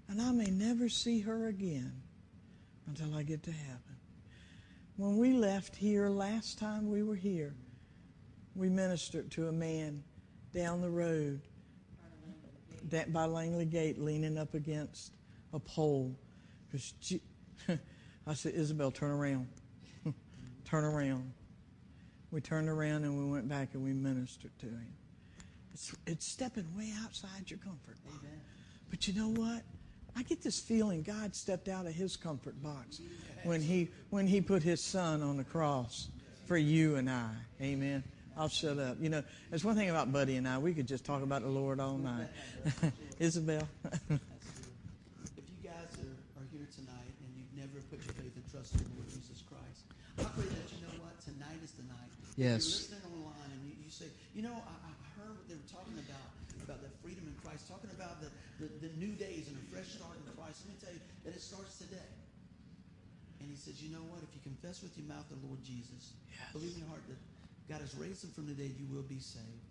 And 0.09 0.23
I 0.23 0.33
may 0.33 0.47
never 0.47 0.89
see 0.89 1.21
her 1.21 1.49
again 1.49 1.93
until 2.89 3.15
I 3.15 3.23
get 3.23 3.43
to 3.45 3.53
heaven. 3.53 3.97
when 4.97 5.17
we 5.17 5.33
left 5.33 5.77
here 5.77 6.09
last 6.09 6.59
time 6.59 6.91
we 6.91 7.03
were 7.03 7.15
here, 7.15 7.55
we 8.55 8.69
ministered 8.69 9.31
to 9.33 9.49
a 9.49 9.53
man 9.53 10.03
down 10.55 10.81
the 10.81 10.91
road 10.91 11.41
by 13.13 13.27
Langley 13.27 13.67
Gate 13.67 13.99
leaning 13.99 14.39
up 14.39 14.55
against 14.55 15.13
a 15.53 15.59
pole. 15.59 16.19
Because 16.67 16.95
I 18.27 18.35
said, 18.35 18.55
Isabel, 18.55 18.91
turn 18.91 19.11
around. 19.11 19.49
turn 20.65 20.85
around. 20.85 21.33
We 22.31 22.41
turned 22.41 22.69
around 22.69 23.05
and 23.05 23.17
we 23.19 23.31
went 23.31 23.49
back 23.49 23.75
and 23.75 23.85
we 23.85 23.93
ministered 23.93 24.59
to 24.61 24.67
him. 24.67 24.93
It's, 25.75 25.95
it's 26.07 26.27
stepping 26.27 26.67
way 26.77 26.93
outside 27.05 27.51
your 27.51 27.59
comfort. 27.59 27.97
But 28.91 29.07
you 29.07 29.15
know 29.15 29.29
what? 29.29 29.63
I 30.19 30.25
get 30.25 30.43
this 30.43 30.59
feeling 30.59 31.03
God 31.03 31.33
stepped 31.37 31.69
out 31.69 31.87
of 31.87 31.95
his 31.95 32.17
comfort 32.17 32.61
box 32.61 33.01
when 33.45 33.63
he, 33.63 33.87
when 34.11 34.27
he 34.27 34.41
put 34.41 34.65
his 34.65 34.83
son 34.83 35.23
on 35.23 35.37
the 35.37 35.45
cross 35.45 36.09
for 36.47 36.57
you 36.57 36.97
and 36.97 37.09
I. 37.09 37.31
Amen. 37.63 38.03
I'll 38.37 38.49
shut 38.49 38.81
up. 38.81 38.97
You 39.01 39.11
know, 39.11 39.23
there's 39.49 39.65
one 39.65 39.77
thing 39.77 39.91
about 39.91 40.13
Buddy 40.13 40.35
and 40.35 40.49
I. 40.49 40.59
We 40.59 40.75
could 40.75 40.89
just 40.89 41.05
talk 41.05 41.23
about 41.23 41.43
the 41.43 41.49
Lord 41.49 41.79
all 41.79 41.99
night. 41.99 42.27
Isabel. 43.21 43.63
if 44.11 44.11
you 44.11 45.63
guys 45.63 45.87
are, 46.03 46.19
are 46.35 46.49
here 46.51 46.67
tonight 46.75 47.15
and 47.23 47.31
you've 47.39 47.55
never 47.55 47.79
put 47.87 48.03
your 48.03 48.15
faith 48.19 48.35
and 48.35 48.47
trust 48.51 48.75
in 48.75 48.83
the 48.91 48.95
Lord 48.99 49.07
Jesus 49.15 49.47
Christ, 49.47 49.87
I 50.19 50.27
pray 50.35 50.51
that 50.51 50.67
you 50.75 50.83
know 50.83 50.99
what? 50.99 51.15
Tonight 51.23 51.63
is 51.63 51.79
the 51.79 51.87
night. 51.87 52.11
Yes. 52.35 52.91
If 52.91 52.91
you're 52.91 53.07
listening 53.07 53.23
online 53.23 53.51
and 53.55 53.63
you, 53.71 53.75
you 53.79 53.91
say, 53.91 54.11
you 54.35 54.43
know, 54.43 54.51
I, 54.51 54.75
I, 54.83 54.91
heard 55.15 55.31
what 55.31 55.47
they 55.47 55.55
were 55.55 55.71
talking 55.71 55.95
about, 55.95 56.27
about 56.67 56.83
the 56.83 56.91
freedom 57.07 57.23
in 57.27 57.35
Christ, 57.39 57.71
talking 57.71 57.91
about 57.95 58.19
the, 58.23 58.31
the, 58.59 58.67
the 58.83 58.91
new 58.99 59.15
days 59.15 59.47
and 59.47 59.57
a 59.57 59.65
fresh 59.71 59.95
start 59.95 60.19
in 60.19 60.27
Christ. 60.35 60.67
Let 60.67 60.75
me 60.75 60.79
tell 60.83 60.95
you 60.95 61.03
that 61.25 61.33
it 61.35 61.43
starts 61.43 61.79
today. 61.79 62.11
And 63.39 63.47
he 63.47 63.55
says, 63.55 63.79
you 63.79 63.95
know 63.95 64.03
what? 64.11 64.19
If 64.27 64.35
you 64.35 64.43
confess 64.43 64.83
with 64.83 64.99
your 64.99 65.07
mouth 65.07 65.25
the 65.31 65.39
Lord 65.47 65.63
Jesus, 65.63 66.19
yes. 66.27 66.51
believe 66.51 66.75
in 66.75 66.83
your 66.83 66.91
heart 66.91 67.07
that 67.07 67.21
God 67.71 67.81
has 67.81 67.95
raised 67.95 68.27
him 68.27 68.35
from 68.35 68.51
the 68.51 68.57
dead, 68.59 68.75
you 68.75 68.91
will 68.91 69.07
be 69.07 69.23
saved. 69.23 69.63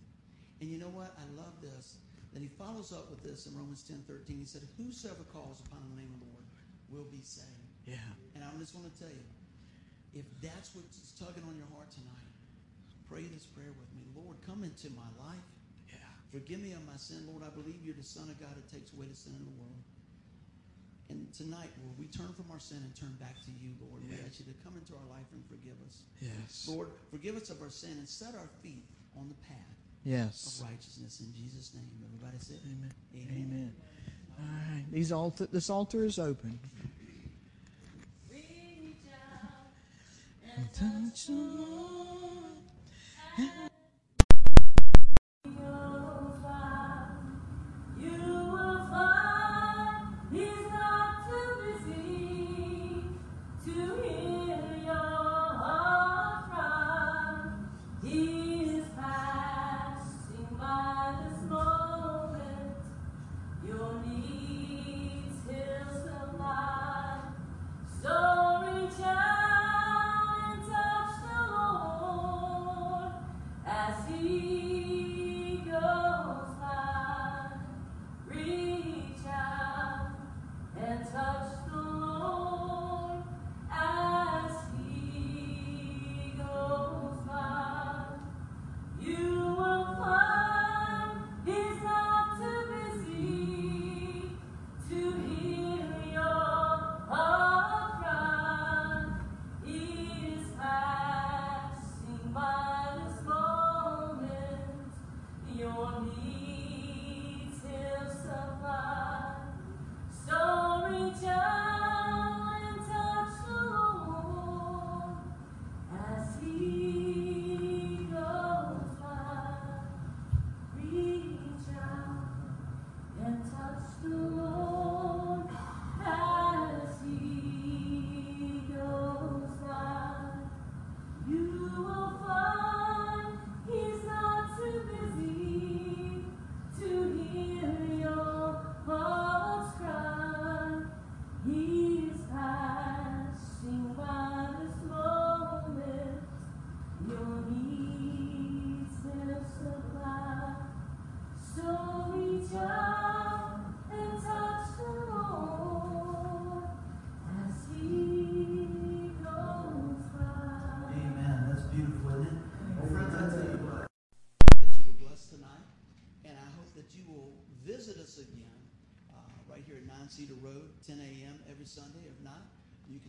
And 0.63 0.71
you 0.71 0.79
know 0.79 0.89
what? 0.89 1.11
I 1.19 1.25
love 1.35 1.51
this. 1.59 1.99
Then 2.31 2.41
he 2.41 2.51
follows 2.55 2.95
up 2.95 3.11
with 3.11 3.21
this 3.23 3.45
in 3.45 3.55
Romans 3.59 3.83
10 3.83 4.07
13. 4.07 4.39
He 4.39 4.47
said, 4.47 4.63
Whosoever 4.79 5.27
calls 5.35 5.59
upon 5.67 5.83
the 5.91 5.99
name 5.99 6.11
of 6.15 6.19
the 6.23 6.31
Lord 6.31 6.47
will 6.87 7.07
be 7.11 7.21
saved. 7.23 7.67
Yeah. 7.83 7.99
And 8.35 8.43
I'm 8.43 8.55
just 8.59 8.71
going 8.71 8.87
to 8.87 8.95
tell 8.95 9.11
you, 9.11 9.27
if 10.15 10.27
that's 10.39 10.71
what's 10.75 11.11
tugging 11.19 11.43
on 11.43 11.55
your 11.59 11.69
heart 11.75 11.91
tonight, 11.91 12.31
pray 13.11 13.27
this 13.27 13.47
prayer 13.51 13.71
with 13.75 13.91
me. 13.95 14.07
Lord, 14.15 14.39
come 14.47 14.63
into 14.63 14.87
my 14.95 15.07
life. 15.19 15.47
Yeah. 16.31 16.39
Forgive 16.39 16.59
me 16.59 16.71
of 16.73 16.85
my 16.85 16.97
sin. 16.97 17.23
Lord, 17.27 17.43
I 17.43 17.49
believe 17.49 17.79
you're 17.83 17.97
the 17.97 18.03
Son 18.03 18.29
of 18.29 18.39
God 18.39 18.51
who 18.55 18.63
takes 18.67 18.93
away 18.93 19.07
the 19.07 19.15
sin 19.15 19.33
in 19.37 19.45
the 19.45 19.55
world. 19.59 19.83
And 21.09 21.31
tonight, 21.33 21.71
Lord, 21.83 21.95
we 21.97 22.05
turn 22.11 22.33
from 22.35 22.51
our 22.51 22.59
sin 22.59 22.83
and 22.83 22.93
turn 22.95 23.15
back 23.19 23.35
to 23.47 23.51
you, 23.51 23.71
Lord. 23.79 24.03
Yes. 24.03 24.19
We 24.19 24.25
ask 24.27 24.39
you 24.39 24.47
to 24.51 24.57
come 24.63 24.75
into 24.75 24.91
our 24.93 25.07
life 25.07 25.27
and 25.31 25.39
forgive 25.47 25.79
us. 25.87 26.03
Yes. 26.19 26.67
Lord, 26.67 26.91
forgive 27.11 27.37
us 27.37 27.49
of 27.49 27.61
our 27.61 27.71
sin 27.71 27.95
and 27.95 28.07
set 28.07 28.35
our 28.35 28.49
feet 28.61 28.83
on 29.15 29.31
the 29.31 29.39
path 29.47 29.79
yes. 30.03 30.59
of 30.59 30.67
righteousness. 30.67 31.23
In 31.23 31.31
Jesus' 31.31 31.71
name. 31.73 31.87
Everybody 32.03 32.43
say 32.43 32.59
Amen. 32.67 32.91
Amen. 33.15 33.47
Amen. 33.47 33.73
All 34.37 34.75
right. 34.75 34.85
These 34.91 35.11
altar, 35.11 35.47
this 35.47 35.69
altar 35.69 36.03
is 36.03 36.19
open. 36.19 36.59
touch 40.77 41.27
the 41.27 41.33
Lord. 41.33 42.07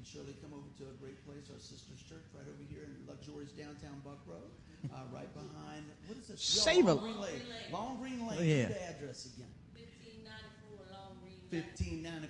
Surely 0.08 0.32
come 0.40 0.56
over 0.56 0.68
to 0.80 0.84
a 0.88 0.96
great 0.96 1.20
place, 1.28 1.52
our 1.52 1.60
sister's 1.60 2.00
church, 2.08 2.24
right 2.32 2.48
over 2.48 2.64
here 2.72 2.88
in 2.88 2.96
luxurious 3.04 3.52
downtown 3.52 4.00
Buck 4.00 4.18
Road, 4.24 4.48
uh, 4.88 5.04
right 5.12 5.28
behind, 5.36 5.84
what 6.08 6.16
is 6.16 6.30
it? 6.30 6.40
Sable. 6.40 6.96
Long 6.96 7.04
Green 7.04 7.20
Lane. 7.20 7.42
Long 7.72 7.92
Green 8.00 8.20
Lane. 8.24 8.40
Yeah. 8.48 8.72
the 8.72 8.80
address 8.88 9.28
again. 9.28 9.52
1594 9.76 10.88
Long 10.96 11.12
Green 11.20 11.36
Lane. 11.52 11.68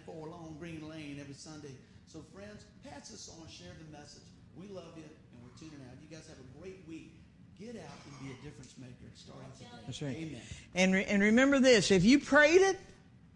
1594 0.02 0.28
Long 0.28 0.56
Green 0.58 0.82
Lane 0.90 1.16
every 1.22 1.38
Sunday. 1.38 1.74
So, 2.10 2.24
friends, 2.34 2.66
pass 2.82 3.10
this 3.14 3.30
on, 3.38 3.46
share 3.46 3.72
the 3.78 3.86
message. 3.94 4.26
We 4.58 4.66
love 4.74 4.96
you, 4.98 5.06
and 5.06 5.38
we're 5.44 5.54
tuning 5.54 5.78
out. 5.86 5.94
You 6.02 6.10
guys 6.10 6.26
have 6.26 6.40
a 6.40 6.48
great 6.58 6.82
week. 6.88 7.14
Get 7.60 7.74
out 7.78 7.98
and 8.06 8.14
be 8.26 8.34
a 8.34 8.38
difference 8.42 8.74
maker 8.78 9.10
starting 9.14 9.50
today. 9.58 9.70
That's 9.86 10.02
right. 10.02 10.16
Amen. 10.16 10.40
And, 10.74 10.94
re- 10.94 11.04
and 11.06 11.22
remember 11.22 11.58
this 11.58 11.90
if 11.90 12.04
you 12.04 12.18
prayed 12.20 12.60
it 12.60 12.78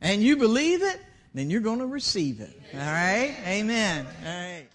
and 0.01 0.23
you 0.23 0.37
believe 0.37 0.81
it, 0.83 1.01
then 1.35 1.51
you're 1.51 1.61
going 1.61 1.79
to 1.79 1.87
receive 1.87 2.41
it. 2.41 2.59
All 2.75 2.81
right? 2.81 3.35
Amen. 3.47 4.07
All 4.25 4.31
right. 4.31 4.67